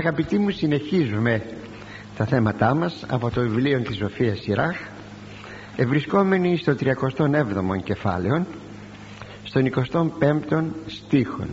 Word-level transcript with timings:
Αγαπητοί 0.00 0.38
μου 0.38 0.50
συνεχίζουμε 0.50 1.42
τα 2.16 2.24
θέματά 2.24 2.74
μας 2.74 3.04
από 3.08 3.30
το 3.30 3.40
βιβλίο 3.40 3.80
της 3.80 3.96
Σοφίας 3.96 4.38
Σιράχ 4.38 4.76
ευρισκόμενοι 5.76 6.56
στο 6.56 6.74
37ο 6.80 7.82
κεφάλαιο 7.84 8.46
στον 9.44 9.72
25ο 9.74 10.64
στίχον. 10.86 11.48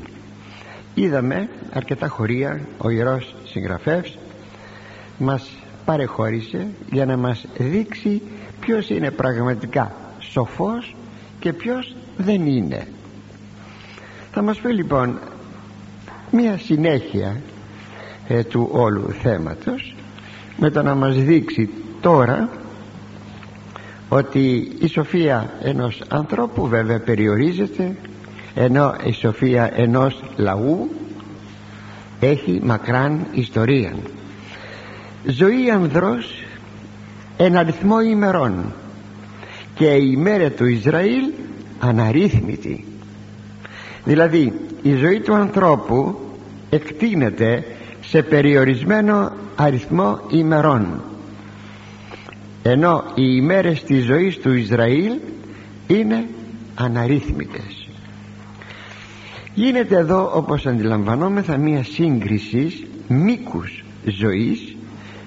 Είδαμε 0.93 1.49
αρκετά 1.73 2.07
χωρία 2.07 2.67
ο 2.77 2.89
Ιερός 2.89 3.35
Συγγραφεύς 3.43 4.17
μας 5.17 5.49
παρεχώρησε 5.85 6.67
για 6.91 7.05
να 7.05 7.17
μας 7.17 7.45
δείξει 7.57 8.21
ποιος 8.59 8.89
είναι 8.89 9.11
πραγματικά 9.11 9.95
σοφός 10.19 10.95
και 11.39 11.53
ποιος 11.53 11.95
δεν 12.17 12.45
είναι. 12.45 12.87
Θα 14.31 14.41
μας 14.41 14.59
πει 14.59 14.73
λοιπόν 14.73 15.19
μία 16.31 16.57
συνέχεια 16.57 17.41
ε, 18.27 18.43
του 18.43 18.69
όλου 18.71 19.11
θέματος 19.21 19.95
με 20.57 20.69
το 20.69 20.83
να 20.83 20.95
μας 20.95 21.15
δείξει 21.15 21.69
τώρα 22.01 22.49
ότι 24.09 24.71
η 24.79 24.87
σοφία 24.87 25.53
ενός 25.61 26.01
ανθρώπου 26.07 26.67
βέβαια 26.67 26.99
περιορίζεται 26.99 27.95
ενώ 28.55 28.95
η 29.03 29.11
σοφία 29.11 29.71
ενός 29.75 30.23
λαού 30.35 30.89
έχει 32.19 32.59
μακράν 32.63 33.25
ιστορία 33.31 33.93
ζωή 35.27 35.69
ανδρός 35.69 36.43
εν 37.37 37.57
αριθμό 37.57 38.01
ημερών 38.01 38.73
και 39.75 39.85
η 39.85 40.11
ημέρα 40.13 40.49
του 40.49 40.65
Ισραήλ 40.65 41.23
αναρρύθμιτη. 41.79 42.85
Δηλαδή 44.03 44.53
η 44.81 44.95
ζωή 44.95 45.19
του 45.19 45.33
ανθρώπου 45.33 46.19
εκτείνεται 46.69 47.65
σε 48.09 48.23
περιορισμένο 48.23 49.31
αριθμό 49.55 50.19
ημερών. 50.29 51.01
Ενώ 52.63 53.03
οι 53.15 53.23
ημέρες 53.35 53.83
της 53.83 54.03
ζωής 54.03 54.37
του 54.37 54.53
Ισραήλ 54.53 55.11
είναι 55.87 56.27
αναρρύθμιτες. 56.75 57.89
Γίνεται 59.53 59.95
εδώ 59.95 60.31
όπως 60.35 60.65
αντιλαμβανόμεθα 60.65 61.57
μία 61.57 61.83
σύγκριση 61.83 62.87
μήκους 63.07 63.83
ζωής 64.05 64.75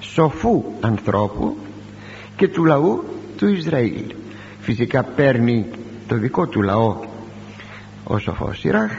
σοφού 0.00 0.64
ανθρώπου 0.80 1.56
και 2.36 2.48
του 2.48 2.64
λαού 2.64 3.04
του 3.36 3.48
Ισραήλ. 3.48 4.14
Φυσικά 4.60 5.02
παίρνει 5.02 5.66
το 6.08 6.16
δικό 6.16 6.46
του 6.46 6.62
λαό 6.62 6.96
ο 8.04 8.18
σοφός 8.18 8.58
Σιράχ 8.58 8.90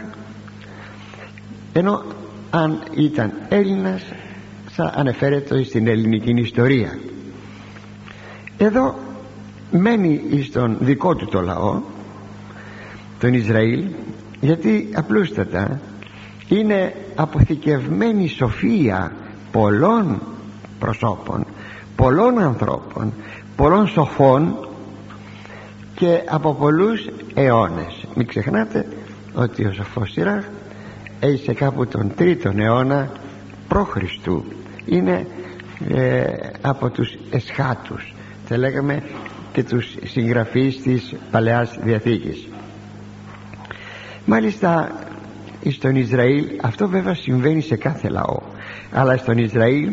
ενώ 1.73 2.03
αν 2.51 2.83
ήταν 2.95 3.33
Έλληνας 3.49 4.01
θα 4.69 4.93
αναφέρεται 4.95 5.63
στην 5.63 5.87
ελληνική 5.87 6.31
ιστορία. 6.31 6.99
Εδώ 8.57 8.95
μένει 9.71 10.43
στον 10.49 10.77
δικό 10.79 11.15
του 11.15 11.25
το 11.25 11.41
λαό 11.41 11.81
τον 13.19 13.33
Ισραήλ 13.33 13.83
γιατί 14.41 14.89
απλούστατα 14.93 15.79
είναι 16.47 16.93
αποθηκευμένη 17.15 18.27
σοφία 18.27 19.11
πολλών 19.51 20.21
προσώπων 20.79 21.45
πολλών 21.95 22.39
ανθρώπων 22.39 23.13
πολλών 23.55 23.87
σοφών 23.87 24.67
και 25.95 26.23
από 26.29 26.53
πολλούς 26.53 27.09
αιώνες. 27.33 28.05
Μην 28.15 28.27
ξεχνάτε 28.27 28.87
ότι 29.33 29.65
ο 29.65 29.73
σοφός 29.73 30.11
Σιράχ 30.11 30.45
έζησε 31.21 31.53
κάπου 31.53 31.87
τον 31.87 32.11
τρίτον 32.15 32.59
αιώνα 32.59 33.11
π.Χ. 33.67 33.97
είναι 34.85 35.27
ε, 35.89 36.23
από 36.61 36.89
τους 36.89 37.17
εσχάτους. 37.31 38.13
Θα 38.45 38.57
λέγαμε 38.57 39.03
και 39.53 39.63
τους 39.63 39.95
συγγραφείς 40.03 40.81
της 40.81 41.15
Παλαιάς 41.31 41.77
Διαθήκης. 41.83 42.47
Μάλιστα 44.25 44.91
στον 45.69 45.95
Ισραήλ 45.95 46.45
αυτό 46.61 46.87
βέβαια 46.87 47.13
συμβαίνει 47.13 47.61
σε 47.61 47.75
κάθε 47.75 48.09
λαό. 48.09 48.39
Αλλά 48.91 49.17
στον 49.17 49.37
Ισραήλ 49.37 49.89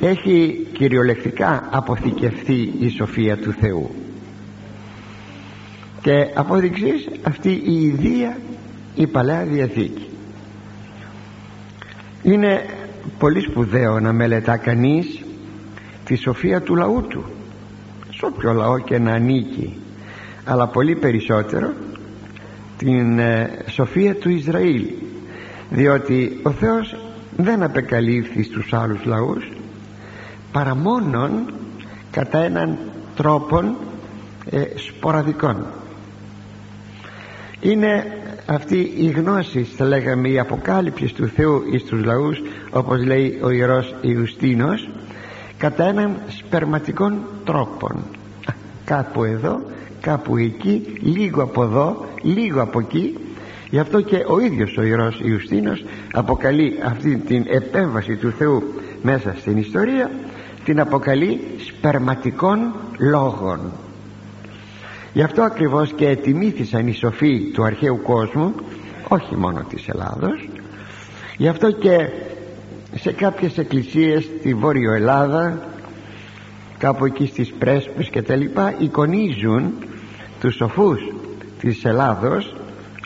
έχει 0.00 0.66
κυριολεκτικά 0.72 1.68
αποθηκευθεί 1.72 2.72
η 2.78 2.88
σοφία 2.88 3.36
του 3.36 3.52
Θεού. 3.52 3.90
Και 6.02 6.30
απόδειξης 6.34 7.08
αυτή 7.22 7.50
η 7.50 7.82
ιδία 7.82 8.36
η 8.94 9.06
Παλαιά 9.06 9.44
Διαθήκη 9.44 10.11
είναι 12.22 12.64
πολύ 13.18 13.40
σπουδαίο 13.40 14.00
να 14.00 14.12
μελετά 14.12 14.56
κανείς 14.56 15.24
τη 16.04 16.14
σοφία 16.14 16.60
του 16.60 16.76
λαού 16.76 17.06
του. 17.08 17.24
Σε 18.10 18.26
όποιο 18.26 18.52
λαό 18.52 18.78
και 18.78 18.98
να 18.98 19.12
ανήκει. 19.12 19.76
Αλλά 20.44 20.66
πολύ 20.66 20.96
περισσότερο 20.96 21.72
την 22.76 23.18
ε, 23.18 23.50
σοφία 23.70 24.14
του 24.14 24.30
Ισραήλ. 24.30 24.84
Διότι 25.70 26.40
ο 26.42 26.50
Θεός 26.50 26.96
δεν 27.36 27.62
απεκαλύφθη 27.62 28.42
στους 28.42 28.72
άλλους 28.72 29.04
λαούς 29.04 29.52
παρά 30.52 30.74
μόνον 30.74 31.52
κατά 32.10 32.38
έναν 32.38 32.78
τρόπον 33.16 33.76
ε, 34.50 34.62
σποραδικών. 34.74 35.66
Είναι 37.60 38.21
αυτή 38.46 38.92
η 38.96 39.06
γνώση 39.06 39.62
θα 39.62 39.84
λέγαμε 39.84 40.28
η 40.28 40.38
αποκάλυψη 40.38 41.14
του 41.14 41.28
Θεού 41.28 41.62
εις 41.72 41.84
τους 41.84 42.04
λαούς 42.04 42.42
όπως 42.70 43.04
λέει 43.04 43.40
ο 43.42 43.50
Ιερός 43.50 43.94
Ιουστίνος 44.00 44.88
κατά 45.58 45.84
έναν 45.84 46.16
σπερματικών 46.28 47.18
τρόπον 47.44 48.04
κάπου 48.84 49.24
εδώ 49.24 49.60
κάπου 50.00 50.36
εκεί 50.36 50.82
λίγο 51.00 51.42
από 51.42 51.62
εδώ 51.62 52.06
λίγο 52.22 52.62
από 52.62 52.80
εκεί. 52.80 53.16
Γι' 53.70 53.78
αυτό 53.78 54.00
και 54.00 54.24
ο 54.28 54.40
ίδιος 54.40 54.76
ο 54.76 54.82
Ιερός 54.82 55.20
Ιουστίνος 55.20 55.84
αποκαλεί 56.12 56.78
αυτή 56.84 57.16
την 57.16 57.44
επέμβαση 57.48 58.16
του 58.16 58.30
Θεού 58.30 58.62
μέσα 59.02 59.34
στην 59.38 59.56
ιστορία 59.56 60.10
την 60.64 60.80
αποκαλεί 60.80 61.40
σπερματικών 61.68 62.74
λόγων 62.98 63.72
γι' 65.12 65.22
αυτό 65.22 65.42
ακριβώς 65.42 65.92
και 65.92 66.08
ετιμήθησαν 66.08 66.86
οι 66.86 66.92
σοφοί 66.92 67.50
του 67.52 67.64
αρχαίου 67.64 68.00
κόσμου 68.02 68.54
όχι 69.08 69.36
μόνο 69.36 69.64
της 69.68 69.88
Ελλάδος 69.88 70.48
γι' 71.36 71.48
αυτό 71.48 71.70
και 71.70 72.08
σε 72.94 73.12
κάποιες 73.12 73.58
εκκλησίες 73.58 74.24
στη 74.38 74.54
Βόρειο 74.54 74.92
Ελλάδα 74.92 75.58
κάπου 76.78 77.04
εκεί 77.04 77.26
στις 77.26 77.52
πρέσπες 77.58 78.08
και 78.08 78.22
τα 78.22 78.36
λοιπά 78.36 78.74
εικονίζουν 78.78 79.72
τους 80.40 80.54
σοφούς 80.54 81.00
της 81.60 81.84
Ελλάδος 81.84 82.54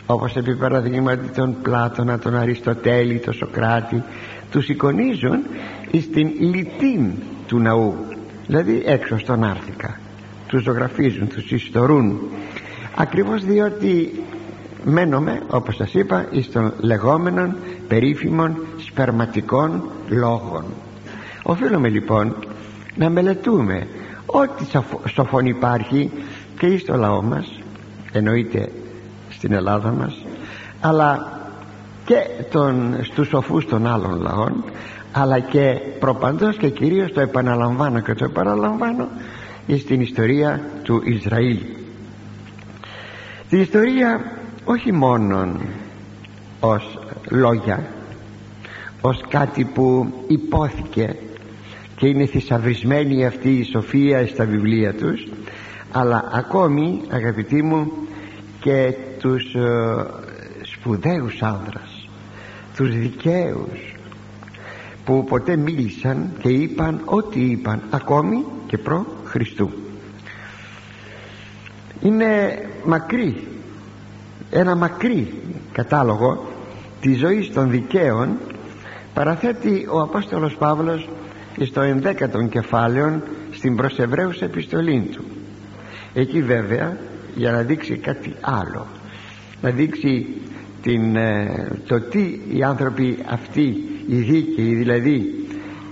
όπως 0.05 0.35
επί 0.35 0.55
παραδείγματι 0.55 1.27
τον 1.27 1.55
Πλάτωνα, 1.61 2.19
τον 2.19 2.35
Αριστοτέλη, 2.35 3.19
τον 3.19 3.33
Σοκράτη 3.33 4.03
τους 4.51 4.69
εικονίζουν 4.69 5.39
στην 6.01 6.31
λιτήν 6.39 7.11
του 7.47 7.59
ναού 7.59 7.95
δηλαδή 8.47 8.83
έξω 8.85 9.17
στον 9.17 9.43
Άρθικα 9.43 9.86
τους 10.47 10.63
ζωγραφίζουν, 10.63 11.27
τους 11.27 11.51
ιστορούν. 11.51 12.19
Ακριβώς 12.95 13.43
διότι 13.43 14.23
μένουμε 14.83 15.41
όπως 15.47 15.75
σας 15.75 15.93
είπα 15.93 16.25
εις 16.31 16.51
των 16.51 16.73
λεγόμενων 16.79 17.55
περίφημων 17.87 18.57
σπερματικών 18.77 19.83
λόγων. 20.09 20.63
Οφείλουμε 21.43 21.89
λοιπόν 21.89 22.35
να 22.95 23.09
μελετούμε 23.09 23.87
ό,τι 24.25 24.65
σοφόν 25.13 25.45
υπάρχει 25.45 26.11
και 26.59 26.65
εις 26.65 26.85
το 26.85 26.95
λαό 26.95 27.21
μας 27.21 27.59
εννοείται 28.11 28.69
στην 29.29 29.53
Ελλάδα 29.53 29.91
μας 29.91 30.25
αλλά 30.81 31.39
και 32.05 32.15
τον, 32.51 32.97
στους 33.01 33.27
σοφούς 33.27 33.65
των 33.65 33.87
άλλων 33.87 34.21
λαών 34.21 34.63
αλλά 35.11 35.39
και 35.39 35.79
προπαντός 35.99 36.57
και 36.57 36.69
κυρίως 36.69 37.13
το 37.13 37.21
επαναλαμβάνω 37.21 37.99
και 37.99 38.13
το 38.13 38.25
επαναλαμβάνω 38.25 39.07
στην 39.75 40.01
ιστορία 40.01 40.61
του 40.83 41.01
Ισραήλ. 41.05 41.59
Την 43.49 43.59
ιστορία 43.61 44.37
όχι 44.65 44.91
μόνον 44.91 45.61
ως 46.59 46.99
λόγια 47.29 47.87
ως 49.01 49.23
κάτι 49.29 49.65
που 49.65 50.13
υπόθηκε 50.27 51.15
και 51.95 52.07
είναι 52.07 52.25
θησαυρισμένη 52.25 53.25
αυτή 53.25 53.49
η 53.49 53.63
σοφία 53.63 54.27
στα 54.27 54.45
βιβλία 54.45 54.93
τους 54.93 55.27
αλλά 55.91 56.29
ακόμη 56.33 57.01
αγαπητοί 57.09 57.63
μου 57.63 57.91
και 58.59 58.93
τους 59.19 59.53
ε, 59.53 60.05
σπουδαίους 60.61 61.41
άνδρας 61.41 62.09
τους 62.75 62.97
δικαίους 62.97 63.95
που 65.05 65.23
ποτέ 65.23 65.55
μίλησαν 65.55 66.31
και 66.39 66.49
είπαν 66.49 67.01
ό,τι 67.05 67.39
είπαν 67.39 67.81
ακόμη 67.89 68.45
και 68.67 68.77
προ 68.77 69.05
Χριστού. 69.27 69.71
Είναι 72.01 72.59
μακρύ 72.85 73.47
ένα 74.51 74.75
μακρύ 74.75 75.33
κατάλογο 75.71 76.51
της 77.01 77.17
ζωής 77.17 77.53
των 77.53 77.69
δικαίων 77.69 78.37
παραθέτει 79.13 79.87
ο 79.91 80.01
Απόστολος 80.01 80.55
Παύλος 80.55 81.09
στο 81.65 81.81
ενδέκατον 81.81 82.49
κεφάλαιο 82.49 83.21
στην 83.51 83.75
προς 83.75 83.99
Εβραίους 83.99 84.41
επιστολή 84.41 85.09
του. 85.11 85.23
Εκεί 86.13 86.41
βέβαια 86.41 86.97
για 87.35 87.51
να 87.51 87.61
δείξει 87.61 87.97
κάτι 87.97 88.35
άλλο 88.41 88.85
να 89.61 89.69
δείξει 89.69 90.25
την, 90.81 91.15
ε, 91.15 91.67
το 91.87 91.99
τι 91.99 92.39
οι 92.53 92.63
άνθρωποι 92.63 93.17
αυτοί 93.29 93.83
οι 94.07 94.15
δίκαιοι 94.15 94.73
δηλαδή 94.73 95.45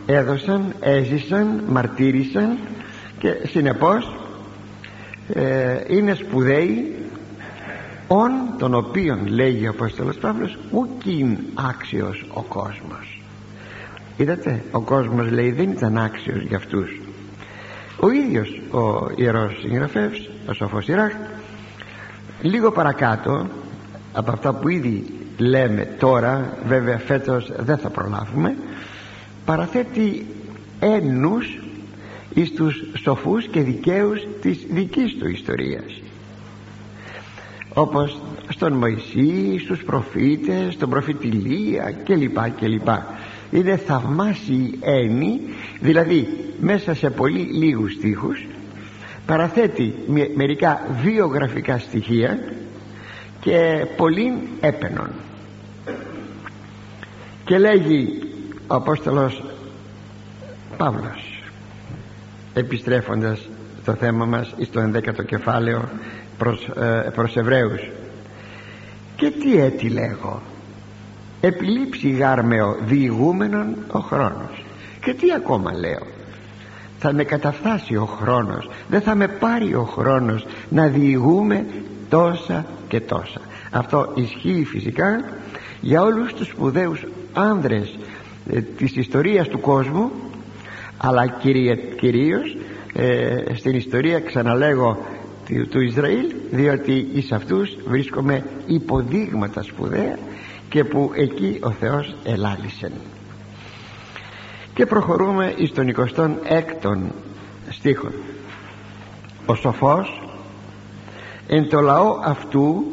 έδωσαν, 0.05 0.75
έζησαν, 0.79 1.63
μαρτύρησαν 1.67 2.57
και 3.25 3.47
συνεπώς 3.47 4.15
ε, 5.33 5.77
είναι 5.87 6.13
σπουδαίοι 6.13 6.95
όν 8.07 8.31
τον 8.57 8.73
οποίον 8.73 9.27
λέγει 9.27 9.67
ο 9.67 9.69
Απόστολος 9.69 10.17
Παύλος 10.17 10.57
ουκιν 10.71 11.37
άξιος 11.69 12.25
ο 12.33 12.41
κόσμος 12.41 13.21
είδατε 14.17 14.63
ο 14.71 14.81
κόσμος 14.81 15.31
λέει 15.31 15.51
δεν 15.51 15.71
ήταν 15.71 15.97
άξιος 15.97 16.43
για 16.43 16.57
αυτούς. 16.57 16.99
Ο 17.99 18.09
ίδιος 18.09 18.61
ο 18.71 19.09
Ιερός 19.15 19.59
Συγγραφεύς 19.61 20.29
ο 20.47 20.53
Σοφός 20.53 20.87
Ιράχ 20.87 21.13
λίγο 22.41 22.71
παρακάτω 22.71 23.47
από 24.13 24.31
αυτά 24.31 24.53
που 24.53 24.69
ήδη 24.69 25.05
λέμε 25.37 25.95
τώρα 25.99 26.57
βέβαια 26.67 26.97
φέτος 26.97 27.51
δεν 27.57 27.77
θα 27.77 27.89
προλάβουμε 27.89 28.55
παραθέτει 29.45 30.25
ένους 30.79 31.59
εις 32.35 32.51
τους 32.51 32.83
σοφούς 33.01 33.47
και 33.47 33.61
δικαίους 33.61 34.27
της 34.41 34.65
δικής 34.69 35.15
του 35.17 35.29
ιστορίας. 35.29 36.01
Όπως 37.73 38.21
στον 38.49 38.73
Μωυσή, 38.73 39.59
στους 39.59 39.83
προφήτες, 39.83 40.73
στον 40.73 40.89
προφήτη 40.89 41.27
Λία 41.27 41.91
κλπ 42.03 42.37
κλπ. 42.59 42.87
Είναι 43.51 43.77
θαυμάσιοι 43.77 44.79
έννοι 44.81 45.39
δηλαδή 45.79 46.27
μέσα 46.61 46.93
σε 46.93 47.09
πολύ 47.09 47.39
λίγους 47.39 47.93
στίχους 47.93 48.45
παραθέτει 49.25 49.93
μερικά 50.35 50.81
βιογραφικά 51.03 51.77
στοιχεία 51.77 52.39
και 53.39 53.85
πολύ 53.97 54.37
έπαινον. 54.59 55.09
Και 57.45 57.57
λέγει 57.57 58.19
ο 58.67 58.75
Απόστολος 58.75 59.43
Παύλος 60.77 61.34
επιστρέφοντας 62.55 63.49
το 63.85 63.93
θέμα 63.93 64.25
μας 64.25 64.55
στο 64.61 64.81
11ο 64.81 65.25
κεφάλαιο 65.25 65.89
προς, 66.37 66.67
ε, 66.67 67.11
προς 67.15 67.35
Εβραίους. 67.35 67.89
Και 69.15 69.31
τι 69.31 69.57
έτη 69.57 69.89
λέγω 69.89 70.41
επιλήψει 71.41 72.09
γάρμεο 72.09 72.77
διηγούμενον 72.85 73.75
ο 73.91 73.99
χρόνος. 73.99 74.65
Και 75.01 75.13
τι 75.13 75.33
ακόμα 75.33 75.73
λέω 75.73 76.07
θα 76.99 77.13
με 77.13 77.23
καταφτάσει 77.23 77.95
ο 77.95 78.05
χρόνος 78.05 78.69
δεν 78.89 79.01
θα 79.01 79.15
με 79.15 79.27
πάρει 79.27 79.75
ο 79.75 79.83
χρόνος 79.83 80.45
να 80.69 80.87
διηγούμε 80.87 81.65
τόσα 82.09 82.65
και 82.87 82.99
τόσα 82.99 83.41
αυτό 83.71 84.11
ισχύει 84.15 84.65
φυσικά 84.65 85.23
για 85.81 86.01
όλους 86.01 86.33
τους 86.33 86.47
σπουδαίους 86.47 87.05
άνδρες 87.33 87.97
ε, 88.49 88.61
της 88.61 88.95
ιστορίας 88.95 89.47
του 89.47 89.59
κόσμου 89.59 90.11
αλλά 90.97 91.27
κυρία, 91.27 91.75
κυρίως 91.75 92.57
ε, 92.93 93.35
στην 93.53 93.75
ιστορία 93.75 94.19
ξαναλέγω 94.19 95.05
του, 95.69 95.81
Ισραήλ 95.81 96.33
διότι 96.51 97.07
εις 97.13 97.31
αυτούς 97.31 97.77
βρίσκομαι 97.87 98.43
υποδείγματα 98.65 99.63
σπουδαία 99.63 100.17
και 100.69 100.83
που 100.83 101.11
εκεί 101.15 101.59
ο 101.61 101.71
Θεός 101.71 102.15
ελάλησε 102.23 102.91
και 104.75 104.85
προχωρούμε 104.85 105.53
εις 105.57 105.71
τον 105.71 105.95
26ο 105.95 106.97
στίχο. 107.69 108.07
Ο 109.45 109.55
σοφός 109.55 110.21
εν 111.47 111.69
το 111.69 111.79
λαό 111.79 112.19
αυτού 112.23 112.85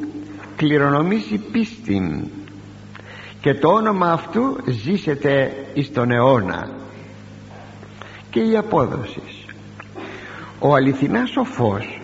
κληρονομήσει 0.57 1.39
πίστην 1.39 2.25
και 3.41 3.55
το 3.55 3.69
όνομα 3.69 4.13
αυτού 4.13 4.57
ζήσεται 4.67 5.53
εις 5.75 5.93
τον 5.93 6.11
αιώνα 6.11 6.71
και 8.33 8.41
η 8.41 8.57
απόδοση. 8.57 9.23
Ο 10.59 10.75
αληθινάς 10.75 11.31
σοφός 11.31 12.01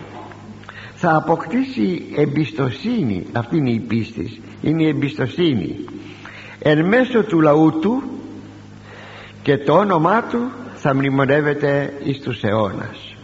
θα 0.95 1.15
αποκτήσει 1.15 2.05
εμπιστοσύνη. 2.15 3.25
Αυτή 3.33 3.57
είναι 3.57 3.71
η 3.71 3.79
πίστη 3.79 4.41
είναι 4.61 4.83
η 4.83 4.87
εμπιστοσύνη. 4.87 5.75
Εν 6.59 6.85
μέσω 6.85 7.23
του 7.23 7.41
λαού 7.41 7.79
του 7.79 8.03
και 9.41 9.57
το 9.57 9.73
όνομά 9.73 10.23
του 10.23 10.51
θα 10.75 10.95
μνημονεύεται 10.95 11.93
εις 12.03 12.19
τους 12.19 12.43
αιώνας. 12.43 13.15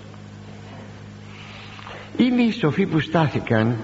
Είναι 2.18 2.42
οι 2.42 2.52
σοφοί 2.52 2.86
που 2.86 3.00
στάθηκαν 3.00 3.78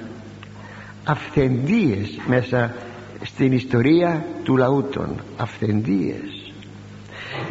αυθεντίες 1.04 2.20
μέσα 2.28 2.76
στην 3.24 3.52
ιστορία 3.52 4.26
του 4.44 4.58
λαού 4.58 4.84
των. 4.92 5.22
Αυθεντίες 5.38 6.41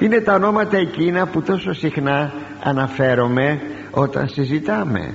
είναι 0.00 0.20
τα 0.20 0.34
ονόματα 0.34 0.76
εκείνα 0.76 1.26
που 1.26 1.42
τόσο 1.42 1.72
συχνά 1.72 2.32
αναφέρομαι 2.62 3.60
όταν 3.90 4.28
συζητάμε. 4.28 5.14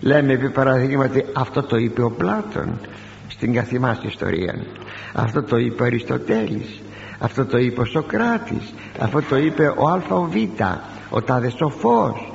Λέμε 0.00 0.32
επί 0.32 0.50
παραδείγματι 0.50 1.24
αυτό 1.32 1.62
το 1.62 1.76
είπε 1.76 2.02
ο 2.02 2.10
Πλάτων 2.10 2.78
στην 3.28 3.52
καθημάς 3.54 4.02
ιστορία. 4.02 4.54
Αυτό 5.12 5.42
το 5.42 5.56
είπε 5.56 5.82
ο 5.82 5.86
Αριστοτέλης. 5.86 6.80
Αυτό 7.18 7.44
το 7.44 7.58
είπε 7.58 7.80
ο 7.80 7.84
Σοκράτης. 7.84 8.74
Αυτό 8.98 9.22
το 9.22 9.36
είπε 9.36 9.74
ο 9.76 9.88
Α 9.88 10.02
ο 10.08 10.22
Β 10.22 10.34
ο 11.10 11.22
τάδες 11.22 11.52
σοφός 11.52 12.30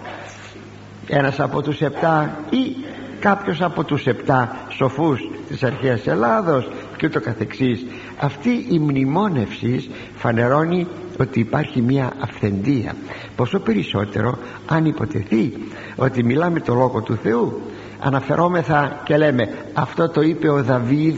ένας 1.07 1.39
από 1.39 1.62
τους 1.62 1.81
επτά 1.81 2.38
ή 2.50 2.75
κάποιος 3.19 3.62
από 3.62 3.83
τους 3.83 4.06
επτά 4.06 4.56
σοφούς 4.69 5.19
της 5.48 5.63
αρχαίας 5.63 6.07
Ελλάδος 6.07 6.68
και 6.98 7.06
ούτω 7.06 7.19
καθεξής 7.19 7.86
αυτή 8.19 8.65
η 8.69 8.79
μνημόνευση 8.79 9.89
φανερώνει 10.15 10.88
ότι 11.19 11.39
υπάρχει 11.39 11.81
μια 11.81 12.12
αυθεντία. 12.19 12.95
Πόσο 13.35 13.59
περισσότερο 13.59 14.38
αν 14.65 14.85
υποτεθεί 14.85 15.53
ότι 15.95 16.23
μιλάμε 16.23 16.59
το 16.59 16.73
Λόγο 16.73 17.01
του 17.01 17.15
Θεού 17.15 17.62
αναφερόμεθα 18.00 19.01
και 19.03 19.17
λέμε 19.17 19.50
αυτό 19.73 20.09
το 20.09 20.21
είπε 20.21 20.50
ο 20.50 20.63
Δαβίδ 20.63 21.15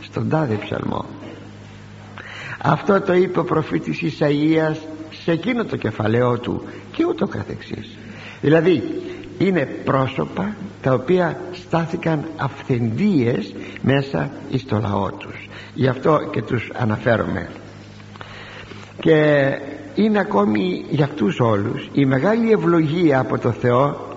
στον 0.00 0.28
τάδε 0.28 0.54
ψαλμό 0.54 1.04
αυτό 2.66 3.00
το 3.00 3.14
είπε 3.14 3.38
ο 3.38 3.44
προφήτης 3.44 4.02
Ισαΐας 4.02 4.76
σε 5.24 5.32
εκείνο 5.32 5.64
το 5.64 5.76
κεφαλαίο 5.76 6.38
του 6.38 6.62
και 6.92 7.04
ούτω 7.04 7.26
καθεξής. 7.26 7.98
Δηλαδή 8.40 8.82
είναι 9.38 9.68
πρόσωπα 9.84 10.54
τα 10.82 10.92
οποία 10.92 11.40
στάθηκαν 11.52 12.24
αυθεντίες 12.36 13.54
μέσα 13.82 14.30
στο 14.56 14.78
λαό 14.78 15.10
τους. 15.10 15.48
Γι' 15.74 15.88
αυτό 15.88 16.18
και 16.30 16.42
τους 16.42 16.70
αναφέρομαι. 16.74 17.48
Και 19.00 19.48
είναι 19.94 20.18
ακόμη 20.18 20.84
για 20.90 21.04
αυτούς 21.04 21.40
όλους 21.40 21.88
η 21.92 22.04
μεγάλη 22.04 22.52
ευλογία 22.52 23.18
από 23.18 23.38
το 23.38 23.50
Θεό 23.50 24.08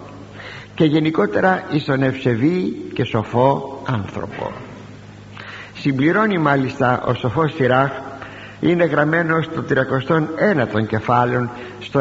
και 0.76 0.86
γενικότερα 0.86 1.64
εις 1.72 1.86
τον 1.86 2.04
ευσεβή 2.04 2.76
και 2.94 3.04
σοφό 3.04 3.82
άνθρωπο. 3.86 4.52
Συμπληρώνει 5.74 6.38
μάλιστα 6.38 7.04
ο 7.08 7.14
σοφός 7.14 7.54
Σιράχ 7.54 7.92
είναι 8.60 8.86
γραμμένος 8.86 9.46
στο 9.46 9.64
31ο 9.70 10.88
κεφάλαιο 10.88 11.50
στο 11.80 12.00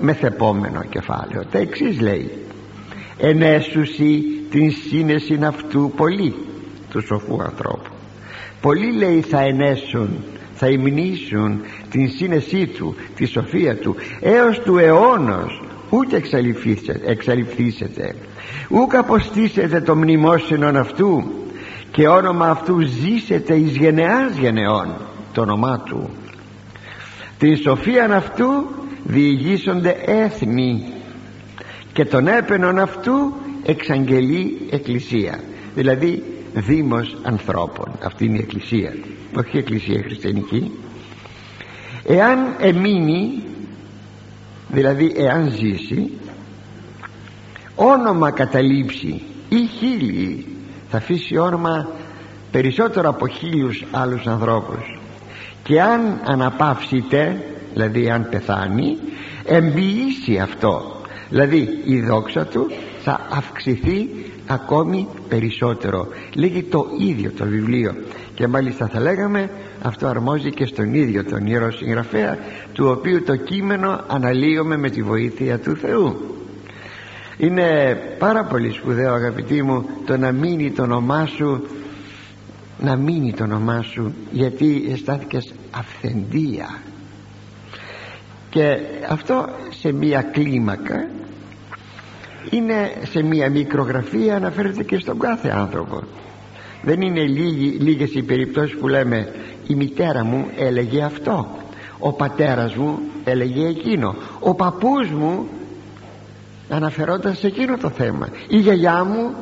μεθεπόμενο 0.00 0.82
κεφάλαιο. 0.90 1.44
Τα 1.50 1.58
εξής 1.58 2.00
λέει 2.00 2.45
ενέσουσι 3.18 4.22
την 4.50 4.70
σύνεση 4.70 5.38
αυτού 5.42 5.92
πολύ 5.96 6.34
του 6.90 7.00
σοφού 7.06 7.42
ανθρώπου. 7.42 7.90
Πολλοί 8.60 8.92
λέει 8.92 9.20
θα 9.20 9.40
ενέσουν 9.40 10.08
θα 10.54 10.68
υμνήσουν 10.68 11.60
την 11.90 12.10
σύνεσή 12.10 12.66
του 12.66 12.94
τη 13.16 13.26
σοφία 13.26 13.76
του 13.76 13.96
έως 14.20 14.60
του 14.60 14.78
αιώνος 14.78 15.62
ούτε 15.90 16.22
εξαλειφθήσετε. 17.06 18.14
Ούκ 18.68 18.94
αποστήσετε 18.94 19.80
το 19.80 19.96
μνημόσυνον 19.96 20.76
αυτού 20.76 21.24
και 21.90 22.08
όνομα 22.08 22.46
αυτού 22.46 22.80
ζήσετε 22.80 23.54
εις 23.54 23.76
γενεάς 23.76 24.36
γενεών 24.36 24.94
το 25.32 25.40
όνομά 25.40 25.80
του. 25.80 26.10
Την 27.38 27.56
σοφίαν 27.56 28.12
αυτού 28.12 28.46
διηγήσονται 29.04 29.96
έθνη 30.06 30.84
και 31.96 32.04
τον 32.04 32.26
έπαινον 32.26 32.78
αυτού 32.78 33.32
εξαγγελεί 33.62 34.68
εκκλησία. 34.70 35.40
Δηλαδή 35.74 36.22
δήμος 36.54 37.16
ανθρώπων. 37.22 37.92
Αυτή 38.04 38.24
είναι 38.24 38.36
η 38.36 38.40
εκκλησία. 38.40 38.94
Όχι 39.38 39.56
η 39.56 39.58
εκκλησία 39.58 40.02
χριστιανική. 40.02 40.72
Εάν 42.04 42.38
εμείνει 42.60 43.42
δηλαδή 44.68 45.12
εάν 45.16 45.50
ζήσει 45.50 46.12
όνομα 47.74 48.30
καταλήψει 48.30 49.22
ή 49.48 49.66
χίλιοι 49.78 50.46
θα 50.90 50.96
αφήσει 50.96 51.36
όνομα 51.36 51.88
περισσότερο 52.50 53.08
από 53.08 53.28
χίλιους 53.28 53.84
άλλους 53.90 54.26
ανθρώπους. 54.26 54.98
Και 55.62 55.82
αν 55.82 56.20
αναπαύσετε 56.24 57.44
δηλαδή 57.72 58.10
αν 58.10 58.28
πεθάνει 58.30 58.98
εμποιήσει 59.44 60.38
αυτό 60.38 60.95
δηλαδή 61.28 61.82
η 61.84 62.00
δόξα 62.00 62.46
του 62.46 62.66
θα 63.02 63.26
αυξηθεί 63.30 64.08
ακόμη 64.46 65.08
περισσότερο. 65.28 66.08
Λέγει 66.34 66.62
το 66.62 66.86
ίδιο 67.00 67.30
το 67.30 67.44
βιβλίο. 67.44 67.94
Και 68.34 68.46
μάλιστα 68.46 68.86
θα 68.86 69.00
λέγαμε 69.00 69.50
αυτό 69.82 70.06
αρμόζει 70.06 70.50
και 70.50 70.66
στον 70.66 70.94
ίδιο 70.94 71.24
τον 71.24 71.46
Ιερό 71.46 71.72
Συγγραφέα 71.72 72.38
του 72.72 72.86
οποίου 72.86 73.22
το 73.22 73.36
κείμενο 73.36 74.00
αναλύουμε 74.08 74.76
με 74.76 74.90
τη 74.90 75.02
βοήθεια 75.02 75.58
του 75.58 75.76
Θεού. 75.76 76.36
Είναι 77.38 77.94
πάρα 78.18 78.44
πολύ 78.44 78.70
σπουδαίο 78.72 79.14
αγαπητοί 79.14 79.62
μου 79.62 79.86
το 80.06 80.16
να 80.16 80.32
μείνει 80.32 80.70
το 80.70 80.82
όνομά 80.82 81.26
σου 81.26 81.66
να 82.78 82.96
μείνει 82.96 83.32
το 83.32 83.44
όνομά 83.44 83.82
σου 83.82 84.14
γιατί 84.30 84.88
αισθάνθηκες 84.92 85.54
αυθεντία 85.70 86.78
και 88.50 88.76
αυτό 89.08 89.48
σε 89.70 89.92
μία 89.92 90.22
κλίμακα 90.22 91.08
είναι 92.50 92.92
σε 93.10 93.22
μία 93.22 93.50
μικρογραφία 93.50 94.36
αναφέρεται 94.36 94.82
και 94.82 94.98
στον 94.98 95.18
κάθε 95.18 95.48
άνθρωπο. 95.48 96.02
Δεν 96.82 97.00
είναι 97.00 97.20
λίγοι, 97.20 97.68
λίγες 97.68 98.14
οι 98.14 98.22
περιπτώσεις 98.22 98.76
που 98.76 98.88
λέμε 98.88 99.32
η 99.66 99.74
μητέρα 99.74 100.24
μου 100.24 100.46
έλεγε 100.56 101.02
αυτό 101.02 101.48
ο 101.98 102.12
πατέρας 102.12 102.74
μου 102.74 102.98
έλεγε 103.24 103.66
εκείνο 103.66 104.14
ο 104.40 104.54
παππούς 104.54 105.10
μου 105.10 105.48
αναφερόταν 106.68 107.34
σε 107.34 107.46
εκείνο 107.46 107.76
το 107.76 107.88
θέμα. 107.88 108.28
Η 108.48 108.58
γιαγιά 108.58 109.04
μου 109.04 109.34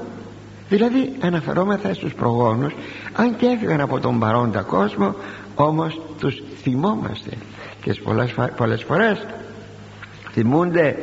δηλαδή 0.68 1.12
αναφερόμεθα 1.20 1.94
στους 1.94 2.14
προγόνους 2.14 2.74
αν 3.12 3.36
και 3.36 3.46
έφυγαν 3.46 3.80
από 3.80 4.00
τον 4.00 4.18
παρόντα 4.18 4.62
κόσμο 4.62 5.14
όμως 5.54 6.00
τους 6.18 6.42
θυμόμαστε 6.62 7.30
και 7.84 8.00
πολλές, 8.04 8.34
πολλές 8.56 8.82
φορές 8.82 9.26
θυμούνται 10.32 10.96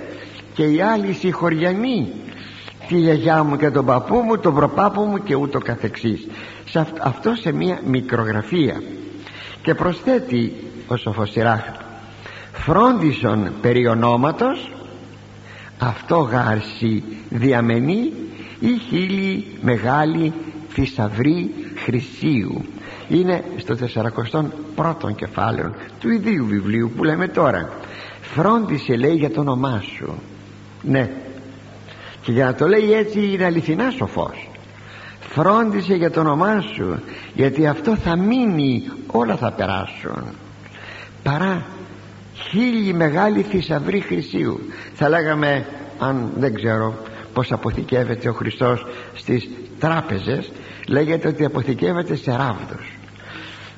και 0.54 0.64
οι 0.64 0.82
άλλοι 0.82 1.14
συγχωριανοί. 1.14 2.12
Τη 2.88 2.96
γιαγιά 2.98 3.44
μου 3.44 3.58
και 3.58 3.70
τον 3.70 3.86
παππού 3.86 4.16
μου 4.16 4.38
τον 4.38 4.54
προπάπου 4.56 5.02
μου 5.02 5.24
και 5.24 5.36
ούτω 5.36 5.60
καθεξής. 5.60 6.28
Σε 6.66 6.88
αυτό 7.02 7.36
σε 7.36 7.52
μια 7.52 7.80
μικρογραφία. 7.86 8.82
Και 9.62 9.76
προσθέτει 9.76 10.54
ο 10.88 10.96
Σοφοσυράχ 10.96 11.62
φρόντισον 12.54 13.52
περί 13.62 13.88
ονόματος 13.88 14.72
αυτό 15.80 16.16
γάρση 16.16 17.04
διαμενή 17.30 18.14
ή 18.60 18.78
χίλι 18.90 19.46
μεγάλη 19.62 20.34
θησαυρή 20.70 21.52
χρυσίου 21.84 22.66
είναι 23.10 23.44
στο 23.58 23.76
41ο 24.82 25.16
κεφάλαιο 25.16 25.74
του 26.00 26.10
ιδίου 26.10 26.46
βιβλίου 26.46 26.92
που 26.96 27.04
λέμε 27.04 27.28
τώρα. 27.28 27.70
Φρόντισε 28.22 28.96
λέει 28.96 29.16
για 29.16 29.32
το 29.32 29.40
όνομά 29.40 29.84
σου 29.96 30.14
ναι. 30.82 31.10
Και 32.22 32.32
για 32.32 32.46
να 32.46 32.54
το 32.54 32.68
λέει 32.68 32.94
έτσι 32.94 33.32
είναι 33.32 33.46
αληθινά 33.46 33.90
σοφός. 33.90 34.50
Φρόντισε 35.20 35.94
για 35.94 36.12
το 36.12 36.20
όνομά 36.20 36.62
σου 36.62 37.00
γιατί 37.34 37.68
αυτό 37.68 37.96
θα 37.96 38.16
μείνει 38.16 38.84
όλα 39.08 39.36
θα 39.36 39.52
περάσουν 39.52 40.24
παρά 41.24 41.66
χίλιοι 42.34 42.94
μεγάλη 42.96 43.42
θησαυρή 43.42 44.00
χρυσίου. 44.00 44.60
Θα 44.94 45.10
λέγαμε 45.10 45.66
αν 46.00 46.32
δεν 46.38 46.54
ξέρω 46.54 46.96
πως 47.34 47.52
αποθηκεύεται 47.52 48.30
ο 48.30 48.34
Χριστός 48.34 48.86
στις 49.14 49.50
τράπεζες 49.80 50.52
λέγεται 50.88 51.28
ότι 51.28 51.46
αποθηκεύεται 51.46 52.16
σε 52.16 52.32
ράβδος 52.32 53.01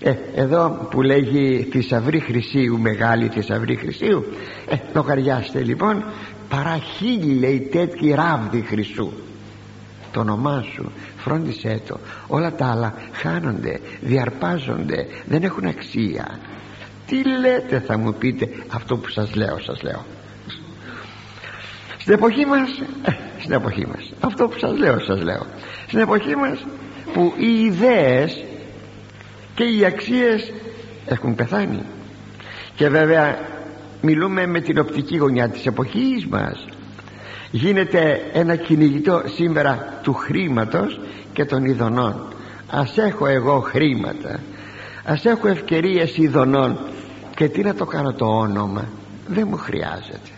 ε, 0.04 0.16
εδώ 0.36 0.88
που 0.92 1.02
λέγει 1.02 1.68
θησαυρή 1.72 2.20
χρυσίου 2.20 2.80
μεγάλη 2.80 3.28
θησαυρή 3.28 3.76
χρυσίου 3.76 4.26
ε, 4.70 4.76
λογαριάστε 4.94 5.60
λοιπόν 5.64 6.04
παρά 6.50 6.78
χίλιοι 6.78 7.38
λέει 7.40 7.60
τέτοιοι 7.60 8.14
ράβδοι 8.14 8.62
χρυσού 8.62 9.12
το 10.12 10.20
όνομά 10.20 10.66
σου 10.74 10.92
φρόντισέ 11.18 11.82
το 11.88 12.00
όλα 12.28 12.54
τα 12.54 12.66
άλλα 12.66 12.94
χάνονται 13.12 13.80
διαρπάζονται 14.02 15.08
δεν 15.26 15.44
έχουν 15.44 15.66
αξία. 15.66 16.40
Τι 17.08 17.16
λέτε 17.40 17.80
θα 17.80 17.98
μου 17.98 18.14
πείτε 18.14 18.50
αυτό 18.74 18.98
που 18.98 19.10
σας 19.10 19.36
λέω 19.36 19.60
σας 19.60 19.82
λέω. 19.82 20.06
Στην 21.98 22.14
εποχή 22.14 22.46
μας 22.46 22.70
ε, 23.04 23.12
στην 23.40 23.54
εποχή 23.54 23.88
μας 23.88 24.14
αυτό 24.20 24.48
που 24.48 24.58
σας 24.58 24.78
λέω 24.78 25.00
σας 25.00 25.22
λέω. 25.22 25.46
Στην 25.88 26.00
εποχή 26.00 26.36
μας 26.36 26.66
που 27.14 27.34
οι 27.38 27.64
ιδέες 27.64 28.44
και 29.56 29.64
οι 29.64 29.86
αξίες 29.86 30.52
έχουν 31.06 31.36
πεθάνει. 31.36 31.84
Και 32.76 32.90
βέβαια 32.90 33.38
μιλούμε 34.02 34.46
με 34.46 34.60
την 34.60 34.80
οπτική 34.80 35.18
γωνιά 35.18 35.50
της 35.50 35.66
εποχής 35.66 36.28
μας. 36.28 36.66
Γίνεται 37.52 38.22
ένα 38.34 38.56
κυνηγητό 38.56 39.22
σήμερα 39.36 40.00
του 40.04 40.14
χρήματος 40.14 41.00
και 41.34 41.46
των 41.46 41.66
ειδονών. 41.66 42.28
Ας 42.70 42.98
έχω 42.98 43.26
εγώ 43.26 43.60
χρήματα. 43.60 44.40
Ας 45.04 45.26
έχω 45.26 45.48
ευκαιρίες 45.48 46.18
ειδονών. 46.18 46.80
Και 47.36 47.48
τι 47.48 47.62
να 47.62 47.74
το 47.74 47.86
κάνω 47.86 48.14
το 48.14 48.26
όνομα. 48.26 48.86
Δεν 49.28 49.48
μου 49.50 49.58
χρειάζεται. 49.58 50.30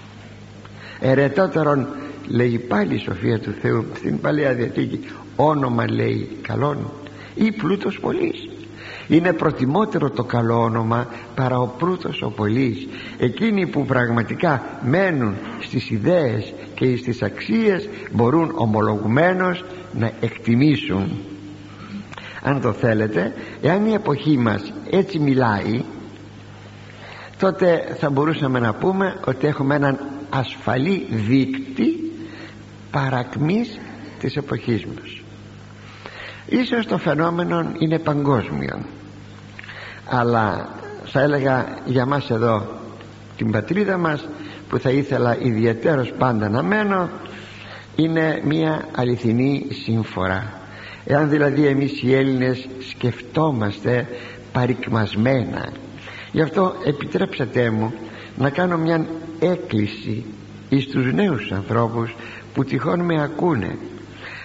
Ερετότερον 0.99 1.87
λέει 2.27 2.57
πάλι 2.67 2.95
η 2.95 2.97
σοφία 2.99 3.39
του 3.39 3.55
Θεού 3.61 3.85
στην 3.95 4.19
Παλαιά 4.19 4.53
Διαθήκη 4.53 4.99
όνομα 5.35 5.91
λέει 5.91 6.37
καλόν 6.41 6.91
ή 7.35 7.51
πλούτος 7.51 7.99
πολύς 7.99 8.49
είναι 9.07 9.33
προτιμότερο 9.33 10.09
το 10.09 10.23
καλό 10.23 10.61
όνομα 10.61 11.07
παρά 11.35 11.59
ο 11.59 11.67
πλούτος 11.67 12.21
ο 12.21 12.29
πολύς. 12.29 12.87
Εκείνοι 13.17 13.67
που 13.67 13.85
πραγματικά 13.85 14.63
μένουν 14.83 15.35
στις 15.61 15.89
ιδέες 15.89 16.53
και 16.75 16.97
στις 16.97 17.21
αξίες 17.21 17.89
μπορούν 18.11 18.51
ομολογουμένως 18.55 19.63
να 19.93 20.11
εκτιμήσουν. 20.19 21.11
Αν 22.41 22.61
το 22.61 22.71
θέλετε 22.71 23.33
εάν 23.61 23.85
η 23.85 23.93
εποχή 23.93 24.37
μας 24.37 24.73
έτσι 24.89 25.19
μιλάει 25.19 25.83
τότε 27.37 27.95
θα 27.99 28.09
μπορούσαμε 28.09 28.59
να 28.59 28.73
πούμε 28.73 29.19
ότι 29.25 29.47
έχουμε 29.47 29.75
έναν 29.75 29.99
ασφαλή 30.29 31.07
δείκτη 31.09 32.11
παρακμής 32.91 33.79
της 34.19 34.35
εποχής 34.35 34.85
μας. 34.85 35.21
Ίσως 36.45 36.85
το 36.85 36.97
φαινόμενο 36.97 37.71
είναι 37.79 37.99
παγκόσμιο 37.99 38.79
αλλά 40.05 40.69
θα 41.05 41.21
έλεγα 41.21 41.65
για 41.85 42.05
μας 42.05 42.29
εδώ 42.29 42.65
την 43.37 43.51
πατρίδα 43.51 43.97
μας 43.97 44.27
που 44.69 44.79
θα 44.79 44.89
ήθελα 44.89 45.37
ιδιαίτερος 45.41 46.13
πάντα 46.17 46.49
να 46.49 46.63
μένω 46.63 47.09
είναι 47.95 48.41
μια 48.45 48.87
αληθινή 48.95 49.65
σύμφορα. 49.83 50.53
Εάν 51.05 51.29
δηλαδή 51.29 51.67
εμείς 51.67 52.01
οι 52.01 52.13
Έλληνες 52.13 52.67
σκεφτόμαστε 52.89 54.07
παρικμασμένα 54.51 55.71
γι' 56.35 56.41
αυτό 56.41 56.75
επιτρέψατε 56.85 57.69
μου 57.69 57.93
να 58.37 58.49
κάνω 58.49 58.77
μια 58.77 59.05
έκκληση 59.39 60.25
εις 60.69 60.87
τους 60.87 61.13
νέους 61.13 61.51
ανθρώπους 61.51 62.15
που 62.53 62.63
τυχόν 62.63 62.99
με 62.99 63.23
ακούνε 63.23 63.77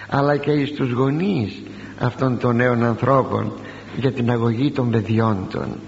αλλά 0.09 0.37
και 0.37 0.51
εις 0.51 0.71
τους 0.73 0.91
γονείς 0.91 1.61
αυτών 1.99 2.39
των 2.39 2.55
νέων 2.55 2.83
ανθρώπων 2.83 3.53
για 3.97 4.11
την 4.11 4.31
αγωγή 4.31 4.71
των 4.71 4.89
παιδιών 4.89 5.47
των. 5.51 5.79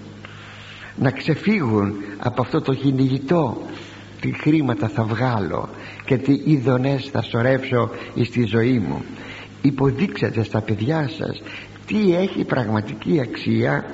Να 0.96 1.10
ξεφύγουν 1.10 1.94
από 2.18 2.42
αυτό 2.42 2.60
το 2.60 2.74
κυνηγητό 2.74 3.62
τι 4.20 4.32
χρήματα 4.32 4.88
θα 4.88 5.02
βγάλω 5.02 5.68
και 6.04 6.16
τι 6.16 6.40
ειδονές 6.44 7.08
θα 7.12 7.22
σωρεύσω 7.22 7.90
στη 8.24 8.44
ζωή 8.44 8.78
μου. 8.78 9.02
Υποδείξατε 9.62 10.42
στα 10.42 10.60
παιδιά 10.60 11.10
σας 11.18 11.42
τι 11.86 12.14
έχει 12.14 12.44
πραγματική 12.44 13.20
αξία 13.20 13.84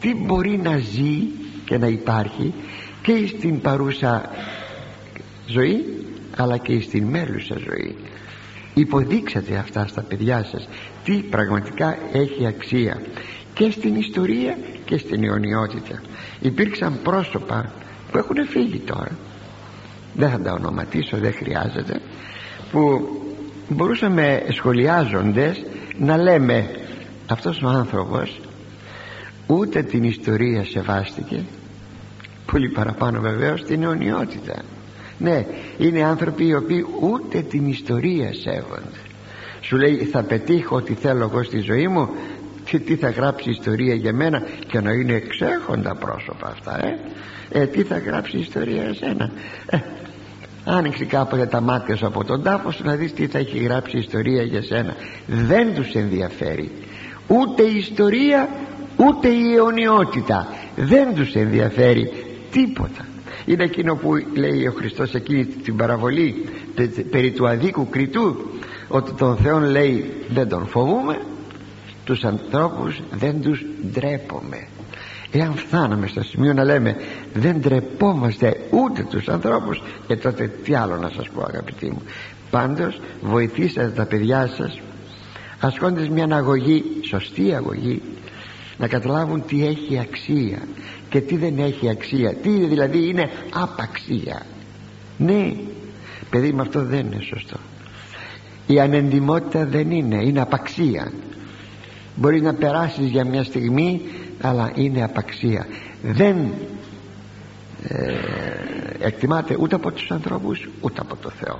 τι 0.00 0.14
μπορεί 0.14 0.60
να 0.62 0.78
ζει 0.78 1.28
και 1.64 1.78
να 1.78 1.86
υπάρχει 1.86 2.54
και 3.02 3.26
στην 3.26 3.60
παρούσα 3.60 4.30
ζωή 5.46 5.84
αλλά 6.36 6.56
και 6.56 6.80
στην 6.80 7.04
μέλουσα 7.04 7.56
ζωή. 7.58 7.96
Υποδείξατε 8.74 9.56
αυτά 9.56 9.86
στα 9.86 10.00
παιδιά 10.02 10.44
σας 10.50 10.68
τι 11.04 11.12
πραγματικά 11.12 11.98
έχει 12.12 12.46
αξία 12.46 13.00
και 13.54 13.70
στην 13.70 13.94
ιστορία 13.94 14.58
και 14.84 14.98
στην 14.98 15.24
αιωνιότητα. 15.24 16.02
Υπήρξαν 16.40 16.98
πρόσωπα 17.02 17.72
που 18.10 18.18
έχουν 18.18 18.46
φύγει 18.48 18.78
τώρα. 18.78 19.10
Δεν 20.14 20.30
θα 20.30 20.40
τα 20.40 20.52
ονοματίσω 20.52 21.16
δεν 21.16 21.32
χρειάζεται. 21.32 22.00
Που 22.72 23.08
μπορούσαμε 23.68 24.42
σχολιάζοντες 24.48 25.64
να 25.98 26.16
λέμε 26.16 26.70
αυτός 27.26 27.62
ο 27.62 27.68
άνθρωπος 27.68 28.40
ούτε 29.46 29.82
την 29.82 30.04
ιστορία 30.04 30.64
σεβάστηκε 30.64 31.44
πολύ 32.46 32.68
παραπάνω 32.68 33.20
βεβαίως 33.20 33.64
την 33.64 33.82
αιωνιότητα 33.82 34.62
ναι 35.20 35.46
είναι 35.78 36.04
άνθρωποι 36.04 36.46
οι 36.46 36.54
οποίοι 36.54 36.86
ούτε 37.00 37.40
την 37.40 37.66
ιστορία 37.66 38.34
σέβονται. 38.34 38.98
Σου 39.60 39.76
λέει 39.76 39.96
θα 39.96 40.22
πετύχω 40.22 40.76
ό,τι 40.76 40.94
θέλω 40.94 41.22
εγώ 41.22 41.42
στη 41.42 41.58
ζωή 41.58 41.88
μου 41.88 42.08
τι, 42.70 42.78
τι 42.78 42.96
θα 42.96 43.10
γράψει 43.10 43.50
ιστορία 43.50 43.94
για 43.94 44.12
μένα 44.12 44.42
και 44.66 44.80
να 44.80 44.92
είναι 44.92 45.12
εξέχοντα 45.12 45.94
πρόσωπα 45.94 46.48
αυτά 46.48 46.86
ε, 46.86 46.98
ε 47.50 47.66
τι 47.66 47.82
θα 47.82 47.98
γράψει 47.98 48.38
ιστορία 48.38 48.82
για 48.82 48.94
σένα. 48.94 49.30
Ε, 49.66 49.78
άνοιξε 50.64 51.04
κάποτε 51.04 51.46
τα 51.46 51.60
μάτια 51.60 51.96
σου 51.96 52.06
από 52.06 52.24
τον 52.24 52.42
τάφο 52.42 52.70
σου 52.70 52.84
να 52.84 52.94
δεις 52.94 53.12
τι 53.12 53.26
θα 53.26 53.38
έχει 53.38 53.58
γράψει 53.58 53.98
ιστορία 53.98 54.42
για 54.42 54.62
σένα. 54.62 54.94
Δεν 55.26 55.74
τους 55.74 55.94
ενδιαφέρει 55.94 56.70
ούτε 57.26 57.62
η 57.62 57.76
ιστορία 57.76 58.48
ούτε 58.96 59.28
η 59.28 59.54
αιωνιότητα. 59.54 60.48
Δεν 60.76 61.14
τους 61.14 61.34
ενδιαφέρει 61.34 62.12
τίποτα. 62.50 63.04
Είναι 63.44 63.64
εκείνο 63.64 63.94
που 63.94 64.10
λέει 64.34 64.66
ο 64.66 64.72
Χριστός 64.76 65.14
εκείνη 65.14 65.44
την 65.44 65.76
παραβολή 65.76 66.44
περί 67.10 67.30
του 67.30 67.48
αδίκου 67.48 67.88
κριτού 67.88 68.36
ότι 68.88 69.12
τον 69.12 69.36
Θεό 69.36 69.58
λέει 69.58 70.12
δεν 70.28 70.48
τον 70.48 70.66
φοβούμε 70.66 71.18
τους 72.10 72.24
ανθρώπους 72.24 73.00
δεν 73.10 73.40
τους 73.40 73.64
ντρέπομαι. 73.92 74.66
Εάν 75.30 75.54
φτάναμε 75.54 76.06
στο 76.06 76.22
σημείο 76.22 76.52
να 76.52 76.64
λέμε 76.64 76.96
δεν 77.32 77.60
ντρεπόμαστε 77.60 78.56
ούτε 78.70 79.06
τους 79.10 79.28
ανθρώπους 79.28 79.82
και 80.06 80.16
τότε 80.16 80.50
τι 80.64 80.74
άλλο 80.74 80.96
να 80.96 81.08
σας 81.08 81.28
πω 81.28 81.42
αγαπητοί 81.48 81.86
μου. 81.86 82.02
Πάντως 82.50 83.00
βοηθήσατε 83.20 83.88
τα 83.88 84.04
παιδιά 84.04 84.46
σας 84.46 84.80
ασκώντας 85.60 86.08
μια 86.08 86.28
αγωγή 86.30 86.84
σωστή 87.08 87.54
αγωγή 87.54 88.02
να 88.78 88.88
καταλάβουν 88.88 89.44
τι 89.46 89.66
έχει 89.66 89.98
αξία 89.98 90.58
και 91.08 91.20
τι 91.20 91.36
δεν 91.36 91.58
έχει 91.58 91.88
αξία. 91.88 92.34
Τι 92.34 92.50
δηλαδή 92.50 93.08
είναι 93.08 93.30
απαξία. 93.52 94.42
Ναι 95.16 95.52
παιδί 96.30 96.52
με 96.52 96.62
αυτό 96.62 96.84
δεν 96.84 97.06
είναι 97.06 97.20
σωστό. 97.20 97.56
Η 98.66 98.80
ανεντιμότητα 98.80 99.66
δεν 99.66 99.90
είναι 99.90 100.24
είναι 100.24 100.40
απαξία 100.40 101.12
μπορεί 102.14 102.40
να 102.40 102.54
περάσεις 102.54 103.06
για 103.06 103.24
μια 103.24 103.44
στιγμή 103.44 104.02
αλλά 104.40 104.72
είναι 104.74 105.04
απαξία. 105.04 105.66
Δεν 106.02 106.36
ε, 107.88 108.14
εκτιμάται 108.98 109.56
ούτε 109.58 109.74
από 109.74 109.90
τους 109.90 110.10
ανθρώπους 110.10 110.68
ούτε 110.80 111.00
από 111.00 111.16
το 111.16 111.30
Θεό. 111.30 111.58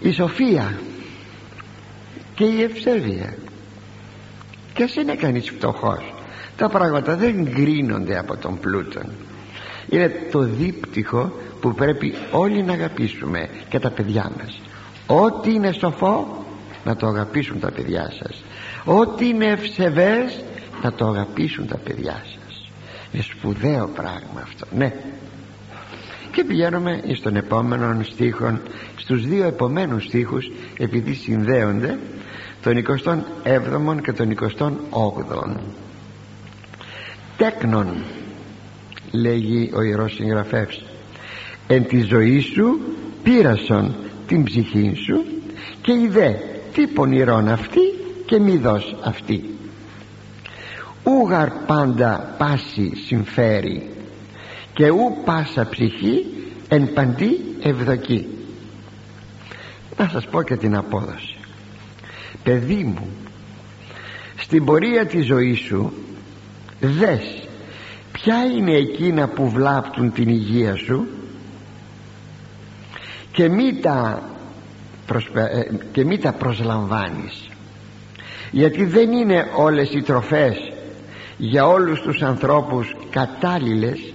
Η 0.00 0.12
σοφία 0.12 0.78
και 2.34 2.44
η 2.44 2.62
ευσέβεια. 2.62 3.34
Και 4.74 4.82
ας 4.82 4.94
είναι 4.94 5.14
κανείς 5.14 5.50
φτωχός. 5.50 6.14
Τα 6.56 6.68
πράγματα 6.68 7.16
δεν 7.16 7.42
γκρίνονται 7.42 8.18
από 8.18 8.36
τον 8.36 8.58
πλούτον. 8.60 9.04
Είναι 9.88 10.12
το 10.30 10.40
δίπτυχο 10.40 11.32
που 11.60 11.74
πρέπει 11.74 12.14
όλοι 12.30 12.62
να 12.62 12.72
αγαπήσουμε 12.72 13.48
και 13.68 13.78
τα 13.78 13.90
παιδιά 13.90 14.32
μας. 14.38 14.60
Ό,τι 15.06 15.54
είναι 15.54 15.72
σοφό 15.72 16.41
να 16.84 16.96
το 16.96 17.06
αγαπήσουν 17.06 17.60
τα 17.60 17.70
παιδιά 17.70 18.12
σας. 18.18 18.44
Ό,τι 18.84 19.28
είναι 19.28 19.46
ευσεβές 19.46 20.44
να 20.82 20.92
το 20.92 21.06
αγαπήσουν 21.06 21.66
τα 21.66 21.76
παιδιά 21.76 22.22
σας. 22.24 22.70
Είναι 23.12 23.22
σπουδαίο 23.22 23.90
πράγμα 23.94 24.40
αυτό. 24.42 24.66
Ναι. 24.76 24.94
Και 26.32 26.44
πηγαίνουμε 26.44 27.02
στον 27.14 27.36
επόμενο 27.36 28.02
στίχο 28.02 28.58
στους 28.96 29.26
δύο 29.26 29.44
επομένους 29.46 30.04
στίχους 30.04 30.50
επειδή 30.78 31.14
συνδέονται 31.14 31.98
τον 32.62 32.84
27ο 33.44 34.00
και 34.02 34.12
τον 34.12 34.34
28ο 34.34 35.56
τέκνον 37.36 38.04
λέγει 39.10 39.70
ο 39.74 39.82
Ιερός 39.82 40.14
Συγγραφεύς 40.14 40.82
εν 41.66 41.86
τη 41.86 42.00
ζωή 42.00 42.40
σου 42.40 42.80
πήρασον 43.22 43.94
την 44.26 44.44
ψυχή 44.44 44.92
σου 45.06 45.24
και 45.82 45.92
ιδέ 45.92 46.40
τι 46.74 46.86
πονηρών 46.86 47.48
αυτή 47.48 47.80
και 48.26 48.38
μη 48.38 48.56
δώσ 48.56 48.96
αυτή. 49.02 49.44
Ούγαρ 51.04 51.50
πάντα 51.50 52.34
πάση 52.38 52.92
συμφέρει 53.06 53.90
και 54.72 54.90
ου 54.90 55.16
πάσα 55.24 55.68
ψυχή 55.68 56.26
εν 56.68 56.92
παντή 56.92 57.40
ευδοκή 57.62 58.26
να 59.96 60.08
σας 60.08 60.26
πω 60.26 60.42
και 60.42 60.56
την 60.56 60.76
απόδοση. 60.76 61.36
Παιδί 62.42 62.84
μου 62.84 63.08
στην 64.36 64.64
πορεία 64.64 65.06
της 65.06 65.26
ζωής 65.26 65.58
σου 65.58 65.92
δες 66.80 67.48
ποια 68.12 68.44
είναι 68.44 68.72
εκείνα 68.72 69.28
που 69.28 69.50
βλάπτουν 69.50 70.12
την 70.12 70.28
υγεία 70.28 70.76
σου 70.76 71.06
και 73.32 73.48
μη 73.48 73.74
τα, 73.74 74.22
ε, 75.34 75.62
και 75.92 76.04
μη 76.04 76.18
τα 76.18 76.32
προσλαμβάνεις. 76.32 77.48
Γιατί 78.50 78.84
δεν 78.84 79.12
είναι 79.12 79.50
όλες 79.56 79.92
οι 79.92 80.02
τροφές 80.02 80.72
για 81.36 81.66
όλους 81.66 82.00
τους 82.00 82.22
ανθρώπους 82.22 82.96
κατάλληλες 83.10 84.12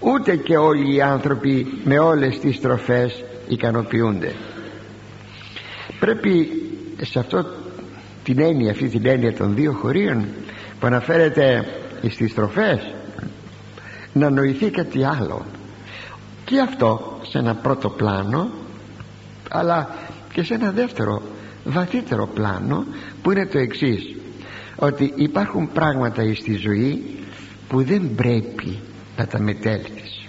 ούτε 0.00 0.36
και 0.36 0.56
όλοι 0.56 0.94
οι 0.94 1.02
άνθρωποι 1.02 1.66
με 1.84 1.98
όλες 1.98 2.38
τις 2.38 2.60
τροφές 2.60 3.24
ικανοποιούνται. 3.48 4.34
Πρέπει 6.00 6.48
σε 7.02 7.18
αυτό 7.18 7.46
την 8.24 8.40
έννοια 8.40 8.70
αυτή 8.70 8.88
την 8.88 9.06
έννοια 9.06 9.34
των 9.34 9.54
δύο 9.54 9.72
χωρίων 9.72 10.24
που 10.80 10.86
αναφέρεται 10.86 11.66
στις 12.08 12.34
τροφές 12.34 12.94
να 14.12 14.30
νοηθεί 14.30 14.70
κάτι 14.70 15.04
άλλο. 15.04 15.44
Και 16.44 16.60
αυτό 16.60 17.18
σε 17.28 17.38
ένα 17.38 17.54
πρώτο 17.54 17.88
πλάνο 17.88 18.50
αλλά 19.50 19.88
και 20.32 20.42
σε 20.42 20.54
ένα 20.54 20.70
δεύτερο 20.70 21.22
βαθύτερο 21.64 22.26
πλάνο 22.26 22.84
που 23.22 23.30
είναι 23.30 23.46
το 23.46 23.58
εξής 23.58 24.14
ότι 24.76 25.12
υπάρχουν 25.16 25.72
πράγματα 25.72 26.34
στη 26.34 26.54
ζωή 26.54 27.04
που 27.68 27.82
δεν 27.82 28.14
πρέπει 28.14 28.78
να 29.16 29.26
τα 29.26 29.40
μετέλθεις. 29.40 30.28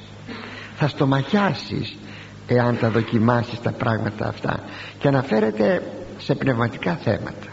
Θα 0.76 0.88
στομαχιάσεις 0.88 1.98
εάν 2.48 2.78
τα 2.80 2.90
δοκιμάσεις 2.90 3.62
τα 3.62 3.72
πράγματα 3.72 4.28
αυτά. 4.28 4.60
Και 5.00 5.08
αναφέρεται 5.08 5.82
σε 6.18 6.36
πνευματικά 6.36 6.96
θέματα. 6.96 7.48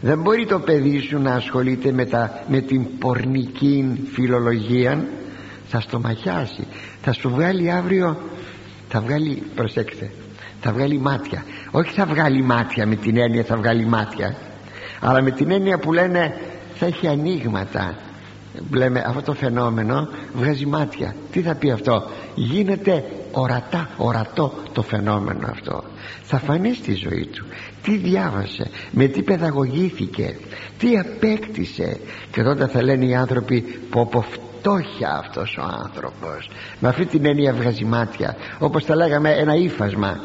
Δεν 0.00 0.20
μπορεί 0.20 0.46
το 0.46 0.58
παιδί 0.58 0.98
σου 0.98 1.18
να 1.18 1.34
ασχολείται 1.34 1.92
με, 1.92 2.04
τα, 2.04 2.44
με 2.48 2.60
την 2.60 2.98
πορνική 2.98 4.08
φιλολογία. 4.12 5.06
Θα 5.68 5.80
στομαχιάσει. 5.80 6.66
Θα 7.02 7.12
σου 7.12 7.30
βγάλει 7.30 7.70
αύριο 7.70 8.18
θα 8.88 9.00
βγάλει 9.00 9.42
προσέξτε 9.54 10.10
θα 10.60 10.72
βγάλει 10.72 10.98
μάτια. 10.98 11.44
Όχι 11.70 11.92
θα 11.92 12.06
βγάλει 12.06 12.42
μάτια 12.42 12.86
με 12.86 12.96
την 12.96 13.16
έννοια 13.16 13.44
θα 13.44 13.56
βγάλει 13.56 13.84
μάτια 13.86 14.36
αλλά 15.00 15.22
με 15.22 15.30
την 15.30 15.50
έννοια 15.50 15.78
που 15.78 15.92
λένε 15.92 16.34
θα 16.74 16.86
έχει 16.86 17.06
ανοίγματα. 17.06 17.96
Λέμε 18.74 19.04
αυτό 19.06 19.22
το 19.22 19.32
φαινόμενο 19.32 20.08
βγάζει 20.34 20.66
μάτια. 20.66 21.14
Τι 21.32 21.42
θα 21.42 21.54
πει 21.54 21.70
αυτό; 21.70 22.02
Γίνεται 22.34 23.04
ορατά 23.32 23.88
ορατό 23.96 24.52
το 24.72 24.82
φαινόμενο 24.82 25.46
αυτό. 25.50 25.84
Θα 26.22 26.38
φανεί 26.38 26.74
στη 26.74 26.94
ζωή 26.94 27.26
του. 27.26 27.44
Τι 27.82 27.96
διάβασε 27.96 28.70
με 28.90 29.06
τι 29.06 29.22
παιδαγωγήθηκε 29.22 30.36
τι 30.78 30.98
απέκτησε. 30.98 32.00
Και 32.30 32.42
τότε 32.42 32.66
θα 32.66 32.82
λένε 32.82 33.04
οι 33.04 33.14
άνθρωποι 33.14 33.60
που 33.90 34.00
από 34.00 34.24
φτώχεια 34.30 35.22
αυτός 35.24 35.56
ο 35.60 35.62
άνθρωπος 35.84 36.50
με 36.80 36.88
αυτή 36.88 37.06
την 37.06 37.26
έννοια 37.26 37.52
βγάζει 37.52 37.84
μάτια. 37.84 38.36
Όπως 38.58 38.84
τα 38.84 38.94
λέγαμε 38.94 39.30
ένα 39.30 39.54
ύφασμα 39.54 40.20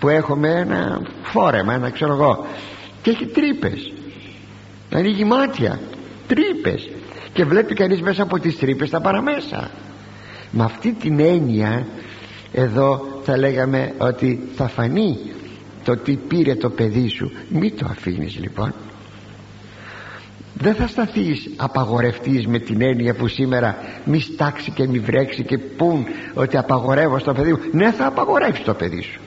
που 0.00 0.08
έχουμε 0.08 0.48
ένα 0.48 1.02
φόρεμα 1.22 1.74
ένα 1.74 1.90
ξέρω 1.90 2.12
εγώ 2.12 2.46
και 3.02 3.10
έχει 3.10 3.26
τρύπες. 3.26 3.92
Ανοίγει 4.90 5.24
μάτια 5.24 5.80
τρύπες. 6.26 6.90
Και 7.32 7.44
βλέπει 7.44 7.74
κανείς 7.74 8.02
μέσα 8.02 8.22
από 8.22 8.38
τις 8.38 8.58
τρύπες 8.58 8.90
τα 8.90 9.00
παραμέσα. 9.00 9.70
Με 10.50 10.64
αυτή 10.64 10.92
την 10.92 11.20
έννοια 11.20 11.86
εδώ 12.52 13.06
θα 13.24 13.36
λέγαμε 13.36 13.94
ότι 13.98 14.48
θα 14.56 14.68
φανεί 14.68 15.18
το 15.84 15.96
τι 15.96 16.16
πήρε 16.16 16.54
το 16.54 16.70
παιδί 16.70 17.08
σου. 17.08 17.32
Μη 17.48 17.70
το 17.70 17.86
αφήνεις 17.90 18.38
λοιπόν. 18.38 18.74
Δεν 20.54 20.74
θα 20.74 20.86
σταθείς 20.86 21.50
απαγορευτής 21.56 22.46
με 22.46 22.58
την 22.58 22.82
έννοια 22.82 23.14
που 23.14 23.28
σήμερα 23.28 23.76
μη 24.04 24.20
στάξει 24.20 24.70
και 24.70 24.86
μη 24.88 24.98
βρέξει 24.98 25.42
και 25.42 25.58
πούν 25.58 26.06
ότι 26.34 26.56
απαγορεύω 26.56 27.18
στο 27.18 27.32
παιδί 27.32 27.52
μου. 27.52 27.58
Ναι 27.72 27.92
θα 27.92 28.06
απαγορεύσει 28.06 28.62
το 28.62 28.74
παιδί 28.74 29.02
σου 29.02 29.20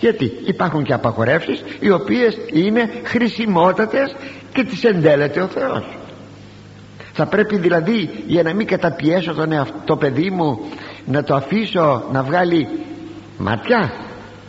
γιατί 0.00 0.32
υπάρχουν 0.44 0.82
και 0.82 0.92
απαγορεύσεις 0.92 1.62
οι 1.80 1.90
οποίες 1.90 2.38
είναι 2.52 2.90
χρησιμότατες 3.04 4.16
και 4.52 4.64
τις 4.64 4.84
εντέλεται 4.84 5.40
ο 5.40 5.46
Θεός. 5.46 5.84
Θα 7.12 7.26
πρέπει 7.26 7.58
δηλαδή 7.58 8.24
για 8.26 8.42
να 8.42 8.54
μην 8.54 8.66
καταπιέσω 8.66 9.34
τον 9.34 9.66
το 9.84 9.96
παιδί 9.96 10.30
μου 10.30 10.60
να 11.06 11.24
το 11.24 11.34
αφήσω 11.34 12.04
να 12.12 12.22
βγάλει 12.22 12.68
ματιά 13.38 13.92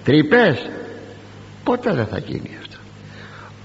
τρύπες 0.04 0.70
ποτέ 1.64 1.94
δεν 1.94 2.06
θα 2.06 2.18
γίνει 2.18 2.58
αυτό. 2.60 2.78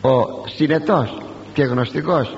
Ο 0.08 0.44
συνετός 0.48 1.16
και 1.54 1.62
γνωστικός 1.62 2.36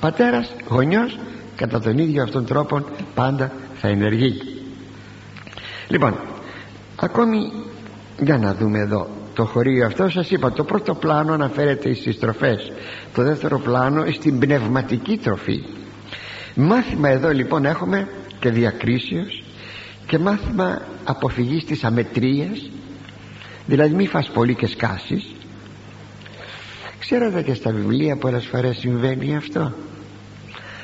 πατέρας 0.00 0.52
γονιός 0.68 1.18
κατά 1.56 1.80
τον 1.80 1.98
ίδιο 1.98 2.22
αυτόν 2.22 2.46
τρόπο 2.46 2.84
πάντα 3.14 3.52
θα 3.74 3.88
ενεργεί. 3.88 4.40
Λοιπόν 5.88 6.14
ακόμη 6.96 7.52
για 8.18 8.38
να 8.38 8.54
δούμε 8.54 8.78
εδώ. 8.78 9.08
Το 9.34 9.44
χωρίο 9.44 9.86
αυτό 9.86 10.08
σας 10.08 10.30
είπα 10.30 10.52
το 10.52 10.64
πρώτο 10.64 10.94
πλάνο 10.94 11.32
αναφέρεται 11.32 11.94
στις 11.94 12.18
τροφές. 12.18 12.72
Το 13.14 13.22
δεύτερο 13.22 13.58
πλάνο 13.58 14.04
στην 14.10 14.38
πνευματική 14.38 15.16
τροφή. 15.16 15.62
Μάθημα 16.54 17.08
εδώ 17.08 17.30
λοιπόν 17.32 17.64
έχουμε 17.64 18.08
και 18.40 18.50
διακρίσεως 18.50 19.44
και 20.06 20.18
μάθημα 20.18 20.82
αποφυγής 21.04 21.64
της 21.64 21.84
αμετρίας. 21.84 22.70
Δηλαδή 23.66 23.94
μη 23.94 24.06
φας 24.06 24.30
πολύ 24.30 24.54
και 24.54 24.66
σκάσεις. 24.66 25.34
Ξέρετε 26.98 27.42
και 27.42 27.54
στα 27.54 27.70
βιβλία 27.70 28.16
πολλές 28.16 28.46
φορές 28.46 28.76
συμβαίνει 28.76 29.36
αυτό. 29.36 29.72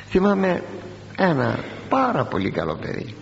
Θυμάμαι 0.09 0.63
ένα 1.17 1.59
πάρα 1.89 2.25
πολύ 2.25 2.51
καλό 2.51 2.75
παιδί. 2.81 3.13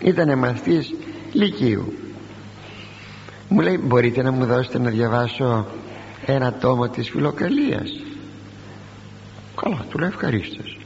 Ήταν 0.00 0.38
μαθητής 0.38 0.94
Λυκείου 1.32 1.92
μου 3.48 3.60
λέει 3.60 3.80
μπορείτε 3.82 4.22
να 4.22 4.30
μου 4.30 4.44
δώσετε 4.44 4.78
να 4.78 4.90
διαβάσω 4.90 5.66
ένα 6.26 6.52
τόμο 6.52 6.88
της 6.88 7.10
φιλοκαλίας 7.10 8.00
καλά 9.54 9.84
του 9.90 9.98
λέω 9.98 10.08
ευχαρίστως 10.08 10.78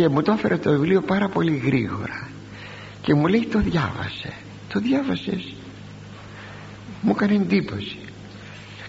και 0.00 0.08
μου 0.08 0.22
το 0.22 0.32
έφερε 0.32 0.56
το 0.56 0.70
βιβλίο 0.70 1.00
πάρα 1.00 1.28
πολύ 1.28 1.56
γρήγορα. 1.56 2.28
Και 3.02 3.14
μου 3.14 3.26
λέει 3.26 3.46
το 3.52 3.58
διάβασε 3.58 4.32
το 4.72 4.80
διάβασες 4.80 5.54
μου 7.02 7.12
έκανε 7.16 7.34
εντύπωση. 7.34 7.96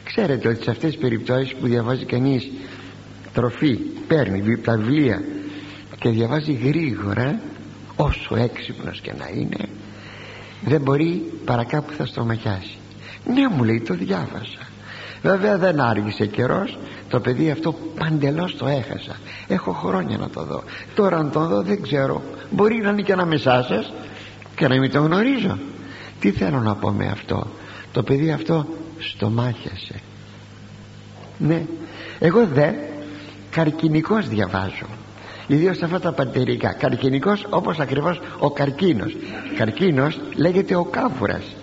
Ξέρετε 0.04 0.48
ότι 0.48 0.64
σε 0.64 0.70
αυτές 0.72 0.92
τις 0.92 1.02
περιπτώσεις 1.02 1.56
που 1.56 1.68
διαβάζει 1.68 2.06
κανείς 2.06 2.52
τροφή 3.34 3.76
παίρνει 4.08 4.58
τα 4.58 4.78
βιβλία 4.78 5.24
και 6.00 6.10
διαβάζει 6.10 6.54
γρήγορα 6.54 7.40
όσο 7.96 8.36
έξυπνος 8.36 9.02
και 9.02 9.14
να 9.18 9.30
είναι 9.36 9.70
δεν 10.62 10.82
μπορεί 10.82 11.32
παρακάπου 11.46 11.94
θα 11.94 12.06
στομαχιάσει. 12.06 12.78
Ναι 13.26 13.48
μου 13.48 13.64
λέει 13.64 13.82
το 13.82 13.94
διάβασα. 13.94 14.68
Βέβαια 15.22 15.58
δεν 15.58 15.80
άργησε 15.80 16.26
καιρός. 16.26 16.78
Το 17.10 17.20
παιδί 17.20 17.52
αυτό 17.52 17.76
παντελώς 18.00 18.58
το 18.58 18.68
έχασα. 18.68 19.16
Έχω 19.48 19.72
χρόνια 19.72 20.18
να 20.18 20.30
το 20.30 20.44
δω. 20.44 20.64
Τώρα 20.96 21.18
αν 21.18 21.32
το 21.32 21.46
δω 21.46 21.62
δεν 21.62 21.82
ξέρω. 21.82 22.22
Μπορεί 22.50 22.82
να 22.84 22.90
είναι 22.90 23.02
και 23.02 23.14
ανάμεσά 23.14 23.64
σας 23.64 23.94
και 24.56 24.68
να 24.68 24.80
μην 24.80 24.92
το 24.92 25.00
γνωρίζω. 25.00 25.58
Τι 26.20 26.32
θέλω 26.32 26.60
να 26.60 26.76
πω 26.76 26.90
με 26.90 27.08
αυτό; 27.08 27.48
Το 27.92 28.04
παιδί 28.04 28.32
αυτό 28.32 28.66
στομάχιασε. 29.00 29.96
Ναι. 31.38 31.66
Εγώ 32.20 32.46
δε 32.46 32.72
καρκινικός 33.50 34.28
διαβάζω 34.28 34.86
ιδίως 35.48 35.82
αυτά 35.82 36.00
τα 36.00 36.12
πατερικά 36.12 36.74
καρκινικός 36.74 37.46
όπως 37.50 37.80
ακριβώς 37.80 38.22
ο 38.40 38.52
καρκίνος. 38.52 39.16
Καρκίνος 39.58 40.20
λέγεται 40.36 40.76
ο 40.76 40.84
κάβουρας. 40.84 41.56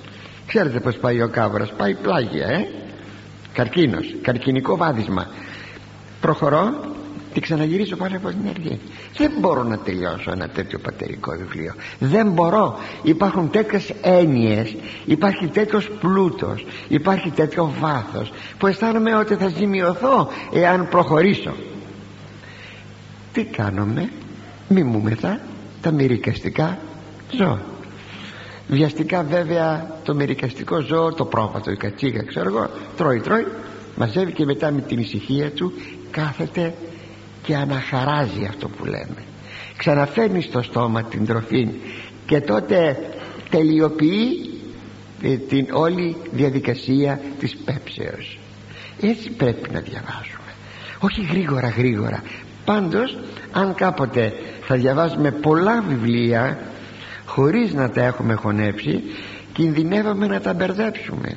Ξέρετε 0.46 0.80
πως 0.80 0.96
πάει 0.96 1.22
ο 1.22 1.28
κάβουρας. 1.28 1.72
Πάει 1.76 1.94
πλάγια 1.94 2.46
ε. 2.46 2.68
Καρκίνος. 3.52 4.14
Καρκινικό 4.22 4.76
βάδισμα. 4.76 5.26
Προχωρώ 6.20 6.74
και 7.32 7.40
ξαναγυρίζω 7.40 7.96
πάλι 7.96 8.16
από 8.16 8.28
την 8.28 8.48
αρχή. 8.48 8.80
Δεν 9.16 9.32
μπορώ 9.40 9.62
να 9.62 9.78
τελειώσω 9.78 10.30
ένα 10.30 10.48
τέτοιο 10.48 10.78
πατερικό 10.78 11.32
βιβλίο. 11.38 11.74
Δεν 11.98 12.30
μπορώ. 12.30 12.78
Υπάρχουν 13.02 13.50
τέτοιες 13.50 13.92
έννοιες. 14.02 14.76
Υπάρχει 15.04 15.46
τέτοιος 15.46 15.90
πλούτος. 16.00 16.66
Υπάρχει 16.88 17.30
τέτοιο 17.30 17.72
βάθος 17.80 18.32
που 18.58 18.66
αισθάνομαι 18.66 19.14
ότι 19.14 19.34
θα 19.34 19.48
ζημιωθώ 19.48 20.28
εάν 20.52 20.88
προχωρήσω 20.88 21.54
τι 23.38 23.44
κάνουμε 23.44 24.10
μιμούμεθα 24.68 25.40
τα 25.80 25.90
μυρικαστικά 25.90 26.78
ζώα. 27.30 27.62
Βιαστικά 28.68 29.22
βέβαια 29.22 30.00
το 30.04 30.14
μερικαστικό 30.14 30.80
ζώο 30.80 31.12
το 31.12 31.24
πρόβατο 31.24 31.70
η 31.70 31.76
κατσίκα 31.76 32.22
ξέρω 32.22 32.48
εγώ 32.48 32.70
τρώει 32.96 33.20
τρώει 33.20 33.46
μαζεύει 33.96 34.32
και 34.32 34.44
μετά 34.44 34.70
με 34.70 34.80
την 34.80 34.98
ησυχία 34.98 35.50
του 35.50 35.72
κάθεται 36.10 36.74
και 37.42 37.56
αναχαράζει 37.56 38.44
αυτό 38.48 38.68
που 38.68 38.84
λέμε. 38.84 39.22
Ξαναφέρνει 39.76 40.42
στο 40.42 40.62
στόμα 40.62 41.02
την 41.02 41.26
τροφή 41.26 41.68
και 42.26 42.40
τότε 42.40 42.96
τελειοποιεί 43.50 44.50
ε, 45.22 45.36
την 45.36 45.66
όλη 45.72 46.16
διαδικασία 46.32 47.20
της 47.38 47.56
πέψεως. 47.56 48.38
Έτσι 49.00 49.30
πρέπει 49.30 49.70
να 49.70 49.80
διαβάζουμε 49.80 50.38
όχι 50.98 51.22
γρήγορα 51.22 51.68
γρήγορα 51.68 52.22
πάντως 52.68 53.16
αν 53.52 53.74
κάποτε 53.74 54.32
θα 54.62 54.74
διαβάζουμε 54.74 55.30
πολλά 55.30 55.82
βιβλία 55.88 56.58
χωρίς 57.26 57.74
να 57.74 57.90
τα 57.90 58.02
έχουμε 58.04 58.34
χωνέψει 58.34 59.02
κινδυνεύαμε 59.52 60.26
να 60.26 60.40
τα 60.40 60.54
μπερδέψουμε. 60.54 61.36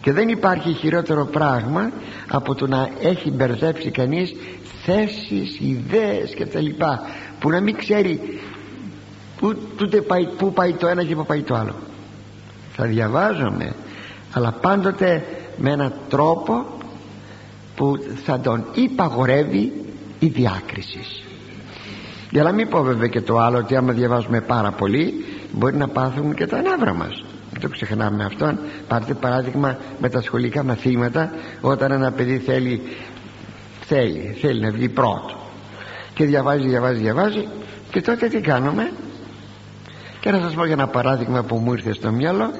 Και 0.00 0.12
δεν 0.12 0.28
υπάρχει 0.28 0.72
χειρότερο 0.72 1.24
πράγμα 1.24 1.90
από 2.28 2.54
το 2.54 2.66
να 2.66 2.88
έχει 3.00 3.30
μπερδέψει 3.30 3.90
κανείς 3.90 4.34
θέσεις, 4.84 5.58
ιδέες 5.60 6.34
και 6.34 6.46
τα 6.46 6.60
λοιπά 6.60 7.00
που 7.38 7.50
να 7.50 7.60
μην 7.60 7.76
ξέρει 7.76 8.40
που, 9.38 9.56
πάει, 10.06 10.26
που 10.26 10.52
πάει 10.52 10.72
το 10.72 10.86
ένα 10.86 11.04
και 11.04 11.14
που 11.14 11.26
πάει 11.26 11.42
το 11.42 11.54
άλλο. 11.54 11.74
Θα 12.72 12.84
διαβάζουμε 12.84 13.74
αλλά 14.32 14.52
πάντοτε 14.52 15.24
με 15.56 15.70
έναν 15.70 15.92
τρόπο 16.08 16.66
που 17.76 17.98
θα 18.24 18.40
τον 18.40 18.64
υπαγορεύει 18.74 19.72
η 20.18 20.26
διάκρισης. 20.26 21.22
Για 22.30 22.42
να 22.42 22.52
μην 22.52 22.68
πω 22.68 22.82
βέβαια 22.82 23.08
και 23.08 23.20
το 23.20 23.38
άλλο 23.38 23.58
ότι 23.58 23.76
άμα 23.76 23.92
διαβάζουμε 23.92 24.40
πάρα 24.40 24.70
πολύ 24.70 25.24
μπορεί 25.52 25.76
να 25.76 25.88
πάθουν 25.88 26.34
και 26.34 26.46
τα 26.46 26.60
νεύρα 26.60 26.94
μας. 26.94 27.24
Δεν 27.50 27.60
το 27.60 27.68
ξεχνάμε 27.68 28.24
αυτόν. 28.24 28.58
Πάρτε 28.88 29.14
παράδειγμα 29.14 29.78
με 29.98 30.08
τα 30.08 30.20
σχολικά 30.20 30.62
μαθήματα 30.62 31.30
όταν 31.60 31.92
ένα 31.92 32.12
παιδί 32.12 32.38
θέλει 32.38 32.82
θέλει, 33.88 34.36
θέλει 34.40 34.60
να 34.60 34.70
βγει 34.70 34.88
πρώτο. 34.88 35.36
Και 36.14 36.24
διαβάζει, 36.24 36.68
διαβάζει, 36.68 37.00
διαβάζει 37.00 37.48
και 37.90 38.00
τότε 38.00 38.28
τι 38.28 38.40
κάνουμε; 38.40 38.92
Και 40.20 40.30
να 40.30 40.40
σας 40.40 40.54
πω 40.54 40.64
για 40.64 40.72
ένα 40.72 40.86
παράδειγμα 40.86 41.42
που 41.42 41.56
μου 41.56 41.72
ήρθε 41.72 41.92
στο 41.92 42.10
μυαλό. 42.10 42.50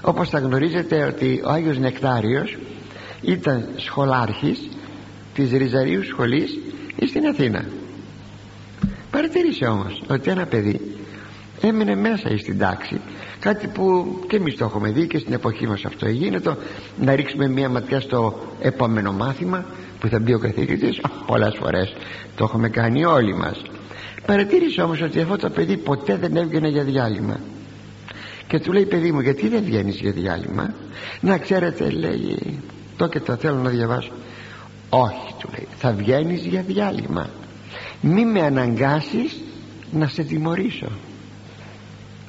Όπως 0.00 0.28
θα 0.28 0.38
γνωρίζετε 0.38 1.04
ότι 1.04 1.42
ο 1.44 1.50
Άγιος 1.50 1.78
Νεκτάριος 1.78 2.58
ήταν 3.20 3.68
σχολάρχης 3.76 4.68
της 5.34 5.52
Ριζαρίου 5.52 6.04
σχολής 6.04 6.58
στην 7.08 7.26
Αθήνα. 7.26 7.64
Παρατηρήσε 9.10 9.66
όμως 9.66 10.02
ότι 10.08 10.30
ένα 10.30 10.46
παιδί 10.46 10.80
έμεινε 11.60 11.94
μέσα 11.94 12.38
στην 12.38 12.58
τάξη 12.58 13.00
κάτι 13.44 13.66
που 13.66 14.06
και 14.28 14.36
εμείς 14.36 14.56
το 14.56 14.64
έχουμε 14.64 14.90
δει 14.90 15.06
και 15.06 15.18
στην 15.18 15.32
εποχή 15.32 15.66
μας 15.66 15.84
αυτό 15.84 16.08
γίνεται 16.08 16.56
να 17.00 17.14
ρίξουμε 17.14 17.48
μια 17.48 17.68
ματιά 17.68 18.00
στο 18.00 18.40
επόμενο 18.60 19.12
μάθημα 19.12 19.64
που 20.00 20.08
θα 20.08 20.18
μπει 20.18 20.34
ο 20.34 20.38
καθηγητής. 20.38 21.00
Πολλές 21.26 21.54
φορές 21.58 21.96
το 22.36 22.44
έχουμε 22.44 22.68
κάνει 22.68 23.04
όλοι 23.04 23.34
μας. 23.34 23.62
Παρατήρησε 24.26 24.82
όμως 24.82 25.00
ότι 25.00 25.20
αυτό 25.20 25.36
το 25.36 25.50
παιδί 25.50 25.76
ποτέ 25.76 26.16
δεν 26.16 26.36
έβγαινε 26.36 26.68
για 26.68 26.82
διάλειμμα. 26.82 27.40
Και 28.46 28.60
του 28.60 28.72
λέει 28.72 28.86
παιδί 28.86 29.12
μου 29.12 29.20
γιατί 29.20 29.48
δεν 29.48 29.62
βγαίνεις 29.64 30.00
για 30.00 30.10
διάλειμμα; 30.10 30.74
Να 31.20 31.38
ξέρετε 31.38 31.90
λέει 31.90 32.60
το 32.96 33.06
και 33.06 33.20
το 33.20 33.36
θέλω 33.36 33.56
να 33.56 33.68
διαβάσω 33.70 34.12
όχι 34.96 35.34
του 35.38 35.48
λέει 35.50 35.66
θα 35.76 35.92
βγαίνεις 35.92 36.44
για 36.44 36.62
διάλειμμα. 36.62 37.28
Μη 38.00 38.24
με 38.24 38.42
αναγκάσεις 38.42 39.40
να 39.92 40.08
σε 40.08 40.22
τιμωρήσω. 40.22 40.88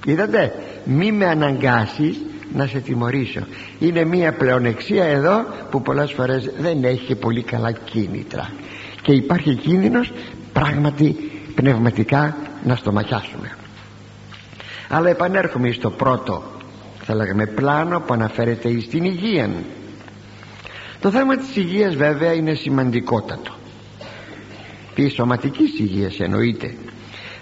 Είδατε 0.06 0.54
μη 0.86 1.12
με 1.12 1.26
αναγκάσεις 1.26 2.18
να 2.54 2.68
σε 2.68 2.80
τιμωρήσω. 2.80 3.42
Είναι 3.80 4.06
μια 4.06 4.34
πλεονεξία 4.34 5.06
εδώ 5.06 5.46
που 5.70 5.82
πολλές 5.82 6.12
φορές 6.12 6.52
δεν 6.58 6.84
έχει 6.84 7.16
πολύ 7.16 7.44
καλά 7.44 7.72
κίνητρα. 7.72 8.52
Και 9.02 9.12
υπάρχει 9.12 9.56
κίνδυνος 9.56 10.12
πράγματι 10.54 11.16
πνευματικά 11.56 12.38
να 12.64 12.76
στομαχιάσουμε. 12.76 13.58
Αλλά 14.90 15.10
επανέρχομαι 15.10 15.72
στο 15.72 15.90
πρώτο 15.90 16.44
θα 17.02 17.16
λέγαμε 17.16 17.46
πλάνο 17.46 18.00
που 18.00 18.14
αναφέρεται 18.14 18.80
στην 18.80 19.04
υγεία 19.04 19.50
το 21.06 21.12
θέμα 21.12 21.38
της 21.38 21.56
υγείας 21.56 21.96
βέβαια 21.96 22.34
είναι 22.34 22.54
σημαντικότατο. 22.54 23.54
Της 24.96 25.14
σωματικής 25.14 25.80
υγείας 25.80 26.20
εννοείται 26.20 26.74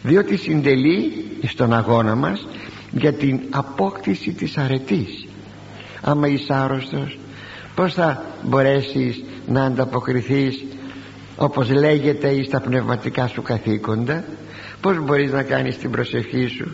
διότι 0.01 0.37
συντελεί 0.37 1.25
στον 1.47 1.73
αγώνα 1.73 2.15
μας 2.15 2.47
για 2.91 3.13
την 3.13 3.39
απόκτηση 3.49 4.31
της 4.31 4.57
αρετής. 4.57 5.27
Άμα 6.01 6.27
είσαι 6.27 6.53
άρρωστος 6.53 7.17
πως 7.75 7.93
θα 7.93 8.25
μπορέσεις 8.43 9.23
να 9.47 9.63
ανταποκριθείς 9.63 10.63
όπως 11.37 11.69
λέγεται 11.69 12.29
εις 12.29 12.49
τα 12.49 12.59
πνευματικά 12.61 13.27
σου 13.27 13.41
καθήκοντα; 13.41 14.23
Πως 14.81 14.99
μπορείς 15.03 15.31
να 15.31 15.43
κάνεις 15.43 15.77
την 15.77 15.91
προσευχή 15.91 16.47
σου; 16.47 16.71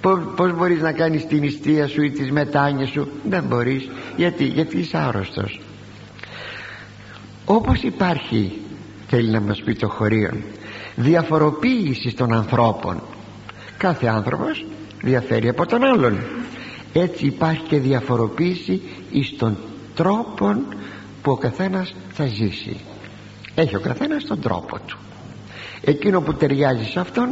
Πως, 0.00 0.18
πως 0.36 0.54
μπορείς 0.56 0.80
να 0.80 0.92
κάνεις 0.92 1.26
την 1.26 1.38
νηστεία 1.38 1.88
σου 1.88 2.02
ή 2.02 2.10
τις 2.10 2.30
μετάνοιες 2.30 2.88
σου; 2.88 3.08
Δεν 3.28 3.44
μπορείς. 3.44 3.88
Γιατί, 4.16 4.44
γιατί 4.44 4.78
είσαι 4.78 4.96
άρρωστος 4.98 5.60
όπως 7.44 7.82
υπάρχει 7.82 8.52
θέλει 9.08 9.30
να 9.30 9.40
μας 9.40 9.62
πει 9.62 9.74
το 9.74 9.88
χωρίο 9.88 10.30
διαφοροποίηση 10.96 12.14
των 12.14 12.32
ανθρώπων. 12.32 13.02
Κάθε 13.78 14.06
άνθρωπος 14.06 14.64
διαφέρει 15.02 15.48
από 15.48 15.66
τον 15.66 15.84
άλλον. 15.84 16.18
Έτσι 16.92 17.26
υπάρχει 17.26 17.62
και 17.62 17.78
διαφοροποίηση 17.78 18.82
εις 19.10 19.36
των 19.38 19.56
τρόπων 19.94 20.66
που 21.22 21.30
ο 21.30 21.36
καθένας 21.36 21.94
θα 22.12 22.26
ζήσει. 22.26 22.76
Έχει 23.54 23.76
ο 23.76 23.80
καθένας 23.80 24.24
τον 24.24 24.40
τρόπο 24.40 24.78
του. 24.86 24.98
Εκείνο 25.80 26.20
που 26.20 26.34
ταιριάζει 26.34 26.84
σε 26.84 27.00
αυτόν 27.00 27.28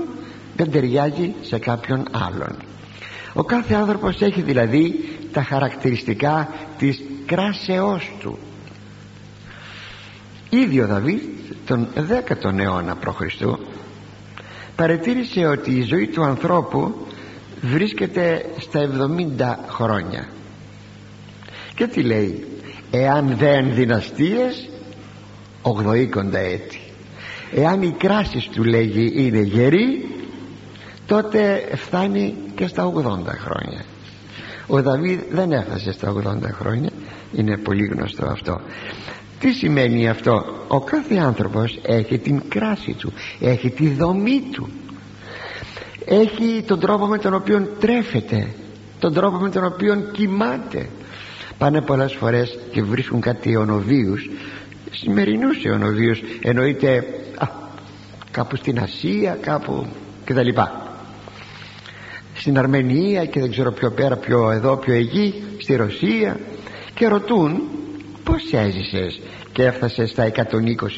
δεν 0.57 0.71
ταιριάζει 0.71 1.35
σε 1.41 1.59
κάποιον 1.59 2.05
άλλον. 2.11 2.57
Ο 3.35 3.43
κάθε 3.43 3.75
άνθρωπος 3.75 4.21
έχει 4.21 4.43
δηλαδή 4.43 4.95
τα 5.33 5.43
χαρακτηριστικά 5.43 6.49
της 6.79 7.03
κράσεώς 7.27 8.13
του 8.21 8.39
ήδη 10.55 10.81
ο 10.81 10.87
Δαβίδ 10.87 11.21
τον 11.67 11.89
10ο 11.97 12.59
αιώνα 12.59 12.97
π.Χ. 12.97 13.21
παρατήρησε 14.77 15.47
ότι 15.47 15.71
η 15.71 15.83
ζωή 15.83 16.07
του 16.07 16.23
ανθρώπου 16.23 17.07
βρίσκεται 17.61 18.45
στα 18.59 18.89
70 19.39 19.55
χρόνια. 19.69 20.29
Και 21.75 21.87
τι 21.87 22.03
λέει 22.03 22.47
εάν 22.91 23.37
δεν 23.37 23.75
δυναστείες 23.75 24.69
80 25.63 26.33
έτη. 26.33 26.81
Εάν 27.55 27.83
η 27.83 27.95
κράση 27.99 28.49
του 28.53 28.65
λέγει 28.65 29.13
είναι 29.15 29.41
γερή 29.41 30.09
τότε 31.07 31.69
φτάνει 31.75 32.35
και 32.55 32.67
στα 32.67 32.93
80 32.97 33.01
χρόνια. 33.27 33.85
Ο 34.67 34.83
Δαβίδ 34.83 35.21
δεν 35.31 35.53
έφτασε 35.53 35.93
στα 35.93 36.13
80 36.13 36.39
χρόνια 36.53 36.91
είναι 37.33 37.57
πολύ 37.57 37.87
γνωστό 37.87 38.27
αυτό 38.27 38.61
τι 39.43 39.53
σημαίνει 39.53 40.09
αυτό; 40.09 40.45
Ο 40.69 40.81
κάθε 40.81 41.17
άνθρωπος 41.17 41.79
έχει 41.83 42.19
την 42.19 42.43
κράση 42.49 42.93
του 42.93 43.13
έχει 43.41 43.71
τη 43.71 43.89
δομή 43.89 44.43
του. 44.53 44.69
Έχει 46.05 46.63
τον 46.67 46.81
τρόπο 46.81 47.07
με 47.07 47.19
τον 47.19 47.35
οποίο 47.35 47.69
τρέφεται 47.81 48.49
τον 48.99 49.15
τρόπο 49.15 49.37
με 49.37 49.51
τον 49.51 49.65
οποίο 49.65 49.95
κοιμάται. 50.13 50.89
Πάνε 51.59 51.81
πολλές 51.81 52.13
φορές 52.13 52.59
και 52.71 52.83
βρίσκουν 52.83 53.21
κάτι 53.21 53.53
αιωνοβίους 53.53 54.31
σημερινούς 54.91 55.65
αιωνοβίους 55.65 56.21
εννοείται 56.43 57.05
α, 57.39 57.47
κάπου 58.31 58.57
στην 58.57 58.79
Ασία 58.81 59.39
κάπου 59.41 59.87
και 60.25 60.35
τα 60.35 60.43
λοιπά 60.43 60.97
στην 62.35 62.59
Αρμενία 62.59 63.25
και 63.25 63.41
δεν 63.41 63.51
ξέρω 63.51 63.73
πιο 63.73 63.91
πέρα 63.91 64.17
πιο 64.17 64.51
εδώ 64.51 64.77
πιο 64.77 64.95
εκεί 64.95 65.43
στη 65.59 65.75
Ρωσία. 65.75 66.41
Και 66.95 67.09
ρωτούν 67.09 67.63
πως 68.25 68.53
έζησες 68.53 69.21
και 69.53 69.65
έφτασες 69.65 70.11
στα 70.11 70.25
120 70.25 70.43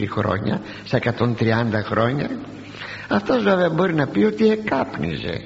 χρόνια 0.09 0.61
στα 0.85 0.99
130 0.99 1.83
χρόνια; 1.85 2.31
Αυτός 3.09 3.43
βέβαια 3.43 3.71
μπορεί 3.71 3.95
να 3.95 4.07
πει 4.07 4.25
ότι 4.25 4.51
εκάπνιζε. 4.51 5.41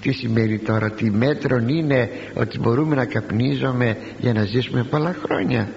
Τι 0.00 0.12
σημαίνει 0.12 0.58
τώρα 0.58 0.90
τι 0.90 1.10
μέτρον 1.10 1.68
είναι 1.68 2.10
ότι 2.34 2.58
μπορούμε 2.58 2.94
να 2.94 3.04
καπνίζουμε 3.04 3.96
για 4.18 4.32
να 4.32 4.44
ζήσουμε 4.44 4.82
πολλά 4.82 5.16
χρόνια; 5.24 5.68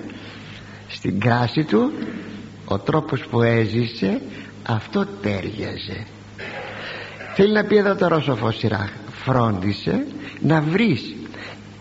Στην 0.87 1.19
κράση 1.19 1.63
του 1.63 1.91
ο 2.65 2.79
τρόπος 2.79 3.25
που 3.25 3.41
έζησε 3.41 4.21
αυτό 4.63 5.07
τέριαζε. 5.21 6.05
Θέλει 7.35 7.53
να 7.53 7.63
πει 7.63 7.77
εδώ 7.77 7.95
τώρα 7.95 8.23
ο 8.41 8.51
Σιράχ 8.51 8.89
φρόντισε 9.11 10.05
να 10.41 10.61
βρεις 10.61 11.15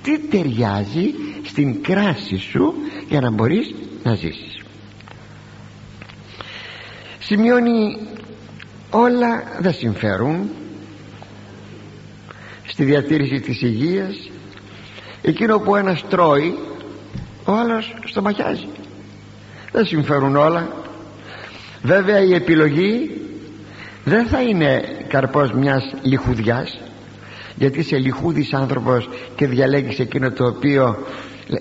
τι 0.02 0.18
ταιριάζει 0.18 1.14
στην 1.44 1.82
κράση 1.82 2.36
σου 2.36 2.74
για 3.08 3.20
να 3.20 3.30
μπορείς 3.30 3.74
να 4.02 4.14
ζήσεις. 4.14 4.62
Σημειώνει 7.18 7.96
όλα 8.90 9.42
δεν 9.60 9.72
συμφέρουν 9.72 10.50
στη 12.66 12.84
διατήρηση 12.84 13.40
της 13.40 13.62
υγείας. 13.62 14.30
Εκείνο 15.22 15.58
που 15.58 15.76
ένας 15.76 16.04
τρώει 16.08 16.58
ο 17.44 17.52
άλλος 17.52 17.94
στομαχιάζει. 18.04 18.68
Δεν 19.72 19.86
συμφέρουν 19.86 20.36
όλα. 20.36 20.68
Βέβαια 21.82 22.22
η 22.22 22.34
επιλογή 22.34 23.10
δεν 24.04 24.26
θα 24.26 24.42
είναι 24.42 24.82
καρπός 25.08 25.52
μιας 25.52 25.94
λιχουδιάς 26.02 26.80
γιατί 27.54 27.78
είσαι 27.78 27.96
λιχούδης 27.96 28.52
άνθρωπος 28.52 29.08
και 29.36 29.46
διαλέγεις 29.46 29.98
εκείνο 29.98 30.30
το 30.30 30.46
οποίο 30.46 30.98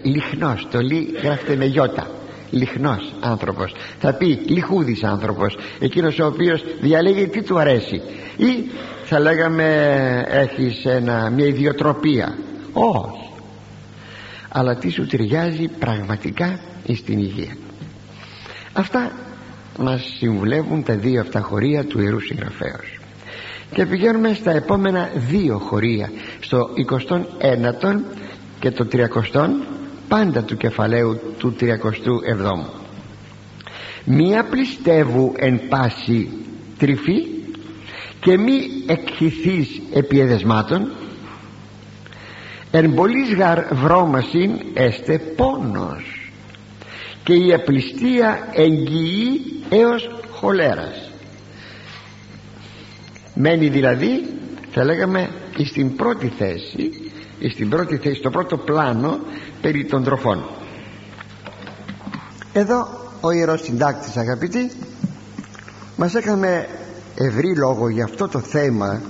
λιχνός 0.04 0.68
το 0.72 0.80
λι 0.80 1.10
γράφεται 1.24 1.56
με 1.56 1.66
γιώτα. 1.66 2.08
Λιχνός 2.50 3.14
άνθρωπος. 3.20 3.76
Θα 4.00 4.14
πει 4.14 4.26
λιχούδης 4.26 5.04
άνθρωπος 5.04 5.58
εκείνος 5.80 6.20
ο 6.20 6.26
οποίος 6.26 6.64
διαλέγει 6.82 7.28
τι 7.28 7.42
του 7.42 7.60
αρέσει. 7.60 8.02
Ή 8.38 8.70
θα 9.04 9.20
λέγαμε 9.20 9.66
έχεις 10.28 10.86
ένα, 10.86 11.30
μια 11.30 11.46
ιδιοτροπία. 11.46 12.38
Όχι. 12.74 13.30
Αλλά 14.50 14.76
τι 14.76 14.90
σου 14.90 15.06
ταιριάζει 15.06 15.68
πραγματικά 15.80 16.60
στην 16.96 17.20
υγεία. 17.20 17.56
Αυτά 18.74 19.12
μας 19.80 20.02
συμβουλεύουν 20.18 20.84
τα 20.84 20.94
δύο 20.94 21.22
αυτά 21.22 21.40
χωρία 21.40 21.86
του 21.86 22.02
Ιερού 22.02 22.20
Συγγραφέως. 22.20 23.00
Και 23.74 23.86
πηγαίνουμε 23.86 24.34
στα 24.34 24.52
επόμενα 24.52 25.10
δύο 25.16 25.58
χωρία 25.58 26.12
στο 26.40 26.70
29ο 27.10 28.00
και 28.64 28.72
το 28.72 28.88
30ο 28.92 29.50
πάντα 30.08 30.44
του 30.44 30.58
κεφαλαίου 30.58 31.20
του 31.38 31.56
37ου 31.60 32.66
μία 34.06 34.44
πληστεύου 34.44 35.34
εν 35.36 35.68
πάση 35.70 36.30
τρυφή 36.78 37.26
και 38.20 38.38
μη 38.38 38.60
εκχυθείς 38.88 39.82
επί 39.94 40.20
εδεσμάτων 40.20 40.92
εν 42.72 42.94
πολλής 42.94 43.34
γαρ 43.34 43.74
βρώμασιν 43.74 44.60
έστε 44.74 45.18
πόνος 45.18 46.32
και 47.24 47.34
η 47.34 47.54
απληστία 47.54 48.50
εγγυεί 48.54 49.42
έως 49.70 50.10
χολέρας. 50.30 51.12
Μένει 53.36 53.68
δηλαδή 53.68 54.26
θα 54.72 54.84
λέγαμε 54.84 55.30
στην 55.66 55.96
πρώτη 55.96 56.28
θέση 56.28 57.03
στην 57.50 57.70
πρώτη 57.70 57.98
θέση, 57.98 58.16
στο 58.16 58.30
πρώτο 58.30 58.58
πλάνο 58.58 59.20
περί 59.62 59.86
των 59.86 60.04
τροφών. 60.04 60.44
Εδώ 62.54 62.88
ο 63.22 63.32
Ιερός 63.32 63.62
Συντάκτης 63.62 64.18
αγαπητοί 64.18 64.72
μας 65.96 66.16
έκαμε 66.16 66.68
ευρύ 67.16 67.56
λόγο 67.56 67.90
για 67.90 68.04
αυτό 68.04 68.28
το 68.28 68.40
θέμα 68.40 69.02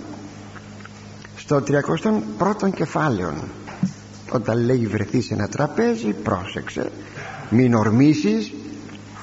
στο 1.36 1.63
31ο 1.67 2.74
κεφάλαιο 2.76 3.34
όταν 4.32 4.65
λέει 4.65 4.88
βρεθείς 4.88 5.26
σε 5.26 5.34
ένα 5.34 5.48
τραπέζι 5.48 6.13
πρόσεξε 6.24 6.91
μην 7.50 7.74
ορμήσεις 7.74 8.54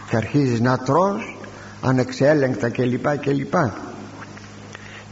και 0.09 0.17
αρχίζεις 0.17 0.61
να 0.61 0.79
τρως 0.79 1.39
ανεξέλεγκτα 1.83 2.69
κλπ 2.69 3.19
κλπ. 3.19 3.55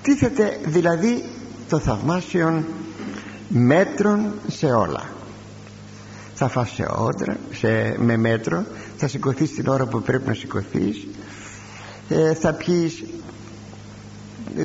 Τίθεται 0.03 0.59
δηλαδή 0.65 1.25
το 1.69 1.79
θαυμάσιον 1.79 2.65
μέτρων 3.49 4.33
σε 4.47 4.67
όλα. 4.67 5.05
Θα 6.35 6.49
φας 6.49 6.71
σε 6.71 6.89
όντρα 6.97 7.37
σε, 7.53 7.95
με 7.99 8.17
μέτρο 8.17 8.65
θα 8.97 9.09
σηκωθείς 9.09 9.55
την 9.55 9.69
ώρα 9.69 9.87
που 9.87 10.03
πρέπει 10.03 10.29
να 10.29 10.35
σηκωθείς. 10.35 11.07
ε, 12.09 12.35
θα 12.35 12.53
πιείς 12.53 13.05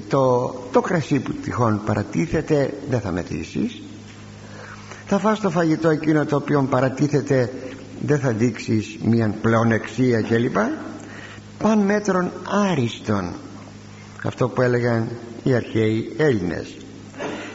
το, 0.08 0.54
το 0.72 0.82
κρασί 0.82 1.19
που 1.19 1.32
τυχόν 1.32 1.82
παρατίθεται 1.86 2.74
δεν 2.89 3.00
θα 3.00 3.12
μετρήσεις. 3.12 3.82
Θα 5.06 5.19
φας 5.19 5.39
το 5.39 5.50
φαγητό 5.50 5.89
εκείνο 5.89 6.26
το 6.26 6.36
οποίο 6.36 6.67
παρατίθεται 6.69 7.54
δεν 8.02 8.19
θα 8.19 8.32
δείξεις 8.32 8.98
μια 9.04 9.36
πλεονεξία 9.41 10.22
κλπ. 10.22 10.56
Παν 11.58 11.80
μέτρων 11.80 12.32
άριστον. 12.69 13.34
Αυτό 14.24 14.50
που 14.50 14.62
έλεγαν 14.62 15.08
οι 15.43 15.54
αρχαίοι 15.54 16.13
Έλληνες 16.17 16.83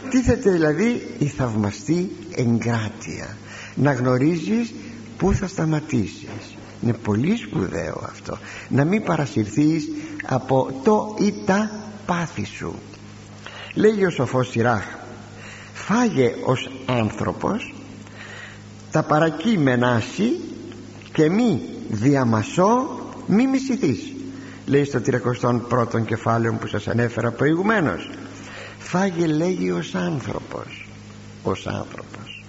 τίθεται 0.08 0.50
δηλαδή 0.50 1.14
η 1.18 1.26
θαυμαστή 1.26 2.10
εγκράτεια. 2.34 3.36
Να 3.74 3.92
γνωρίζεις 3.92 4.74
πού 5.16 5.32
θα 5.32 5.46
σταματήσεις. 5.46 6.56
Είναι 6.82 6.92
πολύ 6.92 7.36
σπουδαίο 7.36 8.02
αυτό. 8.04 8.38
Να 8.68 8.84
μην 8.84 9.02
παρασυρθείς 9.02 9.88
από 10.26 10.80
το 10.84 11.16
ή 11.18 11.34
τα 11.46 11.70
πάθη 12.06 12.44
σου. 12.44 12.74
Λέγει 13.74 14.04
ο 14.06 14.10
σοφός 14.10 14.48
Σιράχ 14.48 14.84
φάγε 15.74 16.34
ως 16.44 16.70
άνθρωπος 16.86 17.74
τα 18.90 19.02
παρακείμενά 19.02 20.02
σου 20.14 20.40
και 21.12 21.30
μη 21.30 21.60
διαμασώ 21.88 23.00
μη 23.26 23.46
μισηθείς 23.46 24.12
λέει 24.66 24.84
στο 24.84 25.00
31ο 25.06 26.04
κεφάλαιο 26.06 26.52
που 26.52 26.66
σας 26.66 26.88
ανέφερα 26.88 27.30
προηγουμένως 27.30 28.10
φάγε 28.88 29.26
λέγει 29.26 29.70
ως 29.70 29.94
άνθρωπος. 29.94 30.88
Ως 31.42 31.66
άνθρωπος. 31.66 32.44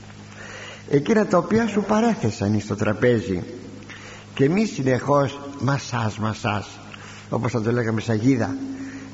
Εκείνα 0.89 1.28
τα 1.28 1.38
οποία 1.38 1.67
σου 1.67 1.84
παρέθεσαν 1.88 2.60
στο 2.60 2.75
τραπέζι. 2.75 3.43
Και 4.34 4.49
μη 4.49 4.65
συνεχώς 4.65 5.39
μασάς 5.60 6.17
μασάς 6.17 6.67
όπως 7.30 7.52
θα 7.52 7.62
το 7.62 7.71
λέγαμε 7.71 8.02
σαγίδα 8.02 8.56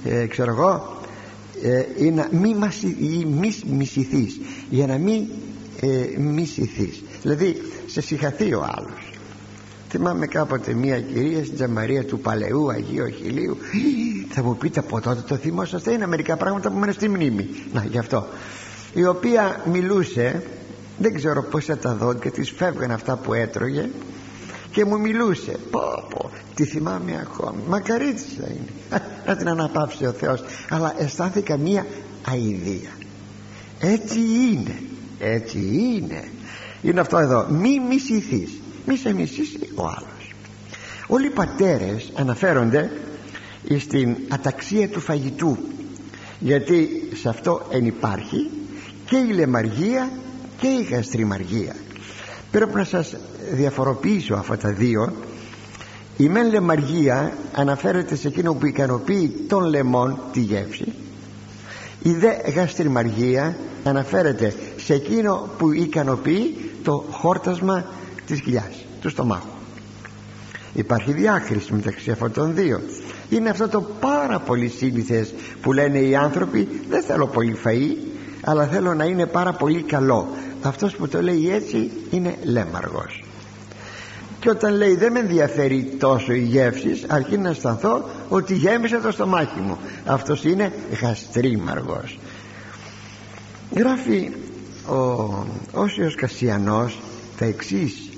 ε, 0.04 0.26
ξέρω 0.26 0.52
εγώ 0.52 1.00
ε, 1.64 2.06
ή 2.06 2.12
να 2.12 2.28
μη, 2.32 2.56
μασι, 2.56 2.98
μης 3.40 3.64
μισηθείς. 3.64 4.40
Για 4.70 4.88
να 4.88 4.98
μην 4.98 5.26
ε, 5.82 6.20
μισηθείς. 6.20 7.04
Δηλαδή 7.22 7.62
σε 7.86 8.02
συγχαθεί 8.02 8.54
ο 8.54 8.68
άλλος 8.76 9.05
θυμάμαι 9.98 10.28
κάποτε 10.28 10.74
μια 10.74 11.02
κυρία 11.02 11.44
στην 11.44 11.56
Τζαμαρία 11.56 12.06
του 12.06 12.20
Παλαιού 12.20 12.72
Αγίου 12.72 13.04
Αχιλίου 13.04 13.58
θα 14.34 14.44
μου 14.44 14.58
πείτε 14.58 14.80
από 14.80 15.02
τότε 15.02 15.22
το 15.28 15.36
θυμόσαστε 15.36 15.92
είναι 15.92 16.08
μερικά 16.08 16.38
πράγματα 16.38 16.72
που 16.72 16.78
μένουν 16.78 16.94
στη 16.94 17.10
μνήμη. 17.10 17.50
Να 17.74 17.84
γι' 17.84 17.98
αυτό. 17.98 18.26
Η 18.94 19.06
οποία 19.06 19.62
μιλούσε 19.72 20.44
δεν 20.98 21.14
ξέρω 21.14 21.44
πως 21.44 21.66
τα 21.66 21.94
δόντια 21.96 22.32
της 22.32 22.52
φεύγαν 22.52 22.92
αυτά 22.92 23.16
που 23.16 23.34
έτρωγε 23.34 23.90
και 24.72 24.86
μου 24.86 25.00
μιλούσε. 25.00 25.52
Πω 25.72 25.80
πω 26.10 26.30
τη 26.56 26.66
θυμάμαι 26.66 27.28
ακόμη. 27.28 27.62
Μακαρίτσα 27.68 28.48
είναι. 28.48 29.00
Να 29.28 29.36
την 29.36 29.50
αναπαύσει 29.50 30.06
ο 30.06 30.12
Θεός. 30.12 30.44
Αλλά 30.70 30.94
αισθάνθηκα 30.98 31.58
μία 31.58 31.86
αηδία. 32.32 32.92
Έτσι 33.80 34.20
είναι. 34.20 34.82
Έτσι 35.20 35.58
είναι. 35.58 36.24
Είναι 36.82 37.00
αυτό 37.00 37.18
εδώ. 37.18 37.48
Μη 37.50 37.80
μισηθείς 37.90 38.60
μη 38.86 38.98
σε 38.98 39.14
μισήσει 39.14 39.60
ο 39.76 39.82
άλλος. 39.82 40.34
Όλοι 41.08 41.26
οι 41.26 41.30
πατέρες 41.30 42.12
αναφέρονται 42.16 42.92
στην 43.80 44.16
αταξία 44.30 44.90
του 44.90 45.00
φαγητού 45.00 45.58
γιατί 46.40 47.10
σε 47.14 47.30
αυτό 47.30 47.62
εν 47.70 47.86
υπάρχει 47.86 48.50
και 49.06 49.18
η 49.18 49.34
λεμαργία 49.34 50.12
και 50.60 50.68
η 50.68 50.84
γαστριμαργία. 50.84 51.76
Πρέπει 52.52 52.76
να 52.76 52.84
σας 52.84 53.16
διαφοροποιήσω 53.52 54.34
αυτά 54.34 54.58
τα 54.58 54.70
δύο. 54.70 55.14
Η 56.18 56.30
μεν 56.30 56.50
λεμαργία 56.50 57.38
αναφέρεται 57.56 58.16
σε 58.16 58.28
εκείνο 58.28 58.54
που 58.54 58.66
ικανοποιεί 58.66 59.30
τον 59.48 59.64
λεμόν 59.64 60.20
τη 60.32 60.40
γεύση. 60.40 60.94
Η 62.02 62.12
δε 62.12 62.52
γαστριμαργία 62.56 63.58
αναφέρεται 63.84 64.54
σε 64.78 64.94
εκείνο 64.94 65.50
που 65.58 65.72
ικανοποιεί 65.72 66.72
το 66.84 67.06
χόρτασμα 67.12 67.86
της 68.28 68.42
κοιλιάς 68.42 68.86
του 69.02 69.10
στομάχου. 69.10 69.48
Υπάρχει 70.74 71.12
διάκριση 71.12 71.74
μεταξύ 71.74 72.12
αυτών 72.12 72.32
των 72.32 72.56
δύο. 72.56 72.82
Είναι 73.30 73.50
αυτό 73.50 73.68
το 73.68 73.82
πάρα 74.00 74.40
πολύ 74.40 74.68
σύνηθες 74.68 75.34
που 75.62 75.74
λένε 75.74 76.00
οι 76.00 76.16
άνθρωποι 76.16 76.68
δεν 76.90 77.04
θέλω 77.04 77.28
πολύ 77.28 77.58
φαΐ 77.64 78.16
αλλά 78.42 78.66
θέλω 78.66 78.94
να 78.94 79.04
είναι 79.04 79.26
πάρα 79.26 79.54
πολύ 79.54 79.82
καλό 79.82 80.28
αυτός 80.62 80.96
που 80.96 81.08
το 81.08 81.22
λέει 81.22 81.52
έτσι 81.52 81.92
είναι 82.12 82.36
λέμαργος. 82.44 83.24
Και 84.40 84.50
όταν 84.50 84.76
λέει 84.76 84.96
δεν 84.96 85.12
με 85.12 85.20
ενδιαφέρει 85.20 85.96
τόσο 86.00 86.34
η 86.34 86.44
γεύση 86.44 87.04
αρκεί 87.08 87.38
να 87.38 87.50
αισθανθώ 87.50 88.10
ότι 88.30 88.54
γέμισε 88.54 88.98
το 88.98 89.12
στομάχι 89.12 89.60
μου. 89.60 89.78
Αυτός 90.06 90.44
είναι 90.44 90.74
γαστρίμαργος. 91.02 92.20
Γράφει 93.76 94.32
ο 94.88 95.34
Όσιος 95.72 96.16
Κασιανός 96.16 97.00
τα 97.38 97.46
εξής 97.46 98.10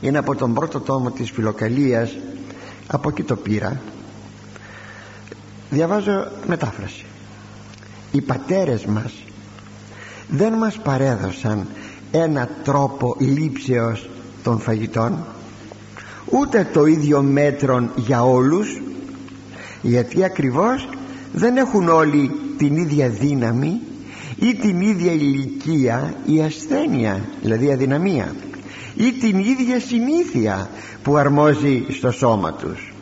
είναι 0.00 0.18
από 0.18 0.34
τον 0.34 0.54
πρώτο 0.54 0.80
τόμο 0.80 1.10
της 1.10 1.30
φιλοκαλίας. 1.30 2.16
Από 2.86 3.08
εκεί 3.08 3.22
το 3.22 3.36
πήρα. 3.36 3.80
Διαβάζω 5.70 6.26
μετάφραση. 6.46 7.04
Οι 8.12 8.20
πατέρες 8.20 8.84
μας 8.84 9.12
δεν 10.28 10.52
μας 10.52 10.78
παρέδωσαν 10.78 11.66
ένα 12.10 12.48
τρόπο 12.64 13.16
λήψεως 13.18 14.10
των 14.42 14.60
φαγητών 14.60 15.24
ούτε 16.30 16.68
το 16.72 16.86
ίδιο 16.86 17.22
μέτρον 17.22 17.90
για 17.96 18.24
όλους 18.24 18.80
γιατί 19.82 20.24
ακριβώς 20.24 20.88
δεν 21.32 21.56
έχουν 21.56 21.88
όλοι 21.88 22.30
την 22.56 22.76
ίδια 22.76 23.08
δύναμη 23.08 23.80
ή 24.36 24.54
την 24.54 24.80
ίδια 24.80 25.12
ηλικία 25.12 26.14
ή 26.26 26.42
ασθένεια 26.42 27.24
δηλαδή 27.42 27.72
αδυναμία 27.72 28.34
ή 28.94 29.12
την 29.12 29.38
ίδια 29.38 29.80
συνήθεια 29.80 30.70
που 31.02 31.16
αρμόζει 31.16 31.86
στο 31.88 32.10
σώμα 32.10 32.52
τους. 32.52 32.92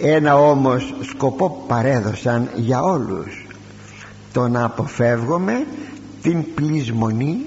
Ένα 0.00 0.38
όμως 0.38 0.94
σκοπό 1.00 1.64
παρέδωσαν 1.68 2.50
για 2.54 2.82
όλους. 2.82 3.46
Το 4.32 4.48
να 4.48 4.64
αποφεύγουμε 4.64 5.66
την 6.22 6.54
πλεισμονή 6.54 7.38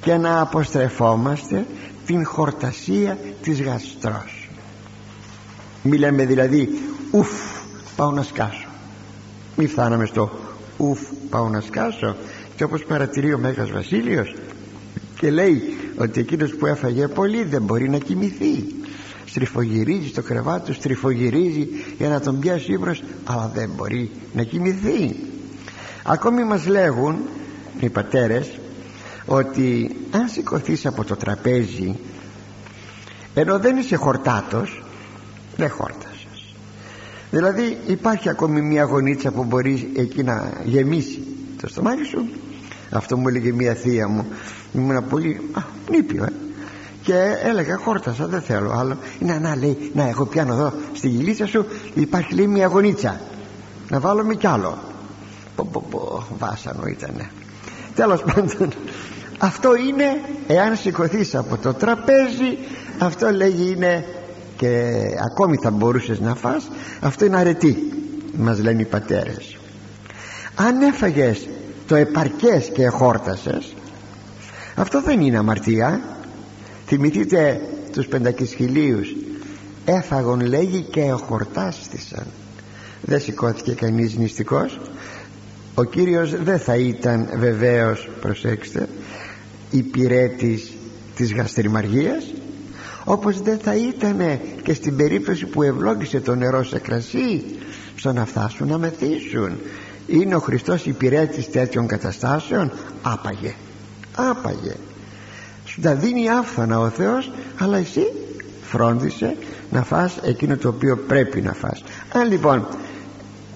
και 0.00 0.16
να 0.16 0.40
αποστρεφόμαστε 0.40 1.66
την 2.06 2.24
χορτασία 2.26 3.18
της 3.42 3.62
γαστρός. 3.62 4.48
Μιλάμε 5.82 6.24
δηλαδή 6.24 6.82
ουφ 7.10 7.28
πάω 7.96 8.10
να 8.10 8.22
σκάσω 8.22 8.68
μη 9.58 9.66
φτάναμε 9.66 10.06
στο 10.06 10.30
ουφ 10.76 11.00
πάω 11.30 11.48
να 11.48 11.60
σκάσω 11.60 12.16
και 12.56 12.64
όπως 12.64 12.84
παρατηρεί 12.84 13.34
ο 13.34 13.38
Μέγας 13.38 13.70
Βασίλειος 13.70 14.34
και 15.20 15.30
λέει 15.30 15.76
ότι 15.98 16.20
εκείνος 16.20 16.54
που 16.54 16.66
έφαγε 16.66 17.08
πολύ 17.08 17.44
δεν 17.44 17.62
μπορεί 17.62 17.88
να 17.88 17.98
κοιμηθεί. 17.98 18.64
Στριφογυρίζει 19.24 20.08
στο 20.08 20.22
κρεβάτι 20.22 20.66
του 20.66 20.72
στριφογυρίζει 20.72 21.68
για 21.98 22.08
να 22.08 22.20
τον 22.20 22.38
πιάσει 22.38 22.72
ύπνος 22.72 23.02
αλλά 23.24 23.50
δεν 23.54 23.70
μπορεί 23.76 24.10
να 24.32 24.42
κοιμηθεί. 24.42 25.16
Ακόμη 26.04 26.44
μας 26.44 26.66
λέγουν 26.66 27.18
οι 27.80 27.88
πατέρες 27.88 28.58
ότι 29.26 29.96
αν 30.10 30.28
σηκωθείς 30.28 30.86
από 30.86 31.04
το 31.04 31.16
τραπέζι 31.16 31.96
ενώ 33.34 33.58
δεν 33.58 33.76
είσαι 33.76 33.96
χορτάτος 33.96 34.82
δεν 35.56 35.70
χόρτασες. 35.70 36.54
Δηλαδή 37.30 37.78
υπάρχει 37.86 38.28
ακόμη 38.28 38.60
μια 38.60 38.82
γονίτσα 38.82 39.30
που 39.30 39.44
μπορεί 39.44 39.90
εκεί 39.96 40.22
να 40.22 40.52
γεμίσει 40.64 41.22
το 41.60 41.68
στομάχι 41.68 42.04
σου. 42.04 42.28
Αυτό 42.90 43.16
μου 43.16 43.28
έλεγε 43.28 43.52
μια 43.52 43.74
θεία 43.74 44.08
μου 44.08 44.26
ήμουν 44.72 45.08
πολύ 45.08 45.40
α, 45.52 45.60
νήπιο 45.90 46.24
ε. 46.24 46.32
και 47.02 47.14
έλεγα 47.42 47.76
χόρτασα 47.76 48.26
δεν 48.26 48.40
θέλω 48.40 48.72
άλλο. 48.72 48.96
Να, 49.18 49.38
να 49.38 49.56
λέει 49.56 49.90
να 49.94 50.08
εγώ 50.08 50.26
πιάνω 50.26 50.52
εδώ 50.52 50.72
στη 50.92 51.08
γυλίτσα 51.08 51.46
σου 51.46 51.66
υπάρχει 51.94 52.34
λέει 52.34 52.46
μια 52.46 52.66
γονίτσα. 52.66 53.20
Να 53.88 54.00
βάλουμε 54.00 54.34
κι 54.34 54.46
άλλο. 54.46 54.78
Πω 55.56 55.68
πω 55.72 55.84
πω 55.90 56.26
βάσανο 56.38 56.86
ήτανε. 56.86 57.30
Τέλος 57.94 58.22
πάντων 58.22 58.72
αυτό 59.38 59.74
είναι 59.74 60.20
εάν 60.46 60.76
σηκωθείς 60.76 61.34
από 61.34 61.56
το 61.56 61.74
τραπέζι 61.74 62.58
αυτό 62.98 63.30
λέγει 63.30 63.72
είναι 63.76 64.04
και 64.56 64.92
ακόμη 65.30 65.56
θα 65.62 65.70
μπορούσες 65.70 66.20
να 66.20 66.34
φας 66.34 66.68
αυτό 67.00 67.24
είναι 67.24 67.36
αρετή 67.36 67.92
μας 68.36 68.58
λένε 68.58 68.82
οι 68.82 68.84
πατέρες. 68.84 69.56
Αν 70.54 70.82
έφαγες 70.82 71.48
το 71.86 71.94
επαρκές 71.94 72.70
και 72.74 72.82
εχόρτασες 72.82 73.74
αυτό 74.80 75.02
δεν 75.02 75.20
είναι 75.20 75.38
αμαρτία. 75.38 76.00
Θυμηθείτε 76.86 77.60
τους 77.92 78.06
πεντακισχυλίους. 78.06 79.14
Έφαγον 79.84 80.40
λέγει 80.40 80.80
και 80.80 81.00
εχορτάστησαν 81.00 82.26
δεν 83.02 83.20
σηκώθηκε 83.20 83.72
κανείς 83.72 84.16
νηστικός. 84.16 84.80
Ο 85.74 85.84
Κύριος 85.84 86.42
δεν 86.42 86.58
θα 86.58 86.76
ήταν 86.76 87.28
βεβαίως 87.36 88.08
προσέξτε 88.20 88.88
υπηρέτης 89.70 90.72
της 91.16 91.32
γαστριμαργίας 91.34 92.24
όπως 93.04 93.42
δεν 93.42 93.58
θα 93.58 93.76
ήταν 93.76 94.40
και 94.62 94.74
στην 94.74 94.96
περίπτωση 94.96 95.46
που 95.46 95.62
ευλόγησε 95.62 96.20
το 96.20 96.34
νερό 96.34 96.64
σε 96.64 96.78
κρασί 96.78 97.44
στο 97.96 98.12
να 98.12 98.24
φτάσουν 98.24 98.68
να 98.68 98.78
μεθύσουν. 98.78 99.58
Είναι 100.06 100.34
ο 100.34 100.38
Χριστός 100.38 100.86
υπηρέτης 100.86 101.50
τέτοιων 101.50 101.86
καταστάσεων. 101.86 102.72
Άπαγε 103.02 103.54
άπαγε. 104.18 104.74
Σου 105.64 105.80
τα 105.80 105.94
δίνει 105.94 106.30
άφθονα 106.30 106.78
ο 106.78 106.88
Θεός 106.88 107.30
αλλά 107.58 107.78
εσύ 107.78 108.12
φρόντισε 108.62 109.36
να 109.70 109.82
φας 109.82 110.16
εκείνο 110.22 110.56
το 110.56 110.68
οποίο 110.68 110.96
πρέπει 110.96 111.40
να 111.40 111.52
φας. 111.52 111.84
Αν 112.12 112.28
λοιπόν 112.28 112.66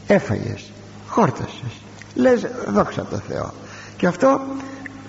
έφαγες 0.07 0.70
χόρτασες 1.09 1.83
λες 2.14 2.46
δόξα 2.68 3.07
τω 3.11 3.16
Θεώ. 3.29 3.53
Και 3.96 4.07
αυτό 4.07 4.40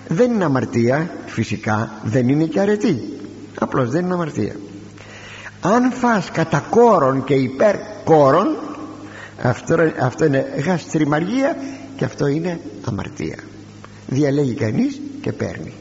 δεν 0.08 0.32
είναι 0.32 0.44
αμαρτία 0.44 1.10
φυσικά 1.26 1.92
δεν 2.04 2.30
είναι 2.30 2.46
και 2.46 2.60
αρετή. 2.60 3.20
Απλώς 3.60 3.90
δεν 3.90 4.06
είναι 4.06 4.14
αμαρτία. 4.14 4.56
Αν 5.62 5.92
φας 5.92 6.32
κατά 6.32 6.64
κόρον 6.70 7.24
και 7.24 7.34
υπέρ 7.34 7.76
κόρον 8.04 8.56
αυτό, 9.42 9.76
αυτό 10.02 10.26
είναι 10.26 10.46
γαστριμαργία 10.66 11.56
και 11.96 12.06
αυτό 12.06 12.28
είναι 12.28 12.60
αμαρτία 12.88 13.38
διαλέγει 14.14 14.54
κανείς 14.54 15.02
και 15.22 15.32
παίρνει. 15.32 15.74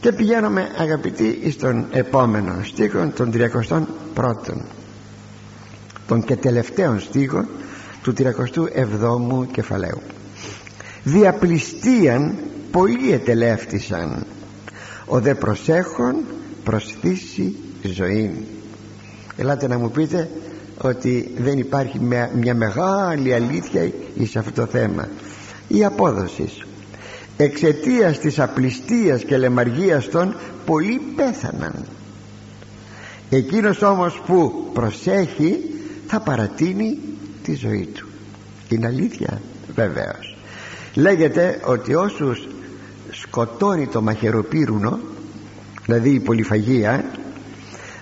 Και 0.00 0.12
πηγαίνουμε 0.12 0.68
αγαπητοί 0.78 1.50
στον 1.50 1.86
επόμενο 1.90 2.60
στίχο 2.62 3.12
των 3.16 3.32
31ου 3.34 4.62
τον 6.06 6.24
και 6.24 6.36
τελευταίων 6.36 7.00
στίχων 7.00 7.48
του 8.02 8.14
37ου 8.18 9.46
κεφαλαίου. 9.52 10.00
Διαπληστίαν 11.04 12.34
πολλοί 12.70 13.12
ετελεύτησαν 13.12 14.26
ο 15.06 15.20
δε 15.20 15.34
προσέχων 15.34 16.16
προσθήσει 16.64 17.54
ζωή 17.82 18.46
ελάτε 19.38 19.66
να 19.66 19.78
μου 19.78 19.90
πείτε 19.90 20.30
ότι 20.80 21.34
δεν 21.38 21.58
υπάρχει 21.58 22.00
μια, 22.34 22.54
μεγάλη 22.54 23.34
αλήθεια 23.34 23.90
σε 24.24 24.38
αυτό 24.38 24.50
το 24.60 24.66
θέμα. 24.66 25.08
Η 25.68 25.84
απόδοση 25.84 26.48
εξαιτίας 27.40 28.18
της 28.18 28.38
απληστίας 28.38 29.24
και 29.24 29.36
λεμαργίας 29.36 30.08
των 30.08 30.36
πολλοί 30.66 31.00
πέθαναν. 31.16 31.84
Εκείνος 33.30 33.82
όμως 33.82 34.22
που 34.26 34.70
προσέχει 34.72 35.56
θα 36.06 36.20
παρατείνει 36.20 36.98
τη 37.42 37.54
ζωή 37.54 37.88
του. 37.94 38.08
Είναι 38.68 38.86
αλήθεια 38.86 39.40
βεβαίως. 39.74 40.36
Λέγεται 40.94 41.60
ότι 41.64 41.94
όσους 41.94 42.48
σκοτώνει 43.10 43.86
το 43.86 44.02
μαχαιροπύρουνο 44.02 44.98
δηλαδή 45.84 46.10
η 46.10 46.20
πολυφαγία 46.20 47.04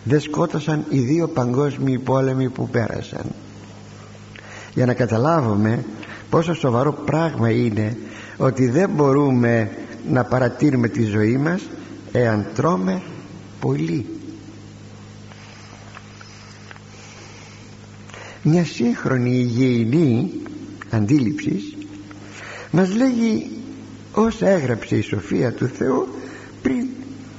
δεν 0.05 0.21
σκότωσαν 0.21 0.85
οι 0.89 0.99
δύο 0.99 1.29
παγκόσμιοι 1.29 1.99
πόλεμοι 1.99 2.49
που 2.49 2.69
πέρασαν. 2.69 3.25
Για 4.75 4.87
να 4.87 4.95
καταλάβουμε 4.95 5.85
πόσο 6.31 6.55
σοβαρό 6.55 6.93
πράγμα 6.93 7.51
είναι 7.51 7.97
ότι 8.37 8.69
δεν 8.69 8.91
μπορούμε 8.91 9.71
να 10.11 10.25
παρατήρουμε 10.25 10.89
τη 10.89 11.05
ζωή 11.05 11.37
μας 11.37 11.63
εάν 12.13 12.47
τρώμε 12.55 13.03
πολύ. 13.61 14.07
Μια 18.43 18.65
σύγχρονη 18.65 19.31
υγιεινή 19.31 20.31
αντίληψης 20.91 21.77
μας 22.71 22.95
λέγει 22.95 23.51
όσα 24.13 24.49
έγραψε 24.49 24.97
η 24.97 25.01
Σοφία 25.01 25.53
του 25.53 25.67
Θεού 25.67 26.09
πριν 26.63 26.87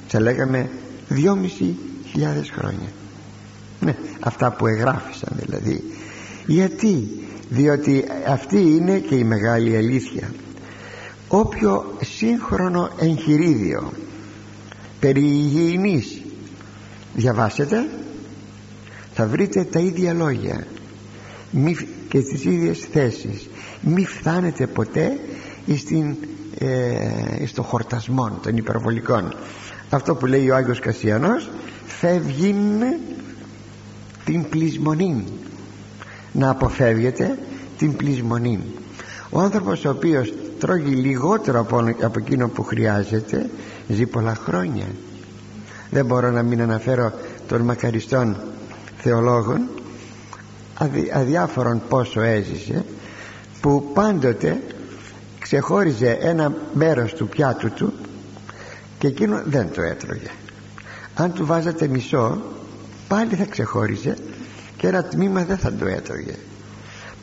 θα 0.07 0.19
λέγαμε 0.19 0.69
δυόμιση 1.07 1.75
χιλιάδες 2.05 2.49
χρόνια. 2.49 2.87
Ναι, 3.79 3.95
αυτά 4.19 4.51
που 4.51 4.67
εγγράφησαν 4.67 5.29
δηλαδή. 5.39 5.83
Γιατί; 6.45 7.07
Διότι 7.49 8.03
αυτή 8.27 8.59
είναι 8.59 8.99
και 8.99 9.15
η 9.15 9.23
μεγάλη 9.23 9.77
αλήθεια 9.77 10.31
όποιο 11.27 11.93
σύγχρονο 12.01 12.89
εγχειρίδιο 12.99 13.91
περί 14.99 15.21
υγιεινής 15.21 16.21
διαβάσετε 17.13 17.85
θα 19.13 19.25
βρείτε 19.25 19.63
τα 19.63 19.79
ίδια 19.79 20.13
λόγια. 20.13 20.67
Μη, 21.51 21.75
και 22.09 22.19
τις 22.19 22.45
ίδιες 22.45 22.79
θέσεις. 22.91 23.49
Μη 23.81 24.05
φτάνετε 24.05 24.67
ποτέ 24.67 25.19
στην, 25.77 26.15
ε, 26.57 27.45
στο 27.45 27.63
χορτασμό 27.63 28.39
των 28.43 28.57
υπερβολικών. 28.57 29.33
Αυτό 29.89 30.15
που 30.15 30.25
λέει 30.25 30.49
ο 30.49 30.55
Άγιος 30.55 30.79
Κασιανός 30.79 31.49
φεύγει 31.85 32.55
την 34.25 34.49
πλεισμονή 34.49 35.23
να 36.31 36.49
αποφεύγετε 36.49 37.37
την 37.77 37.95
πλεισμονή 37.95 38.59
ο 39.29 39.39
άνθρωπος 39.39 39.85
ο 39.85 39.89
οποίος 39.89 40.33
τρώγει 40.59 40.95
λιγότερο 40.95 41.59
από, 41.59 41.77
από 42.01 42.19
εκείνο 42.19 42.47
που 42.47 42.63
χρειάζεται 42.63 43.49
ζει 43.87 44.05
πολλά 44.05 44.35
χρόνια. 44.35 44.85
Δεν 45.89 46.05
μπορώ 46.05 46.31
να 46.31 46.43
μην 46.43 46.61
αναφέρω 46.61 47.13
των 47.47 47.61
μακαριστών 47.61 48.37
θεολόγων 48.97 49.69
αδι, 50.73 51.11
αδιάφορον 51.13 51.81
πόσο 51.89 52.21
έζησε 52.21 52.85
που 53.61 53.91
πάντοτε 53.93 54.61
ξεχώριζε 55.39 56.17
ένα 56.21 56.53
μέρος 56.73 57.13
του 57.13 57.27
πιάτου 57.27 57.71
του 57.71 57.93
και 58.97 59.07
εκείνο 59.07 59.41
δεν 59.45 59.71
το 59.71 59.81
έτρωγε. 59.81 60.31
Αν 61.15 61.33
του 61.33 61.45
βάζατε 61.45 61.87
μισό 61.87 62.41
πάλι 63.07 63.35
θα 63.35 63.45
ξεχώριζε 63.45 64.17
και 64.77 64.87
ένα 64.87 65.03
τμήμα 65.03 65.43
δεν 65.43 65.57
θα 65.57 65.73
το 65.73 65.87
έτρωγε. 65.87 66.35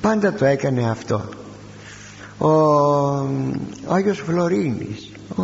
Πάντα 0.00 0.32
το 0.32 0.44
έκανε 0.44 0.90
αυτό 0.90 1.28
ο, 2.38 2.48
ο 2.48 3.94
Άγιος 3.94 4.18
Φλωρίνης 4.18 5.10
ο, 5.36 5.42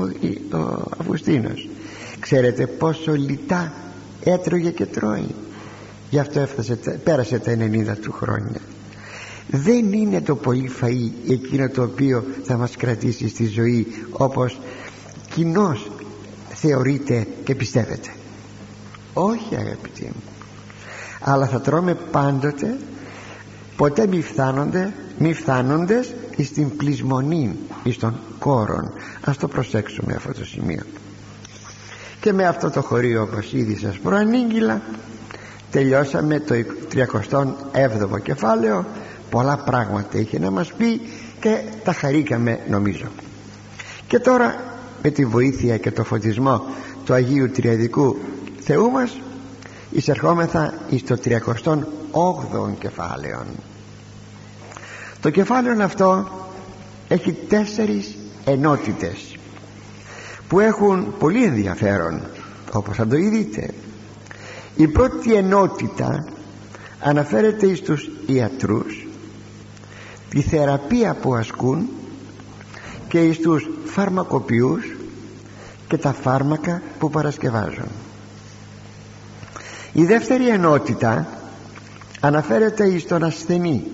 ο 0.59 0.83
Αυγουστίνος 0.99 1.69
ξέρετε 2.21 2.67
πόσο 2.67 3.13
λιτά 3.13 3.73
έτρωγε 4.25 4.71
και 4.71 4.87
τρώει. 4.87 5.35
Γι' 6.11 6.19
αυτό 6.19 6.41
έφτασε, 6.41 6.75
πέρασε 7.05 7.39
τα 7.39 7.53
90 7.53 7.97
του 8.01 8.13
χρόνια. 8.13 8.61
Δεν 9.51 9.93
είναι 9.93 10.21
το 10.21 10.37
πολύ 10.37 10.71
φαΐ 10.81 11.31
εκείνο 11.31 11.69
το 11.69 11.83
οποίο 11.83 12.25
θα 12.45 12.57
μας 12.57 12.77
κρατήσει 12.77 13.29
στη 13.29 13.47
ζωή 13.47 13.87
όπως 14.11 14.61
κοινώς 15.35 15.91
θεωρείτε 16.49 17.27
και 17.45 17.55
πιστεύετε. 17.55 18.09
Όχι 19.13 19.57
αγαπητοί 19.57 20.05
μου. 20.05 20.23
Αλλά 21.21 21.47
θα 21.47 21.61
τρώμε 21.61 21.95
πάντοτε 21.95 22.77
ποτέ 23.77 24.07
μη 24.07 24.23
φτάνονται 24.23 24.93
μη 25.19 25.35
φτάνοντες 25.35 26.15
στην 26.45 26.77
πλεισμονή 26.77 27.57
εις 27.83 27.99
των 27.99 28.21
κόρων 28.39 28.93
ας 29.25 29.37
το 29.37 29.49
προσέξουμε 29.49 30.15
αυτό 30.15 30.33
το 30.33 30.45
σημείο. 30.45 30.83
Και 32.21 32.33
με 32.33 32.47
αυτό 32.47 32.71
το 32.71 32.83
χωρίο 32.83 33.23
όπως 33.23 33.53
ήδη 33.53 33.77
σας 33.77 33.99
προανήγγυλα 33.99 34.83
τελειώσαμε 35.71 36.41
το 36.41 36.55
37ο 36.93 38.23
κεφάλαιο. 38.23 38.87
Πολλά 39.31 39.57
πράγματα 39.57 40.19
είχε 40.19 40.39
να 40.39 40.51
μας 40.51 40.73
πει 40.73 41.01
και 41.41 41.63
τα 41.85 41.93
χαρήκαμε 41.93 42.61
νομίζω. 42.69 43.07
Και 44.07 44.19
τώρα 44.19 44.55
με 45.03 45.11
τη 45.11 45.25
βοήθεια 45.25 45.77
και 45.77 45.91
το 45.91 46.05
φωτισμό 46.05 46.65
του 47.05 47.13
Αγίου 47.15 47.51
Τριαδικού 47.51 48.17
Θεού 48.61 48.91
μας 48.91 49.21
εισερχόμεθα 49.91 50.75
εις 50.89 51.05
το 51.05 51.17
38ο 51.25 52.75
κεφάλαιο 52.79 53.45
το 55.21 55.31
κεφάλαιο 55.31 55.85
αυτό. 55.85 56.29
Έχει 57.09 57.33
τέσσερις 57.33 58.17
ενότητες 58.45 59.37
που 60.49 60.61
έχουν 60.61 61.15
πολύ 61.19 61.45
ενδιαφέρον 61.45 62.21
όπως 62.73 62.97
θα 62.97 63.07
το 63.07 63.17
ειδείτε 63.17 63.71
η 64.77 64.89
πρώτη 64.89 65.35
ενότητα 65.35 66.25
αναφέρεται 67.01 67.75
στους 67.75 68.11
ιατρούς 68.27 69.07
τη 70.29 70.41
θεραπεία 70.41 71.15
που 71.15 71.35
ασκούν 71.35 71.89
και 73.09 73.33
στους 73.33 73.69
φαρμακοποιούς 73.85 74.97
και 75.89 75.97
τα 75.97 76.13
φάρμακα 76.13 76.83
που 76.99 77.11
παρασκευάζουν. 77.11 77.89
Η 79.93 80.05
δεύτερη 80.05 80.49
ενότητα 80.49 81.29
αναφέρεται 82.21 82.99
στον 82.99 83.25
ασθενή 83.25 83.85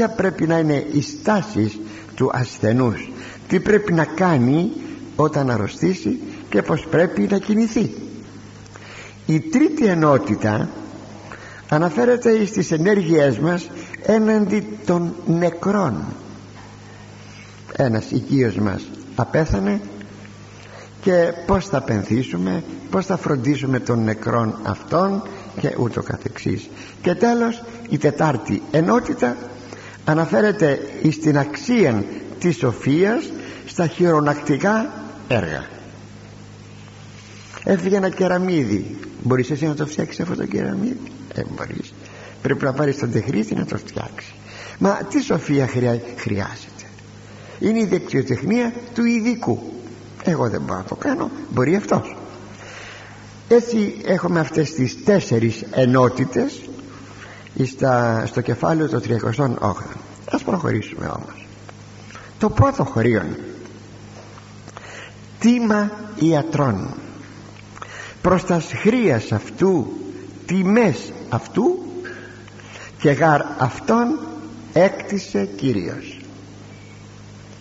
ποια 0.00 0.08
πρέπει 0.08 0.46
να 0.46 0.58
είναι 0.58 0.86
η 0.92 1.00
στάση 1.02 1.80
του 2.14 2.30
ασθενούς. 2.32 3.10
Τι 3.48 3.60
πρέπει 3.60 3.92
να 3.92 4.04
κάνει 4.04 4.70
όταν 5.16 5.50
αρρωστήσει 5.50 6.18
και 6.48 6.62
πως 6.62 6.86
πρέπει 6.90 7.26
να 7.30 7.38
κινηθεί. 7.38 7.94
Η 9.26 9.40
τρίτη 9.40 9.86
ενότητα 9.86 10.68
αναφέρεται 11.68 12.46
στις 12.46 12.70
ενέργειές 12.70 13.38
μας 13.38 13.70
έναντι 14.02 14.66
των 14.86 15.14
νεκρών. 15.26 16.04
Ένας 17.76 18.10
οικείος 18.10 18.54
μας 18.54 18.82
απέθανε 19.14 19.80
και 21.00 21.32
πως 21.46 21.66
θα 21.66 21.80
πενθήσουμε 21.82 22.64
πως 22.90 23.06
θα 23.06 23.16
φροντίσουμε 23.16 23.80
των 23.80 24.04
νεκρών 24.04 24.58
αυτών 24.62 25.22
και 25.60 25.74
ούτω 25.78 26.02
καθεξής. 26.02 26.68
Και 27.02 27.14
τέλος 27.14 27.62
η 27.88 27.98
τετάρτη 27.98 28.62
ενότητα 28.70 29.36
αναφέρεται 30.04 30.80
στην 31.10 31.38
αξία 31.38 32.04
της 32.38 32.56
σοφίας 32.56 33.30
στα 33.66 33.86
χειρονακτικά 33.86 34.92
έργα. 35.28 35.66
Έφυγε 37.64 37.96
ένα 37.96 38.08
κεραμίδι. 38.08 38.96
Μπορείς 39.22 39.50
εσύ 39.50 39.66
να 39.66 39.74
το 39.74 39.86
φτιάξεις 39.86 40.20
αυτό 40.20 40.34
το 40.34 40.46
κεραμίδι; 40.46 41.00
Δεν 41.34 41.46
μπορείς. 41.56 41.94
Πρέπει 42.42 42.64
να 42.64 42.72
πάρεις 42.72 42.98
τον 42.98 43.12
τεχνίτη 43.12 43.54
να 43.54 43.64
το 43.64 43.76
φτιάξει. 43.76 44.34
Μα 44.78 44.90
τι 45.10 45.22
σοφία 45.22 45.66
χρειάζεται; 46.16 46.84
Είναι 47.58 47.78
η 47.78 47.84
δεξιοτεχνία 47.84 48.72
του 48.94 49.04
ειδικού. 49.04 49.72
Εγώ 50.24 50.48
δεν 50.48 50.60
μπορώ 50.60 50.78
να 50.78 50.84
το 50.84 50.94
κάνω. 50.94 51.30
Μπορεί 51.50 51.74
αυτός. 51.76 52.16
Έτσι 53.48 54.00
έχουμε 54.04 54.40
αυτές 54.40 54.72
τις 54.72 55.04
τέσσερις 55.04 55.64
ενότητες 55.70 56.60
στα, 57.64 58.22
στο 58.26 58.40
κεφάλαιο 58.40 58.88
το 58.88 59.00
38 59.04 59.74
ας 60.30 60.42
προχωρήσουμε 60.42 61.06
όμως. 61.06 61.46
Το 62.38 62.50
πρώτο 62.50 62.84
χωρίον. 62.84 63.36
Τίμα 65.38 65.90
ιατρών. 66.18 66.88
Προς 68.22 68.44
τας 68.44 68.64
σχρίας 68.64 69.32
αυτού 69.32 69.86
τιμές 70.46 71.12
αυτού 71.28 71.78
και 72.98 73.10
γάρ 73.10 73.40
αυτόν 73.58 74.18
έκτισε 74.72 75.48
Κύριος. 75.56 76.20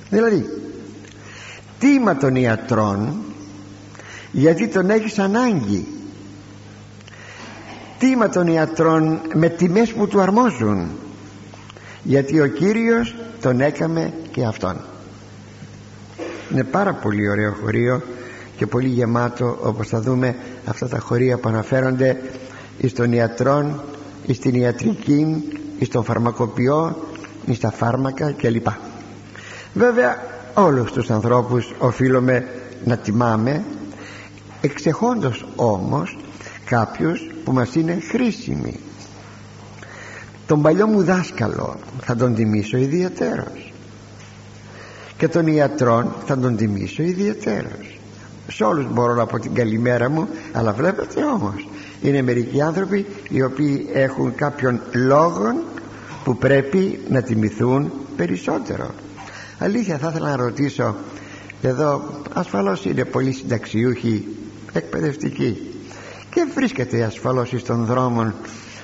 Δηλαδή 0.10 0.46
τίμα 1.80 2.18
των 2.18 2.36
ιατρών 2.36 3.24
γιατί 4.32 4.68
τον 4.68 4.90
έχεις 4.90 5.20
ανάγκη 5.20 5.88
τίμα 8.00 8.30
των 8.30 8.48
ιατρών 8.48 9.22
με 9.34 9.50
τιμές 9.50 9.94
που 9.94 10.08
του 10.08 10.22
αρμόζουν. 10.22 10.88
Γιατί 12.04 12.42
ο 12.42 12.48
Κύριος 12.48 13.16
τον 13.42 13.62
έκαμε 13.62 14.14
και 14.32 14.46
αυτόν. 14.46 14.76
Είναι 16.52 16.64
πάρα 16.64 16.94
πολύ 16.94 17.30
ωραίο 17.30 17.56
χωρίο 17.62 18.02
και 18.56 18.68
πολύ 18.68 18.88
γεμάτο 18.88 19.58
όπως 19.62 19.88
θα 19.88 20.02
δούμε 20.02 20.36
αυτά 20.66 20.88
τα 20.88 21.00
χωρία 21.00 21.38
που 21.38 21.50
αναφέρονται 21.50 22.22
εις 22.78 22.94
των 22.94 23.12
ιατρών 23.12 23.82
εις 24.26 24.40
την 24.40 24.56
ιατρική 24.56 25.44
εις 25.78 25.88
τον 25.88 26.04
φαρμακοποιό 26.04 26.96
εις 27.46 27.60
τα 27.60 27.72
φάρμακα 27.72 28.32
κλπ. 28.32 28.68
Βέβαια 29.74 30.18
όλους 30.54 30.92
τους 30.92 31.10
ανθρώπους 31.10 31.74
οφείλουμε 31.80 32.48
να 32.86 32.98
τιμάμε. 32.98 33.64
Εξεχόντως 34.62 35.46
όμως 35.56 36.18
κάποιους 36.70 37.30
που 37.44 37.52
μας 37.52 37.76
είναι 37.76 37.98
χρήσιμοι. 38.10 38.80
Τον 40.48 40.62
παλιό 40.62 40.88
μου 40.88 41.04
δάσκαλο 41.04 41.76
θα 42.02 42.16
τον 42.16 42.36
τιμήσω 42.36 42.78
ιδιαίτερος. 42.78 43.74
Και 45.18 45.28
τον 45.28 45.48
ιατρών 45.48 46.14
θα 46.26 46.38
τον 46.38 46.56
τιμήσω 46.56 47.04
ιδιαίτερος. 47.04 48.00
Σε 48.48 48.64
όλους 48.64 48.94
μπορώ 48.94 49.14
να 49.14 49.26
πω 49.26 49.40
την 49.40 49.54
καλημέρα 49.54 50.10
μου 50.10 50.28
αλλά 50.54 50.74
βλέπετε 50.74 51.24
όμως 51.24 51.68
είναι 52.02 52.22
μερικοί 52.22 52.62
άνθρωποι 52.62 53.06
οι 53.30 53.42
οποίοι 53.42 53.90
έχουν 53.94 54.36
κάποιον 54.36 54.82
λόγο 54.94 55.64
που 56.24 56.38
πρέπει 56.38 57.00
να 57.10 57.22
τιμηθούν 57.22 57.92
περισσότερο. 58.16 58.90
Αλήθεια 59.60 59.98
θα 59.98 60.08
ήθελα 60.10 60.30
να 60.30 60.36
ρωτήσω 60.36 60.96
εδώ 61.62 62.22
ασφαλώς 62.34 62.86
είναι 62.86 63.06
πολύ 63.06 63.32
συνταξιούχοι 63.32 64.28
εκπαιδευτικοί 64.74 65.79
και 66.30 66.48
βρίσκεται 66.54 67.04
ασφαλώς 67.04 67.54
στον 67.58 67.86
δρόμο 67.86 68.34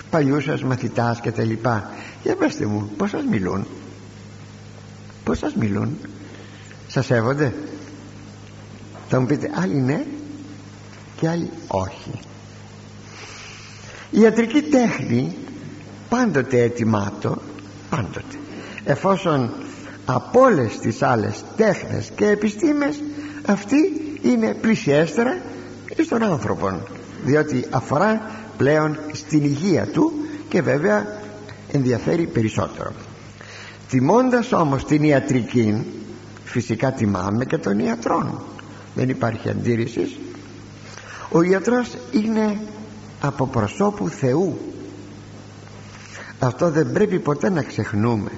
παλιούς 0.09 0.43
σας 0.43 0.63
μαθητάς 0.63 1.21
και 1.21 1.31
τα 1.31 1.43
λοιπά. 1.43 1.89
Για 2.23 2.35
πέστε 2.35 2.65
μου 2.65 2.89
πως 2.97 3.09
σας 3.09 3.23
μιλούν; 3.29 3.67
Πως 5.23 5.37
σας 5.37 5.55
μιλούν; 5.55 5.97
Σας 6.87 7.05
σέβονται; 7.05 7.53
Θα 9.09 9.19
μου 9.19 9.25
πείτε 9.25 9.51
άλλοι 9.61 9.81
ναι 9.81 10.05
και 11.19 11.29
άλλοι 11.29 11.49
όχι. 11.67 12.11
Η 14.11 14.19
ιατρική 14.19 14.61
τέχνη 14.61 15.35
πάντοτε 16.09 16.61
ετοιμάτω 16.61 17.37
πάντοτε 17.89 18.37
εφόσον 18.83 19.51
από 20.05 20.39
όλες 20.41 20.79
τις 20.79 21.01
άλλες 21.01 21.43
τέχνες 21.55 22.11
και 22.15 22.27
επιστήμες 22.27 23.01
αυτή 23.45 23.77
είναι 24.21 24.53
πλησιέστερα 24.53 25.41
στον 26.05 26.23
άνθρωπο 26.23 26.81
διότι 27.25 27.65
αφορά 27.69 28.31
πλέον 28.57 28.97
στην 29.11 29.43
υγεία 29.43 29.85
του 29.85 30.13
και 30.49 30.61
βέβαια 30.61 31.07
ενδιαφέρει 31.71 32.25
περισσότερο. 32.25 32.91
Τιμώντας 33.89 34.51
όμως 34.51 34.85
την 34.85 35.03
ιατρική 35.03 35.85
φυσικά 36.43 36.91
τιμάμε 36.91 37.45
και 37.45 37.57
τον 37.57 37.79
ιατρών 37.79 38.41
δεν 38.95 39.09
υπάρχει 39.09 39.49
αντίρρηση. 39.49 40.17
Ο 41.31 41.41
ιατρός 41.41 41.87
είναι 42.11 42.59
από 43.21 43.47
προσώπου 43.47 44.09
Θεού. 44.09 44.57
Αυτό 46.39 46.69
δεν 46.69 46.91
πρέπει 46.91 47.19
ποτέ 47.19 47.49
να 47.49 47.63
ξεχνούμε. 47.63 48.31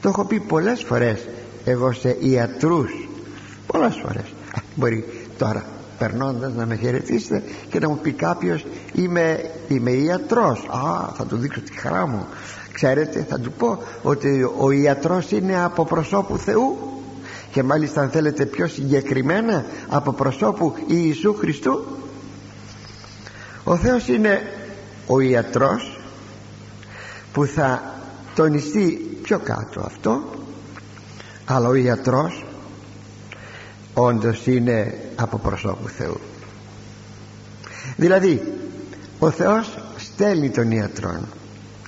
Το 0.00 0.08
έχω 0.08 0.24
πει 0.24 0.40
πολλές 0.40 0.82
φορές 0.82 1.28
εγώ 1.64 1.92
σε 1.92 2.16
ιατρούς. 2.20 3.08
Πολλές 3.66 4.00
φορές. 4.04 4.24
Μπορεί 4.74 5.04
τώρα 5.38 5.73
περνώντας 5.98 6.52
να 6.52 6.66
με 6.66 6.76
χαιρετήσετε 6.76 7.42
και 7.68 7.78
να 7.78 7.88
μου 7.88 7.98
πει 8.02 8.12
κάποιος 8.12 8.66
είμαι, 8.92 9.50
είμαι 9.68 9.90
ιατρός 9.90 10.68
α 10.68 11.12
θα 11.16 11.26
του 11.26 11.36
δείξω 11.36 11.60
τη 11.60 11.78
χαρά 11.78 12.06
μου 12.06 12.26
ξέρετε 12.72 13.26
θα 13.28 13.40
του 13.40 13.52
πω 13.52 13.78
ότι 14.02 14.50
ο 14.58 14.70
ιατρός 14.70 15.30
είναι 15.30 15.64
από 15.64 15.84
προσώπου 15.84 16.38
Θεού 16.38 16.76
και 17.50 17.62
μάλιστα 17.62 18.00
αν 18.00 18.10
θέλετε 18.10 18.46
πιο 18.46 18.66
συγκεκριμένα 18.68 19.64
από 19.88 20.12
προσώπου 20.12 20.74
Ιησού 20.86 21.34
Χριστού 21.34 21.84
ο 23.64 23.76
Θεός 23.76 24.08
είναι 24.08 24.40
ο 25.06 25.20
ιατρός 25.20 26.00
που 27.32 27.46
θα 27.46 27.82
τονιστεί 28.34 29.18
πιο 29.22 29.38
κάτω 29.38 29.80
αυτό 29.80 30.22
αλλά 31.44 31.68
ο 31.68 31.74
ιατρός 31.74 32.44
όντως 33.94 34.46
είναι 34.46 34.98
από 35.16 35.38
προσώπου 35.38 35.88
Θεού. 35.88 36.20
Δηλαδή 37.96 38.42
ο 39.18 39.30
Θεός 39.30 39.78
στέλνει 39.96 40.50
τον 40.50 40.70
ιατρόν. 40.70 41.26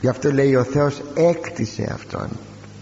Γι' 0.00 0.09
αυτό 0.09 0.32
λέει 0.32 0.54
ο 0.54 0.62
Θεός 0.62 1.02
έκτισε 1.14 1.90
αυτόν 1.94 2.28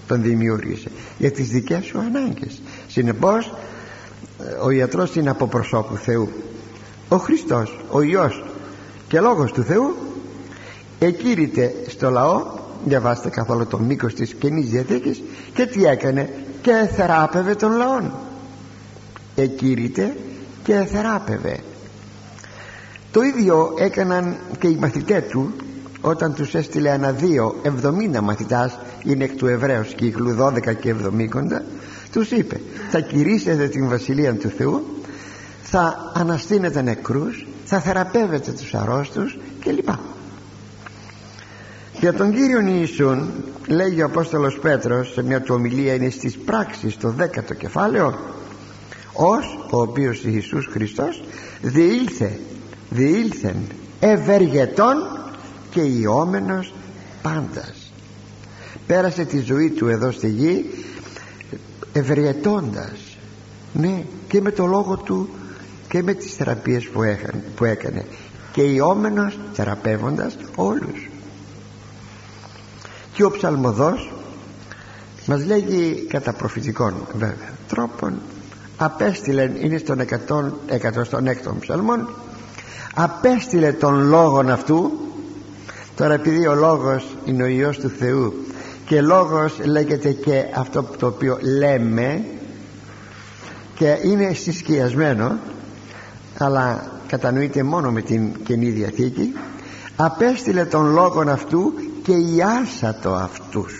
τον 0.06 0.22
δημιούργησε 0.22 0.90
για 1.18 1.30
τις 1.30 1.48
δικές 1.48 1.84
σου 1.84 1.98
ανάγκες. 1.98 2.62
Συνεπώς 2.88 3.54
ο 4.62 4.70
ιατρός 4.70 5.14
είναι 5.14 5.30
από 5.30 5.46
προσώπου 5.46 5.96
Θεού. 5.96 6.28
Ο 7.08 7.16
Χριστός, 7.16 7.84
ο 7.90 8.00
Υιός 8.02 8.44
και 9.08 9.20
Λόγος 9.20 9.52
του 9.52 9.62
Θεού 9.62 9.96
εκήρυτε 10.98 11.74
στο 11.86 12.10
λαό. 12.10 12.62
Διαβάστε 12.84 13.28
καθόλου 13.28 13.66
το 13.66 13.78
μήκος 13.78 14.14
της 14.14 14.34
Καινής 14.34 14.70
Διαθήκης. 14.70 15.22
Και 15.54 15.66
τι 15.66 15.84
έκανε; 15.84 16.30
Και 16.62 16.88
θεράπευε 16.96 17.54
τον 17.54 17.76
λαόν 17.76 18.12
εκήρυτε 19.34 20.16
και 20.62 20.74
θεράπευε. 20.74 21.58
Το 23.10 23.22
ίδιο 23.22 23.74
έκαναν 23.78 24.36
και 24.58 24.68
οι 24.68 24.76
μαθητές 24.80 25.22
του 25.28 25.52
όταν 26.00 26.34
τους 26.34 26.54
έστειλε 26.54 26.90
ένα 26.90 27.12
δύο 27.12 27.56
εβδομήντα 27.62 28.22
μαθητάς 28.22 28.78
είναι 29.04 29.24
εκ 29.24 29.34
του 29.36 29.46
Εβραίους 29.46 29.94
κύκλου 29.94 30.36
12 30.40 30.76
και 30.80 30.94
70 30.94 31.60
τους 32.12 32.30
είπε 32.30 32.60
θα 32.90 33.00
κηρύσετε 33.00 33.68
την 33.68 33.88
Βασιλεία 33.88 34.34
του 34.34 34.48
Θεού 34.48 34.84
θα 35.62 36.12
αναστήνετε 36.14 36.82
νεκρούς 36.82 37.46
θα 37.64 37.80
θεραπεύετε 37.80 38.50
τους 38.50 38.74
αρρώστους 38.74 39.38
κλπ. 39.60 39.88
Για 42.00 42.12
τον 42.12 42.32
Κύριον 42.32 42.66
Ιησούν 42.66 43.30
λέγει 43.66 44.02
ο 44.02 44.04
Απόστολος 44.04 44.58
Πέτρος 44.58 45.12
σε 45.12 45.22
μια 45.22 45.40
του 45.40 45.54
ομιλία 45.54 45.94
είναι 45.94 46.10
στις 46.10 46.38
πράξεις 46.38 46.96
το 46.96 47.08
δέκατο 47.08 47.54
κεφάλαιο 47.54 48.14
ως 49.14 49.66
ο 49.70 49.80
οποίος 49.80 50.24
Ιησούς 50.24 50.66
Χριστός 50.66 51.22
διήλθε 51.62 52.38
διήλθεν 52.90 53.56
ευεργετών 54.00 54.96
και 55.70 55.80
ιόμενος 55.80 56.74
πάντας. 57.22 57.92
Πέρασε 58.86 59.24
τη 59.24 59.40
ζωή 59.40 59.70
του 59.70 59.88
εδώ 59.88 60.10
στη 60.10 60.28
γη 60.28 60.64
ευεργετώντας 61.92 63.16
ναι 63.72 64.04
και 64.28 64.40
με 64.40 64.50
το 64.50 64.66
λόγο 64.66 64.96
του 64.96 65.28
και 65.88 66.02
με 66.02 66.14
τις 66.14 66.32
θεραπείες 66.32 66.88
που, 66.88 67.00
που 67.56 67.64
έκανε. 67.64 68.04
Και 68.52 68.62
ιόμενος 68.62 69.38
θεραπεύοντας 69.52 70.36
όλους. 70.54 71.08
Και 73.12 73.24
ο 73.24 73.30
ψαλμοδός 73.30 74.12
μας 75.26 75.46
λέγει 75.46 76.06
κατά 76.08 76.32
προφητικών 76.32 76.94
βέβαια 77.14 77.52
τρόπον 77.68 78.20
απέστειλε 78.76 79.50
είναι 79.60 79.78
στον 79.78 80.00
106ο 80.00 81.52
ψαλμόν. 81.60 82.08
Απέστειλε 82.94 83.72
τον 83.72 84.08
λόγον 84.08 84.50
αυτού. 84.50 84.92
Τώρα 85.96 86.14
επειδή 86.14 86.46
ο 86.46 86.54
λόγος 86.54 87.16
είναι 87.24 87.42
ο 87.42 87.46
Υιός 87.46 87.78
του 87.78 87.88
Θεού 87.88 88.34
και 88.86 89.00
λόγος 89.00 89.58
λέγεται 89.64 90.12
και 90.12 90.44
αυτό 90.54 90.82
το 90.98 91.06
οποίο 91.06 91.38
λέμε 91.58 92.24
και 93.74 93.98
είναι 94.02 94.32
συσκιασμένο 94.32 95.38
αλλά 96.38 96.90
κατανοείται 97.06 97.62
μόνο 97.62 97.90
με 97.90 98.02
την 98.02 98.42
Καινή 98.44 98.70
Διαθήκη 98.70 99.32
απέστειλε 99.96 100.64
τον 100.64 100.92
λόγον 100.92 101.28
αυτού 101.28 101.72
και 102.02 102.12
ιάσατο 102.12 103.10
αυτούς 103.10 103.74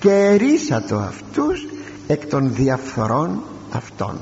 και 0.00 0.10
ερίσατο 0.10 0.96
αυτούς 0.96 1.66
εκ 2.06 2.26
των 2.26 2.54
διαφθορών 2.54 3.42
αυτών 3.74 4.20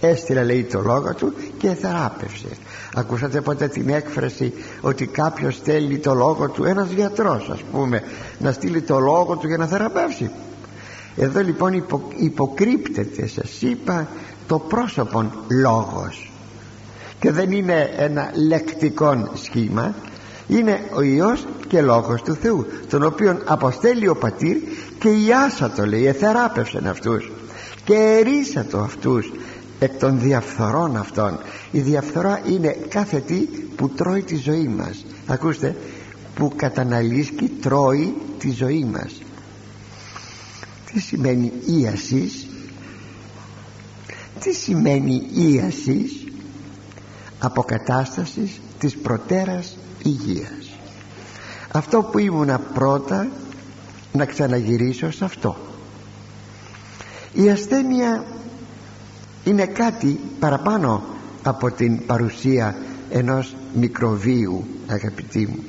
έστειλε 0.00 0.44
λέει 0.44 0.64
το 0.64 0.80
λόγο 0.80 1.14
του 1.14 1.32
και 1.58 1.68
θεράπευσε 1.68 2.48
ακούσατε 2.94 3.40
ποτέ 3.40 3.68
την 3.68 3.88
έκφραση 3.88 4.52
ότι 4.80 5.06
κάποιος 5.06 5.54
στέλνει 5.54 5.98
το 5.98 6.14
λόγο 6.14 6.48
του 6.48 6.64
ένας 6.64 6.90
γιατρός 6.90 7.48
ας 7.52 7.60
πούμε 7.72 8.02
να 8.38 8.52
στείλει 8.52 8.82
το 8.82 8.98
λόγο 8.98 9.36
του 9.36 9.46
για 9.46 9.56
να 9.56 9.66
θεραπεύσει. 9.66 10.30
Εδώ 11.16 11.40
λοιπόν 11.40 11.72
υπο, 11.72 12.02
υποκρύπτεται 12.16 13.26
σας 13.26 13.62
είπα 13.62 14.08
το 14.46 14.58
πρόσωπον 14.58 15.32
λόγος. 15.48 16.32
Και 17.20 17.30
δεν 17.30 17.52
είναι 17.52 17.90
ένα 17.96 18.30
λεκτικό 18.48 19.30
σχήμα 19.34 19.94
είναι 20.48 20.80
ο 20.94 21.00
Υιός 21.00 21.46
και 21.68 21.82
Λόγος 21.82 22.22
του 22.22 22.34
Θεού 22.34 22.66
τον 22.88 23.02
οποίον 23.02 23.42
αποστέλει 23.44 24.08
ο 24.08 24.16
Πατήρ 24.16 24.56
και 24.98 25.08
ιάσατο 25.08 25.86
λέει 25.86 26.06
εθεράπευσεν 26.06 26.86
αυτούς 26.86 27.30
και 27.84 27.94
ερίσατο 27.94 28.78
αυτούς 28.78 29.32
εκ 29.78 29.98
των 29.98 30.20
διαφθορών 30.20 30.96
αυτών. 30.96 31.38
Η 31.70 31.80
διαφθορά 31.80 32.40
είναι 32.46 32.76
κάθε 32.88 33.20
τι 33.20 33.36
που 33.76 33.88
τρώει 33.88 34.22
τη 34.22 34.36
ζωή 34.36 34.68
μας. 34.68 35.04
Ακούστε 35.26 35.76
που 36.34 36.52
καταναλύσκει 36.56 37.48
τρώει 37.48 38.14
τη 38.38 38.50
ζωή 38.50 38.84
μας. 38.84 39.22
Τι 40.92 41.00
σημαίνει 41.00 41.52
ίασης; 41.66 42.46
Τι 44.40 44.52
σημαίνει 44.52 45.26
ίασης; 45.34 46.26
Αποκατάστασης 47.38 48.60
της 48.78 48.96
προτέρας 48.96 49.76
υγείας. 50.02 50.78
Αυτό 51.72 52.02
που 52.02 52.18
ήμουνα 52.18 52.58
πρώτα 52.58 53.28
να 54.12 54.24
ξαναγυρίσω 54.24 55.10
σε 55.10 55.24
αυτό 55.24 55.56
η 57.34 57.50
ασθένεια 57.50 58.24
είναι 59.44 59.66
κάτι 59.66 60.20
παραπάνω 60.38 61.02
από 61.42 61.70
την 61.70 62.06
παρουσία 62.06 62.76
ενός 63.10 63.56
μικροβίου 63.74 64.64
αγαπητοί 64.86 65.46
μου. 65.46 65.64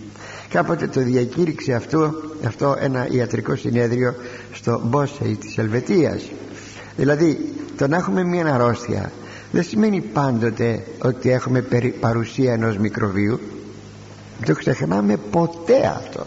Κάποτε 0.50 0.88
το 0.88 1.02
διακήρυξε 1.02 1.74
αυτό, 1.74 2.14
αυτό 2.46 2.76
ένα 2.80 3.08
ιατρικό 3.10 3.56
συνέδριο 3.56 4.16
στο 4.54 4.82
Μπόσεϊ 4.86 5.36
της 5.36 5.58
Ελβετίας. 5.58 6.24
Δηλαδή 6.98 7.54
το 7.78 7.88
να 7.88 7.98
έχουμε 7.98 8.24
μια 8.24 8.54
αρρώστια 8.54 9.12
δεν 9.52 9.64
σημαίνει 9.64 10.02
πάντοτε 10.02 10.84
ότι 11.02 11.32
έχουμε 11.32 11.66
παρουσία 12.00 12.54
ενός 12.54 12.78
μικροβίου. 12.78 13.40
Δεν 14.38 14.48
το 14.48 14.56
ξεχνάμε 14.56 15.18
ποτέ 15.32 15.86
αυτό. 15.86 16.26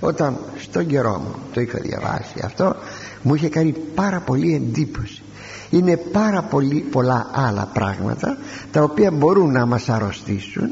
Όταν 0.00 0.38
στον 0.58 0.86
καιρό 0.86 1.18
μου 1.18 1.34
το 1.52 1.60
είχα 1.60 1.78
διαβάσει 1.78 2.34
αυτό 2.44 2.76
μου 3.22 3.34
είχε 3.34 3.48
κάνει 3.48 3.74
πάρα 3.94 4.20
πολύ 4.20 4.54
εντύπωση. 4.54 5.22
Είναι 5.70 5.96
πάρα 5.96 6.42
πολύ 6.42 6.80
πολλά 6.80 7.30
άλλα 7.32 7.68
πράγματα 7.72 8.38
τα 8.70 8.82
οποία 8.82 9.10
μπορούν 9.10 9.52
να 9.52 9.66
μας 9.66 9.88
αρρωστήσουν 9.88 10.70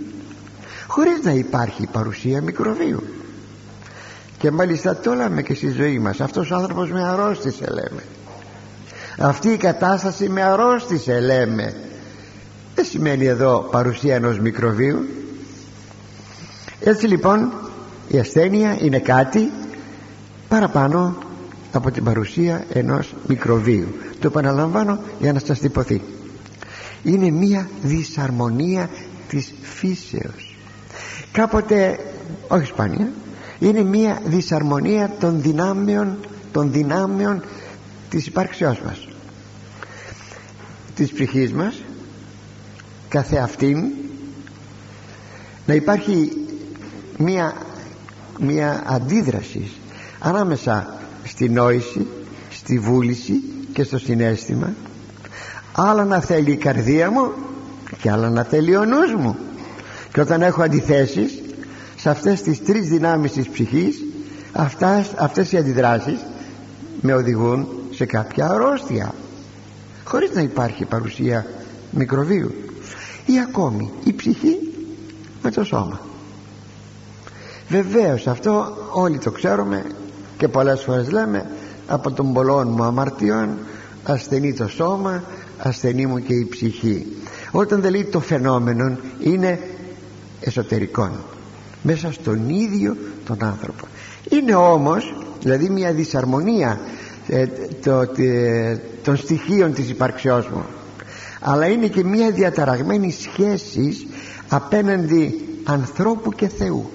χωρίς 0.87 1.21
να 1.23 1.33
υπάρχει 1.33 1.87
παρουσία 1.93 2.43
μικροβίου. 2.43 3.03
Και 4.39 4.51
μάλιστα 4.51 4.97
το 4.97 5.15
λέμε 5.15 5.43
και 5.43 5.55
στη 5.55 5.71
ζωή 5.71 5.99
μας. 5.99 6.21
Αυτός 6.21 6.51
ο 6.51 6.55
άνθρωπος 6.57 6.91
με 6.91 7.05
αρρώστησε 7.05 7.65
λέμε. 7.69 8.03
Αυτή 9.19 9.49
η 9.49 9.57
κατάσταση 9.57 10.29
με 10.29 10.43
αρρώστησε 10.43 11.21
λέμε. 11.21 11.75
Δεν 12.75 12.85
σημαίνει 12.85 13.25
εδώ 13.25 13.69
παρουσία 13.71 14.15
ενός 14.15 14.39
μικροβίου. 14.39 15.09
Έτσι 16.81 17.07
λοιπόν 17.07 17.53
η 18.09 18.19
ασθένεια 18.19 18.77
είναι 18.81 18.99
κάτι 18.99 19.51
παραπάνω 20.49 21.17
από 21.73 21.91
την 21.91 22.05
παρουσία 22.05 22.65
ενός 22.73 23.15
μικροβίου. 23.27 23.89
Το 24.21 24.27
επαναλαμβάνω 24.27 24.99
για 25.21 25.33
να 25.33 25.39
σας 25.39 25.59
τυπωθεί. 25.59 26.03
Είναι 27.03 27.31
μία 27.31 27.69
δυσαρμονία 27.83 28.91
της 29.29 29.53
φύσεως. 29.63 30.57
Κάποτε 31.33 31.99
όχι 32.49 32.67
σπάνια 32.67 33.09
είναι 33.59 33.83
μία 33.83 34.21
δυσαρμονία 34.25 35.15
των 35.21 35.43
δυνάμεων 35.43 36.17
των 36.53 36.73
δυνάμεων 36.73 37.43
της 38.09 38.27
υπάρξεώς 38.27 38.81
μας. 38.81 39.09
Της 40.95 41.13
ψυχής 41.13 41.53
μας 41.53 41.83
καθεαυτήν 43.09 43.85
να 45.67 45.75
υπάρχει 45.75 46.33
μία, 47.19 47.55
μία 48.39 48.83
αντίδραση 48.87 49.71
ανάμεσα 50.19 51.00
στη 51.25 51.49
νόηση 51.49 52.07
στη 52.51 52.79
βούληση 52.79 53.43
και 53.73 53.83
στο 53.83 53.99
συνέστημα. 53.99 54.75
Άλλα 55.73 56.05
να 56.05 56.21
θέλει 56.21 56.53
η 56.53 56.57
καρδία 56.57 57.11
μου 57.11 57.33
και 58.01 58.11
άλλα 58.11 58.31
να 58.31 58.43
θέλει 58.43 58.77
ο 58.77 58.85
νους 58.85 59.15
μου. 59.15 59.37
Και 60.13 60.21
όταν 60.21 60.43
έχω 60.43 60.63
αντιθέσεις 60.63 61.41
σε 61.97 62.11
αυτές 62.11 62.43
τις 62.43 62.65
τρεις 62.65 62.89
δυνάμεις 62.89 63.33
της 63.33 63.49
ψυχής 63.49 64.05
αυτές, 64.53 65.13
αυτές 65.17 65.53
οι 65.53 65.57
αντιδράσεις 65.57 66.19
με 67.01 67.15
οδηγούν 67.15 67.69
σε 67.91 68.05
κάποια 68.05 68.49
αρρώστια. 68.51 69.15
Χωρίς 70.05 70.31
να 70.35 70.41
υπάρχει 70.41 70.85
παρουσία 70.85 71.47
μικροβίου. 71.91 72.55
Ή 73.27 73.39
ακόμη 73.39 73.91
η 74.05 74.13
ψυχή 74.13 74.57
με 75.43 75.51
το 75.51 75.65
σώμα. 75.65 76.01
Βεβαίως 77.69 78.27
αυτό 78.27 78.77
όλοι 78.93 79.19
το 79.19 79.31
ξέρουμε 79.31 79.85
και 80.41 80.49
πολλές 80.49 80.83
φορές 80.83 81.11
λέμε 81.11 81.51
από 81.87 82.13
τον 82.13 82.33
πολλών 82.33 82.69
μου 82.69 82.83
αμαρτιών 82.83 83.49
ασθενεί 84.05 84.53
το 84.53 84.69
σώμα 84.69 85.23
ασθενεί 85.59 86.07
μου 86.07 86.19
και 86.19 86.35
η 86.35 86.47
ψυχή 86.51 87.07
όταν 87.51 87.81
δεν 87.81 87.91
λέει 87.91 88.05
το 88.05 88.21
φαινόμενο 88.21 88.97
είναι 89.21 89.59
εσωτερικό 90.41 91.11
μέσα 91.83 92.13
στον 92.13 92.49
ίδιο 92.49 92.97
τον 93.25 93.45
άνθρωπο. 93.45 93.87
Είναι 94.31 94.55
όμως 94.55 95.15
δηλαδή 95.43 95.69
μια 95.69 95.93
δυσαρμονία 95.93 96.81
ε, 97.29 97.47
το, 97.83 98.07
των 99.03 99.17
στοιχείων 99.17 99.73
της 99.73 99.89
υπαρξιός 99.89 100.49
μου. 100.49 100.65
Αλλά 101.41 101.67
είναι 101.67 101.87
και 101.87 102.05
μια 102.05 102.31
διαταραγμένη 102.31 103.13
σχέση 103.13 104.07
απέναντι 104.49 105.49
ανθρώπου 105.65 106.33
και 106.33 106.49
Θεού 106.49 106.91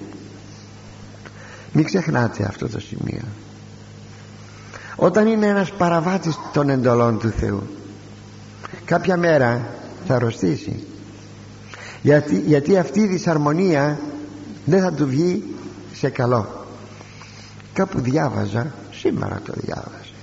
μην 1.76 1.84
ξεχνάτε 1.84 2.44
αυτό 2.44 2.68
το 2.68 2.80
σημείο. 2.80 3.24
Όταν 4.96 5.26
είναι 5.26 5.46
ένας 5.46 5.72
παραβάτης 5.72 6.38
των 6.52 6.68
εντολών 6.68 7.18
του 7.18 7.30
Θεού 7.30 7.62
κάποια 8.84 9.16
μέρα 9.16 9.68
θα 10.06 10.14
αρρωστήσει. 10.14 10.86
Γιατί, 12.02 12.38
γιατί 12.38 12.78
αυτή 12.78 13.00
η 13.00 13.06
δυσαρμονία 13.06 14.00
δεν 14.64 14.82
θα 14.82 14.92
του 14.92 15.06
βγει 15.06 15.54
σε 15.92 16.08
καλό. 16.08 16.66
Κάπου 17.72 18.00
διάβαζα 18.00 18.74
σήμερα 18.92 19.40
το 19.44 19.52
διάβαζα. 19.56 20.14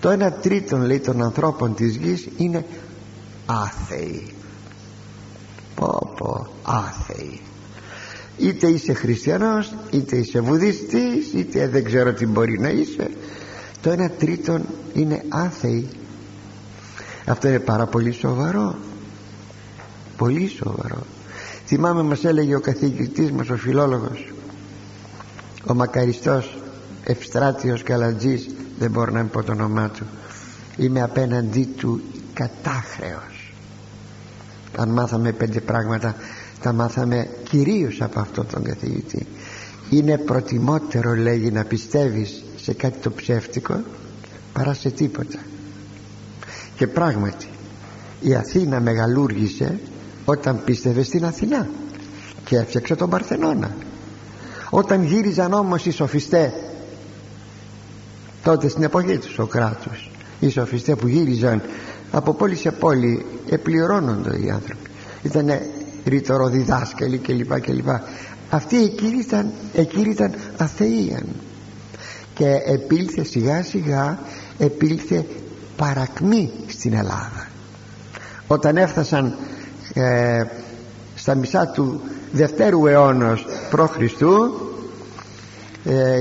Το 0.00 0.10
ένα 0.10 0.32
τρίτον 0.32 0.82
λέει 0.82 1.00
των 1.00 1.22
ανθρώπων 1.22 1.74
της 1.74 1.96
γης 1.96 2.28
είναι 2.36 2.66
άθεοι. 3.46 4.34
Πω 5.74 6.12
πω 6.16 6.46
άθεοι 6.62 7.40
είτε 8.38 8.66
είσαι 8.66 8.92
χριστιανός 8.92 9.74
είτε 9.90 10.16
είσαι 10.16 10.40
βουδιστής 10.40 11.32
είτε 11.34 11.68
δεν 11.68 11.84
ξέρω 11.84 12.12
τι 12.12 12.26
μπορεί 12.26 12.60
να 12.60 12.68
είσαι. 12.68 13.10
Το 13.82 13.90
ένα 13.90 14.10
τρίτον 14.10 14.66
είναι 14.94 15.22
άθεοι. 15.28 15.88
Αυτό 17.26 17.48
είναι 17.48 17.58
πάρα 17.58 17.86
πολύ 17.86 18.12
σοβαρό. 18.12 18.74
Πολύ 20.16 20.48
σοβαρό. 20.48 21.06
Θυμάμαι 21.66 22.02
μας 22.02 22.24
έλεγε 22.24 22.54
ο 22.54 22.60
καθηγητής 22.60 23.30
μας 23.30 23.48
ο 23.50 23.56
φιλόλογος 23.56 24.32
ο 25.66 25.74
μακαριστός 25.74 26.58
Ευστράτιος 27.04 27.82
Καλατζής 27.82 28.54
δεν 28.78 28.90
μπορώ 28.90 29.12
να 29.12 29.24
πω 29.24 29.42
το 29.42 29.52
όνομά 29.52 29.88
του 29.88 30.04
είμαι 30.76 31.02
απέναντί 31.02 31.68
του 31.76 32.00
κατάχρεος 32.34 33.52
αν 34.76 34.88
μάθαμε 34.88 35.32
πέντε 35.32 35.60
πράγματα 35.60 36.14
τα 36.64 36.72
μάθαμε 36.72 37.28
κυρίως 37.48 38.00
από 38.00 38.20
αυτόν 38.20 38.46
τον 38.46 38.62
καθηγητή. 38.62 39.26
Είναι 39.90 40.18
προτιμότερο 40.18 41.14
λέγει 41.14 41.50
να 41.50 41.64
πιστεύεις 41.64 42.44
σε 42.56 42.72
κάτι 42.72 42.98
το 42.98 43.10
ψεύτικο 43.10 43.80
παρά 44.52 44.74
σε 44.74 44.90
τίποτα. 44.90 45.38
Και 46.76 46.86
πράγματι 46.86 47.46
η 48.20 48.34
Αθήνα 48.34 48.80
μεγαλούργησε 48.80 49.80
όταν 50.24 50.64
πίστευε 50.64 51.02
στην 51.02 51.24
Αθηνά 51.24 51.68
και 52.44 52.56
έφτιαξε 52.56 52.94
τον 52.94 53.10
Παρθενώνα 53.10 53.76
όταν 54.70 55.02
γύριζαν 55.04 55.52
όμως 55.52 55.86
οι 55.86 55.90
σοφιστές 55.90 56.52
τότε 58.42 58.68
στην 58.68 58.82
εποχή 58.82 59.18
τους 59.18 59.32
Σοκράτους 59.32 60.10
οι 60.40 60.48
σοφιστές 60.48 60.94
που 60.94 61.08
γύριζαν 61.08 61.62
από 62.10 62.34
πόλη 62.34 62.56
σε 62.56 62.70
πόλη 62.70 63.26
επληρώνονται 63.50 64.38
οι 64.38 64.50
άνθρωποι. 64.50 64.90
Ήταν 65.22 65.48
ρητοροδιδάσκαλοι 66.04 67.18
κλπ 67.18 67.60
κλπ. 67.60 67.88
Αυτοί 68.50 68.82
εκεί 68.82 69.06
ήταν, 69.06 69.52
εκεί 69.74 70.00
ήταν 70.00 70.34
αθείαν 70.56 71.26
και 72.34 72.62
επήλθε 72.66 73.24
σιγά 73.24 73.62
σιγά 73.62 74.18
επήλθε 74.58 75.26
παρακμή 75.76 76.50
στην 76.66 76.92
Ελλάδα. 76.92 77.48
Όταν 78.46 78.76
έφτασαν 78.76 79.36
ε, 79.94 80.42
στα 81.14 81.34
μισά 81.34 81.66
του 81.66 82.00
δευτέρου 82.32 82.86
αιώνος 82.86 83.46
π.Χ 83.70 83.96
ε, 85.86 86.16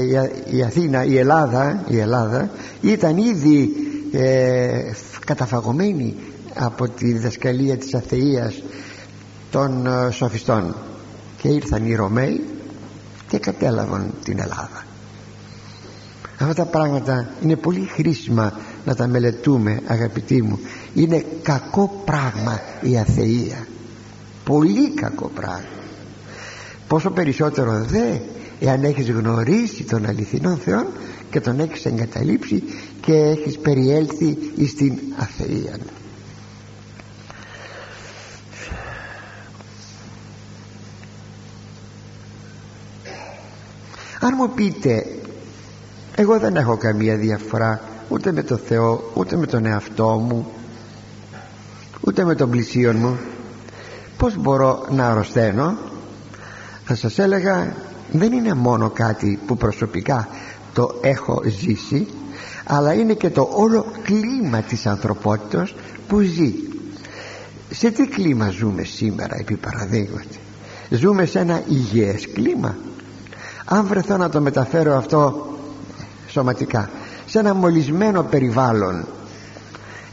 η 0.51 0.63
Αθήνα, 0.63 1.05
η 1.05 1.17
Ελλάδα, 1.17 1.83
η 1.87 1.99
Ελλάδα 1.99 2.49
ήταν 2.81 3.17
ήδη 3.17 3.69
ε, 4.11 4.91
καταφαγωμένη 5.25 6.15
από 6.53 6.89
τη 6.89 7.05
διδασκαλία 7.05 7.77
της 7.77 7.93
αθείας 7.93 8.63
των 9.53 9.87
ε, 9.87 10.11
σοφιστών. 10.11 10.75
Και 11.37 11.47
ήρθαν 11.47 11.85
οι 11.85 11.95
Ρωμαίοι 11.95 12.43
και 13.27 13.37
κατέλαβαν 13.37 14.13
την 14.23 14.39
Ελλάδα. 14.39 14.85
Αυτά 16.39 16.53
τα 16.53 16.65
πράγματα 16.65 17.29
είναι 17.43 17.55
πολύ 17.55 17.85
χρήσιμα 17.85 18.53
να 18.85 18.95
τα 18.95 19.07
μελετούμε 19.07 19.81
αγαπητοί 19.87 20.41
μου. 20.41 20.59
Είναι 20.93 21.25
κακό 21.41 22.01
πράγμα 22.05 22.59
η 22.81 22.97
αθεία. 22.97 23.67
Πολύ 24.43 24.93
κακό 24.93 25.31
πράγμα. 25.35 25.67
Πόσο 26.87 27.09
περισσότερο 27.09 27.85
δε 27.85 28.17
εάν 28.59 28.83
έχεις 28.83 29.09
γνωρίσει 29.09 29.83
τον 29.83 30.05
αληθινό 30.05 30.55
Θεό 30.55 30.87
και 31.29 31.39
τον 31.39 31.59
έχεις 31.59 31.85
εγκαταλείψει 31.85 32.63
και 33.01 33.13
έχεις 33.13 33.57
περιέλθει 33.57 34.37
στην 34.67 34.99
αθεία 35.17 35.77
αν 44.23 44.33
μου 44.37 44.49
πείτε 44.49 45.05
εγώ 46.15 46.39
δεν 46.39 46.55
έχω 46.55 46.77
καμία 46.77 47.15
διαφορά 47.15 47.81
ούτε 48.09 48.31
με 48.31 48.43
το 48.43 48.57
Θεό 48.57 49.11
ούτε 49.13 49.35
με 49.35 49.45
τον 49.45 49.65
εαυτό 49.65 50.09
μου 50.09 50.47
ούτε 52.01 52.23
με 52.25 52.35
τον 52.35 52.49
πλησίον 52.49 52.95
μου 52.95 53.17
πως 54.17 54.37
μπορώ 54.37 54.85
να 54.89 55.07
αρρωσταίνω; 55.07 55.77
Θα 56.85 56.95
σας 56.95 57.19
έλεγα 57.19 57.75
δεν 58.11 58.31
είναι 58.31 58.53
μόνο 58.53 58.89
κάτι 58.89 59.39
που 59.45 59.57
προσωπικά 59.57 60.27
το 60.73 60.95
έχω 61.01 61.41
ζήσει 61.45 62.07
αλλά 62.65 62.93
είναι 62.93 63.13
και 63.13 63.29
το 63.29 63.49
όλο 63.53 63.85
κλίμα 64.03 64.61
της 64.61 64.85
ανθρωπότητας 64.85 65.75
που 66.07 66.19
ζει. 66.19 66.53
Σε 67.69 67.91
τι 67.91 68.07
κλίμα 68.07 68.49
ζούμε 68.49 68.83
σήμερα 68.83 69.35
επί 69.39 69.55
παραδείγματι; 69.55 70.39
Ζούμε 70.89 71.25
σε 71.25 71.39
ένα 71.39 71.63
υγιές 71.67 72.27
κλίμα; 72.33 72.77
Αν 73.65 73.85
βρεθώ 73.87 74.17
να 74.17 74.29
το 74.29 74.41
μεταφέρω 74.41 74.95
αυτό 74.95 75.47
σωματικά 76.27 76.89
σε 77.25 77.39
ένα 77.39 77.53
μολυσμένο 77.53 78.23
περιβάλλον 78.23 79.05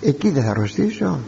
εκεί 0.01 0.31
δεν 0.31 0.43
θα 0.43 0.51
αρρωστήσω 0.51 1.19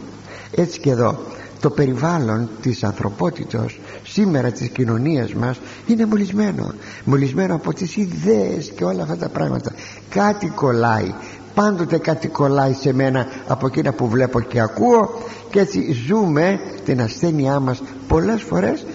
έτσι 0.51 0.79
και 0.79 0.89
εδώ 0.89 1.19
το 1.63 1.69
περιβάλλον 1.69 2.49
της 2.61 2.83
ανθρωπότητος 2.83 3.79
σήμερα 4.03 4.51
της 4.51 4.67
κοινωνίας 4.67 5.33
μας 5.33 5.59
είναι 5.87 6.05
μολυσμένο. 6.05 6.73
Μολυσμένο 7.03 7.55
από 7.55 7.73
τις 7.73 7.95
ιδέες 7.95 8.71
και 8.75 8.83
όλα 8.83 9.01
αυτά 9.03 9.17
τα 9.17 9.29
πράγματα. 9.29 9.71
Κάτι 10.09 10.47
κολλάει. 10.47 11.13
Πάντοτε 11.53 11.97
κάτι 11.97 12.27
κολλάει 12.27 12.73
σε 12.73 12.93
μένα 12.93 13.27
από 13.47 13.67
εκείνα 13.67 13.91
που 13.91 14.07
βλέπω 14.07 14.39
και 14.41 14.59
ακούω. 14.59 15.21
Και 15.49 15.59
έτσι 15.59 15.91
ζούμε 16.07 16.59
την 16.85 17.01
ασθένειά 17.01 17.59
μας 17.59 17.81
πολλές 18.07 18.41
φορές 18.41 18.85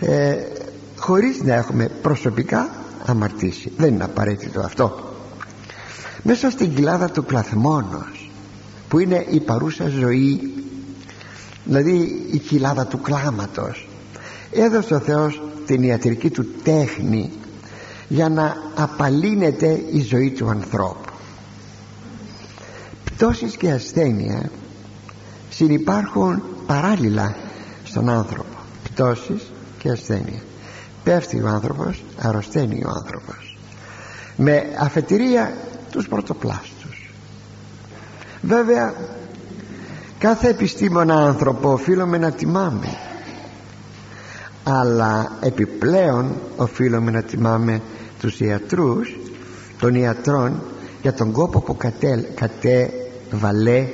ε, 0.00 0.34
χωρίς 1.08 1.42
να 1.42 1.54
έχουμε 1.54 1.88
προσωπικά 2.02 2.70
αμαρτήσει 3.06 3.72
δεν 3.76 3.94
είναι 3.94 4.04
απαραίτητο 4.04 4.60
αυτό. 4.60 5.14
Μέσα 6.22 6.50
στην 6.50 6.74
κοιλάδα 6.74 7.10
του 7.10 7.24
κλαθμόνος 7.24 8.30
που 8.88 8.98
είναι 8.98 9.26
η 9.30 9.40
παρούσα 9.40 9.88
ζωή 9.88 10.54
δηλαδή 11.64 12.26
η 12.32 12.38
κοιλάδα 12.38 12.86
του 12.86 13.00
κλάματος 13.00 13.88
έδωσε 14.52 14.94
ο 14.94 14.98
Θεός 14.98 15.42
την 15.66 15.82
ιατρική 15.82 16.30
του 16.30 16.46
τέχνη 16.62 17.30
για 18.08 18.28
να 18.28 18.56
απαλύνεται 18.74 19.82
η 19.92 20.00
ζωή 20.00 20.30
του 20.30 20.48
ανθρώπου. 20.48 21.12
Πτώσεις 23.04 23.56
και 23.56 23.70
ασθένεια 23.70 24.50
συνυπάρχουν 25.50 26.42
παράλληλα 26.66 27.36
στον 27.84 28.08
άνθρωπο. 28.08 28.56
Πτώσεις 28.84 29.52
και 29.78 29.90
ασθένεια 29.90 30.42
πέφτει 31.08 31.42
ο 31.42 31.48
άνθρωπος 31.48 32.04
αρρωσταίνει 32.18 32.84
ο 32.84 32.90
άνθρωπος. 32.96 33.58
Με 34.36 34.64
αφετηρία 34.78 35.52
τους 35.90 36.08
πρωτοπλάστους. 36.08 37.10
Βέβαια 38.42 38.94
κάθε 40.18 40.48
επιστήμονα 40.48 41.14
άνθρωπο 41.14 41.72
οφείλουμε 41.72 42.18
να 42.18 42.30
τιμάμε. 42.30 42.96
Αλλά 44.62 45.32
επιπλέον 45.40 46.34
οφείλουμε 46.56 47.10
να 47.10 47.22
τιμάμε 47.22 47.80
τους 48.20 48.40
ιατρούς 48.40 49.16
των 49.78 49.94
ιατρών 49.94 50.62
για 51.02 51.12
τον 51.12 51.32
κόπο 51.32 51.60
που 51.60 51.76
κατέ, 51.76 52.28
κατέβαλε 52.34 53.86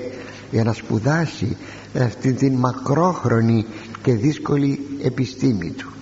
για 0.51 0.65
να 0.65 0.73
σπουδάσει 0.73 1.57
αυτή 1.99 2.33
την 2.33 2.55
μακρόχρονη 2.55 3.67
και 4.03 4.15
δύσκολη 4.15 4.81
επιστήμη 5.03 5.71
του 5.71 5.95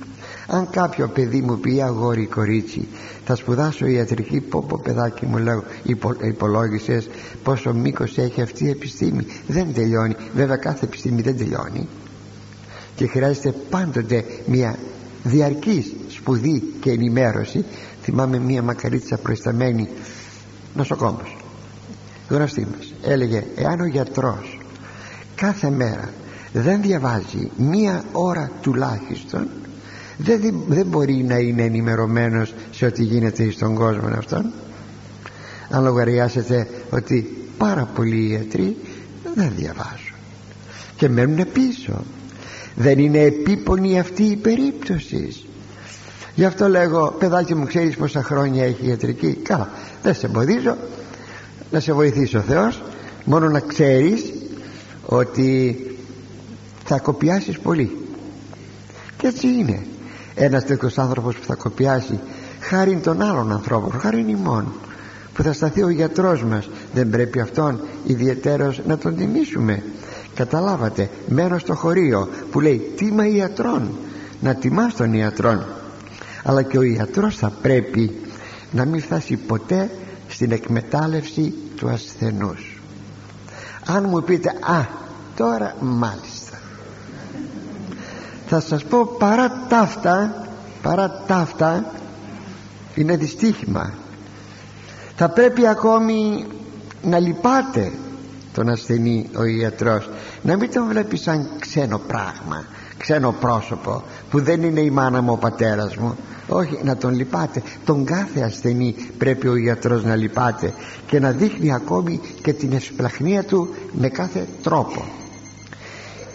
αν 0.54 0.70
κάποιο 0.70 1.08
παιδί 1.08 1.40
μου 1.40 1.58
πει 1.58 1.82
αγόρι 1.82 2.26
κορίτσι 2.26 2.88
θα 3.24 3.34
σπουδάσω 3.34 3.86
ιατρική 3.86 4.40
πω 4.40 4.64
πω 4.68 4.80
παιδάκι 4.82 5.26
μου 5.26 5.38
λέω 5.38 5.64
υπο, 5.82 6.14
υπολόγισες 6.20 7.08
πόσο 7.42 7.74
μήκος 7.74 8.18
έχει 8.18 8.42
αυτή 8.42 8.64
η 8.64 8.68
επιστήμη 8.68 9.26
δεν 9.46 9.74
τελειώνει. 9.74 10.16
Βέβαια 10.34 10.56
κάθε 10.56 10.84
επιστήμη 10.84 11.22
δεν 11.22 11.36
τελειώνει. 11.36 11.88
Και 12.94 13.06
χρειάζεται 13.06 13.54
πάντοτε 13.70 14.24
μια 14.46 14.78
διαρκής 15.22 15.92
σπουδή 16.08 16.62
και 16.80 16.90
ενημέρωση. 16.90 17.64
Θυμάμαι 18.02 18.38
μια 18.38 18.62
μακαρίτσα 18.62 19.16
προϊσταμένη 19.16 19.88
νοσοκόμος 20.74 21.36
γνωστή 22.28 22.66
μας. 22.76 22.94
Έλεγε 23.02 23.44
εάν 23.56 23.80
ο 23.80 23.86
γιατρός 23.86 24.58
κάθε 25.34 25.70
μέρα 25.70 26.10
δεν 26.52 26.82
διαβάζει 26.82 27.50
μία 27.56 28.04
ώρα 28.12 28.50
τουλάχιστον 28.60 29.48
δεν, 30.16 30.54
δεν 30.68 30.86
μπορεί 30.86 31.24
να 31.28 31.36
είναι 31.36 31.62
ενημερωμένος 31.62 32.54
σε 32.70 32.86
ό,τι 32.86 33.02
γίνεται 33.02 33.50
στον 33.50 33.74
κόσμο 33.74 34.08
αυτόν. 34.18 34.52
Αν 35.70 35.84
λογαριάσετε 35.84 36.68
ότι 36.90 37.46
πάρα 37.58 37.88
πολλοί 37.94 38.30
ιατροί 38.30 38.76
δεν 39.34 39.52
διαβάζουν 39.56 40.12
και 40.96 41.08
μένουν 41.08 41.46
πίσω. 41.52 42.04
Δεν 42.74 42.98
είναι 42.98 43.18
επίπονη 43.18 43.98
αυτή 43.98 44.22
η 44.22 44.36
περίπτωση. 44.36 45.46
Γι' 46.34 46.44
αυτό 46.44 46.68
λέγω 46.68 47.14
παιδάκι 47.18 47.54
μου 47.54 47.66
ξέρεις 47.66 47.96
πόσα 47.96 48.22
χρόνια 48.22 48.64
έχει 48.64 48.86
ιατρική; 48.86 49.32
Καλά 49.32 49.70
δεν 50.02 50.14
σε 50.14 50.26
εμποδίζω. 50.26 50.76
Να 51.70 51.80
σε 51.80 51.92
βοηθήσει 51.92 52.36
ο 52.36 52.40
Θεός. 52.40 52.82
Μόνο 53.24 53.48
να 53.48 53.60
ξέρεις 53.60 54.32
ότι 55.06 55.76
θα 56.84 56.98
κοπιάσεις 56.98 57.58
πολύ. 57.58 57.96
Και 59.16 59.26
έτσι 59.26 59.46
είναι 59.46 59.82
ένας 60.34 60.64
τέτοιος 60.64 60.98
άνθρωπος 60.98 61.36
που 61.36 61.44
θα 61.44 61.54
κοπιάσει 61.54 62.20
χάρη 62.60 62.96
των 62.96 63.22
άλλων 63.22 63.52
ανθρώπων 63.52 64.00
χάρη 64.00 64.24
ημών 64.28 64.72
που 65.34 65.42
θα 65.42 65.52
σταθεί 65.52 65.82
ο 65.82 65.88
γιατρός 65.88 66.44
μας. 66.44 66.68
Δεν 66.94 67.10
πρέπει 67.10 67.40
αυτόν 67.40 67.80
ιδιαιτέρως 68.04 68.80
να 68.86 68.98
τον 68.98 69.16
τιμήσουμε. 69.16 69.82
Καταλάβατε 70.34 71.10
μένω 71.28 71.58
στο 71.58 71.74
χωρίο 71.74 72.28
που 72.50 72.60
λέει 72.60 72.92
τίμα 72.96 73.26
ιατρών 73.26 73.90
να 74.40 74.54
τιμάς 74.54 74.94
τον 74.94 75.12
ιατρών 75.12 75.64
αλλά 76.44 76.62
και 76.62 76.78
ο 76.78 76.82
ιατρός 76.82 77.36
θα 77.36 77.52
πρέπει 77.62 78.20
να 78.70 78.84
μην 78.84 79.00
φτάσει 79.00 79.36
ποτέ 79.36 79.90
στην 80.28 80.52
εκμετάλλευση 80.52 81.54
του 81.76 81.88
ασθενούς. 81.88 82.80
Αν 83.86 84.04
μου 84.08 84.22
πείτε 84.22 84.48
α 84.48 84.86
τώρα 85.36 85.76
μάλιστα 85.80 86.31
θα 88.52 88.60
σας 88.60 88.84
πω 88.84 89.06
παρά 89.18 89.52
ταύτα 89.68 90.46
παρά 90.82 91.22
ταύτα 91.26 91.84
είναι 92.94 93.16
δυστύχημα. 93.16 93.92
Θα 95.16 95.28
πρέπει 95.28 95.66
ακόμη 95.66 96.46
να 97.02 97.18
λυπάτε 97.18 97.92
τον 98.54 98.68
ασθενή 98.68 99.30
ο 99.36 99.44
ιατρός 99.44 100.10
να 100.42 100.56
μην 100.56 100.72
τον 100.72 100.88
βλέπει 100.88 101.16
σαν 101.16 101.48
ξένο 101.58 101.98
πράγμα 101.98 102.64
ξένο 102.96 103.34
πρόσωπο 103.40 104.02
που 104.30 104.40
δεν 104.40 104.62
είναι 104.62 104.80
η 104.80 104.90
μάνα 104.90 105.20
μου 105.20 105.32
ο 105.32 105.36
πατέρας 105.36 105.96
μου. 105.96 106.16
Όχι 106.48 106.80
να 106.84 106.96
τον 106.96 107.14
λυπάτε 107.14 107.62
τον 107.84 108.04
κάθε 108.04 108.40
ασθενή 108.40 108.94
πρέπει 109.18 109.48
ο 109.48 109.56
ιατρός 109.56 110.04
να 110.04 110.16
λυπάτε 110.16 110.72
και 111.06 111.20
να 111.20 111.30
δείχνει 111.30 111.72
ακόμη 111.72 112.20
και 112.42 112.52
την 112.52 112.72
εσπλαχνία 112.72 113.44
του 113.44 113.74
με 113.92 114.08
κάθε 114.08 114.46
τρόπο 114.62 115.04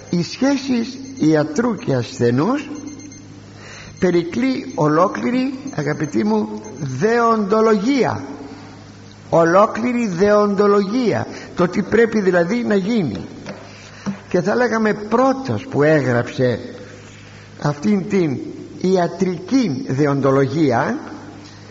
οι 0.09 0.23
σχέσεις 0.23 0.97
ιατρού 1.19 1.75
και 1.75 1.93
ασθενούς 1.93 2.69
περικλεί 3.99 4.71
ολόκληρη 4.75 5.53
αγαπητοί 5.75 6.23
μου 6.25 6.61
δεοντολογία. 6.79 8.23
Ολόκληρη 9.29 10.07
δεοντολογία. 10.07 11.27
Το 11.55 11.67
τι 11.67 11.81
πρέπει 11.81 12.21
δηλαδή 12.21 12.63
να 12.63 12.75
γίνει. 12.75 13.25
Και 14.29 14.41
θα 14.41 14.55
λέγαμε 14.55 14.93
πρώτος 14.93 15.65
που 15.67 15.83
έγραψε 15.83 16.59
αυτήν 17.61 18.09
την 18.09 18.37
ιατρική 18.81 19.85
δεοντολογία 19.87 20.97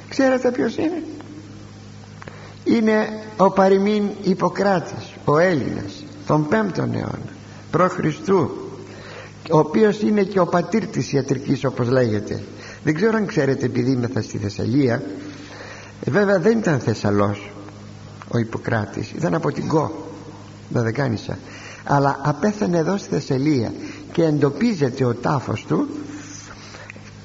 ξέρετε 0.09 0.51
ποιος 0.51 0.77
είναι; 0.77 1.03
Είναι 2.65 3.09
ο 3.37 3.51
παροιμήν 3.51 4.09
Ιπποκράτης 4.23 5.15
ο 5.25 5.39
Έλληνας 5.39 6.05
τον 6.27 6.49
5ο 6.51 6.79
αιώνα 6.79 7.36
προ 7.77 7.89
Χριστού 7.89 8.51
ο 9.51 9.59
οποίος 9.59 10.01
είναι 10.01 10.23
και 10.23 10.41
ο 10.41 10.47
πατήρ 10.47 10.87
της 10.87 11.13
ιατρικής 11.13 11.65
όπως 11.65 11.89
λέγεται. 11.89 12.43
Δεν 12.85 12.95
ξέρω 12.95 13.17
αν 13.17 13.27
ξέρετε 13.27 13.67
επειδή 13.67 13.91
είμαι 13.91 14.11
στη 14.21 14.39
Θεσσαλία 14.39 15.03
ε, 16.05 16.11
βέβαια 16.11 16.39
δεν 16.39 16.59
ήταν 16.59 16.79
Θεσσαλός 16.81 17.51
ο 18.29 18.39
Ιπποκράτης 18.39 19.11
ήταν 19.11 19.35
από 19.35 19.53
την 19.53 19.69
Κο 19.69 19.93
Δωδεκάνησα 20.71 21.39
αλλά 21.85 22.21
απέθανε 22.25 22.79
εδώ 22.79 22.97
στη 22.97 23.09
Θεσσαλία 23.09 23.73
και 24.13 24.23
εντοπίζεται 24.23 25.05
ο 25.05 25.15
τάφος 25.15 25.65
του 25.69 25.89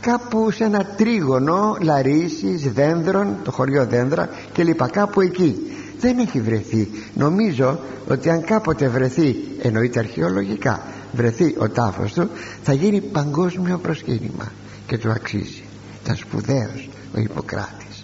κάπου 0.02 0.52
σε 0.52 0.64
ένα 0.64 0.86
τρίγωνο 0.86 1.78
Λαρίσης, 1.82 2.72
Δένδρων, 2.74 3.36
το 3.43 3.52
χωριό 3.52 3.86
Δένδρα 3.86 4.30
και 4.54 4.64
λοιπά 4.64 4.89
κάπου 4.89 5.22
εκεί 5.22 5.56
δεν 6.02 6.20
έχει 6.20 6.41
βρεθεί. 6.41 6.89
Νομίζω 7.14 7.80
ότι 8.08 8.30
αν 8.30 8.43
κάποτε 8.43 8.88
βρεθεί 8.88 9.36
εννοείται 9.62 9.99
αρχαιολογικά 9.99 10.82
βρεθεί 11.12 11.56
ο 11.58 11.70
τάφος 11.70 12.14
του 12.14 12.30
θα 12.64 12.74
γίνει 12.74 13.02
παγκόσμιο 13.02 13.78
προσκύνημα 13.78 14.52
και 14.88 14.97
του 14.97 15.12
αξίζει. 15.12 15.64
Ήταν 16.04 16.16
σπουδαίος 16.16 16.89
ο 17.16 17.20
Ιπποκράτης. 17.20 18.04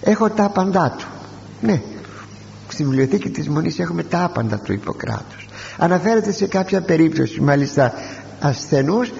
Έχω 0.00 0.30
τα 0.30 0.44
άπαντά 0.44 0.94
του. 0.98 1.06
Ναι. 1.60 1.82
Στη 2.68 2.84
βιβλιοθήκη 2.84 3.30
της 3.30 3.48
Μονής 3.48 3.78
έχουμε 3.78 4.02
τα 4.02 4.24
άπαντα 4.24 4.58
του 4.58 4.72
Ιπποκράτους. 4.72 5.48
Αναφέρεται 5.78 6.32
σε 6.32 6.46
κάποια 6.46 6.80
περίπτωση 6.80 7.40
μάλιστα 7.40 7.92
ασθενούς 8.40 9.12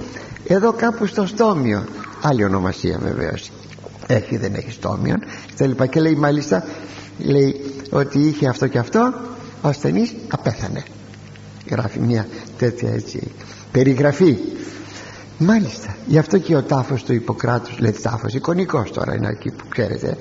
εδώ 0.47 0.73
κάπου 0.73 1.07
στο 1.07 1.27
στόμιο. 1.27 1.85
Άλλη 2.23 2.45
ονομασία 2.45 2.99
βεβαίως. 3.03 3.51
Έχει 4.07 4.37
δεν 4.37 4.55
έχει 4.55 4.71
στόμιο 4.71 5.17
στα 5.55 5.67
λοιπά. 5.67 5.87
Και 5.87 6.01
λέει 6.01 6.15
μάλιστα 6.15 6.65
λέει 7.19 7.61
ότι 7.91 8.19
είχε 8.19 8.49
αυτό 8.49 8.67
και 8.67 8.79
αυτό 8.79 9.15
ο 9.63 9.69
ασθενής 9.69 10.15
απέθανε. 10.29 10.83
Γράφει 11.71 11.99
μια 11.99 12.27
τέτοια 12.59 12.93
έτσι 12.93 13.31
περιγραφή. 13.73 14.37
Μάλιστα 15.39 15.97
γι' 16.07 16.19
αυτό 16.19 16.39
και 16.39 16.57
ο 16.57 16.63
τάφος 16.63 17.05
του 17.05 17.13
Ιπποκράτους 17.13 17.79
λέει 17.79 17.95
τάφος 18.03 18.35
εικονικός 18.35 18.91
τώρα 18.91 19.15
είναι 19.15 19.29
εκεί 19.29 19.51
που 19.51 19.65
ξέρετε 19.69 20.17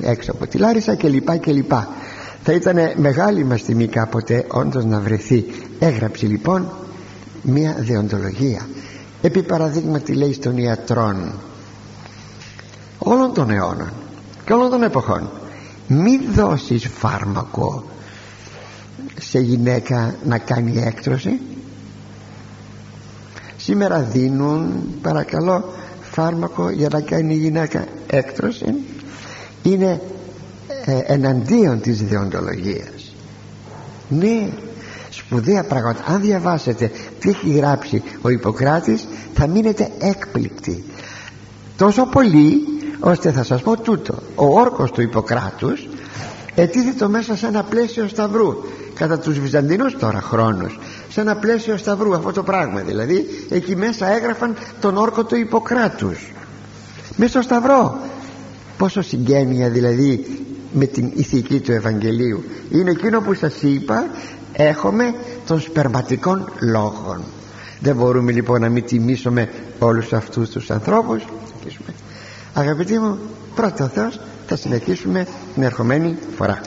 έξω 0.00 0.32
από 0.32 0.46
τη 0.46 0.58
Λάρισα 0.58 0.94
και 0.94 1.08
λοιπά 1.08 1.36
και 1.36 1.52
λοιπά. 1.52 1.88
Θα 2.42 2.52
ήταν 2.52 2.76
μεγάλη 2.96 3.44
μας 3.44 3.62
τιμή 3.62 3.86
κάποτε 3.86 4.44
όντως 4.48 4.84
να 4.84 5.00
βρεθεί. 5.00 5.44
Έγραψε 5.78 6.26
λοιπόν 6.26 6.68
μια 7.42 7.76
δεοντολογία. 7.78 8.68
Επί 9.22 9.42
παραδείγματι 9.42 10.12
λέει 10.12 10.32
στον 10.32 10.56
ιατρών 10.56 11.32
όλων 12.98 13.34
των 13.34 13.50
αιώνων 13.50 13.92
και 14.44 14.52
όλων 14.52 14.70
των 14.70 14.82
εποχών 14.82 15.30
μη 15.88 16.18
δώσεις 16.34 16.88
φάρμακο 16.94 17.84
σε 19.20 19.38
γυναίκα 19.38 20.14
να 20.24 20.38
κάνει 20.38 20.82
έκτρωση. 20.82 21.40
Σήμερα 23.56 24.00
δίνουν 24.00 24.84
παρακαλώ 25.02 25.72
φάρμακο 26.00 26.70
για 26.70 26.88
να 26.92 27.00
κάνει 27.00 27.34
η 27.34 27.38
γυναίκα 27.38 27.84
έκτρωση. 28.06 28.74
Είναι 29.62 30.00
ε, 30.84 30.98
εναντίον 31.06 31.80
της 31.80 32.02
διοντολογίας 32.02 32.96
ναι 34.08 34.48
σπουδαία 35.10 35.64
πράγματα. 35.64 36.04
Αν 36.06 36.20
διαβάσετε 36.20 36.90
τι 37.18 37.28
έχει 37.28 37.50
γράψει 37.50 38.02
ο 38.22 38.28
Ιπποκράτης 38.28 39.06
θα 39.34 39.46
μείνετε 39.46 39.90
έκπληκτοι. 39.98 40.84
Τόσο 41.76 42.06
πολύ 42.06 42.60
ώστε 43.00 43.32
θα 43.32 43.42
σας 43.42 43.62
πω 43.62 43.80
τούτο. 43.80 44.14
Ο 44.34 44.60
όρκος 44.60 44.90
του 44.90 45.00
Ιπποκράτους 45.00 45.88
ετίθετο 46.54 47.08
μέσα 47.08 47.36
σε 47.36 47.46
ένα 47.46 47.62
πλαίσιο 47.62 48.08
σταυρού 48.08 48.54
κατά 48.94 49.18
τους 49.18 49.38
Βυζαντινούς 49.38 49.96
τώρα 49.98 50.20
χρόνους 50.20 50.78
σε 51.08 51.20
ένα 51.20 51.36
πλαίσιο 51.36 51.76
σταυρού 51.76 52.14
αυτό 52.14 52.32
το 52.32 52.42
πράγμα 52.42 52.80
δηλαδή 52.80 53.26
εκεί 53.50 53.76
μέσα 53.76 54.16
έγραφαν 54.16 54.56
τον 54.80 54.96
όρκο 54.96 55.24
του 55.24 55.36
Ιπποκράτους. 55.36 56.32
Μέσα 57.16 57.30
στο 57.30 57.42
σταυρό. 57.42 57.98
Πόσο 58.78 59.02
συγγένεια 59.02 59.68
δηλαδή 59.68 60.40
με 60.72 60.84
την 60.84 61.10
ηθική 61.14 61.60
του 61.60 61.72
Ευαγγελίου. 61.72 62.44
Είναι 62.70 62.90
εκείνο 62.90 63.20
που 63.20 63.34
σας 63.34 63.62
είπα 63.62 64.06
έχουμε 64.52 65.14
των 65.46 65.60
σπερματικών 65.60 66.52
λόγων 66.60 67.22
δεν 67.80 67.96
μπορούμε 67.96 68.32
λοιπόν 68.32 68.60
να 68.60 68.68
μην 68.68 68.84
τιμήσουμε 68.84 69.48
όλους 69.78 70.12
αυτούς 70.12 70.50
τους 70.50 70.70
ανθρώπους 70.70 71.24
αγαπητοί 72.56 72.98
μου 72.98 73.18
πρώτα 73.54 73.84
ο 73.84 73.88
Θεός 73.88 74.20
θα 74.46 74.56
συνεχίσουμε 74.56 75.26
την 75.54 75.62
ερχομένη 75.62 76.18
φορά 76.36 76.60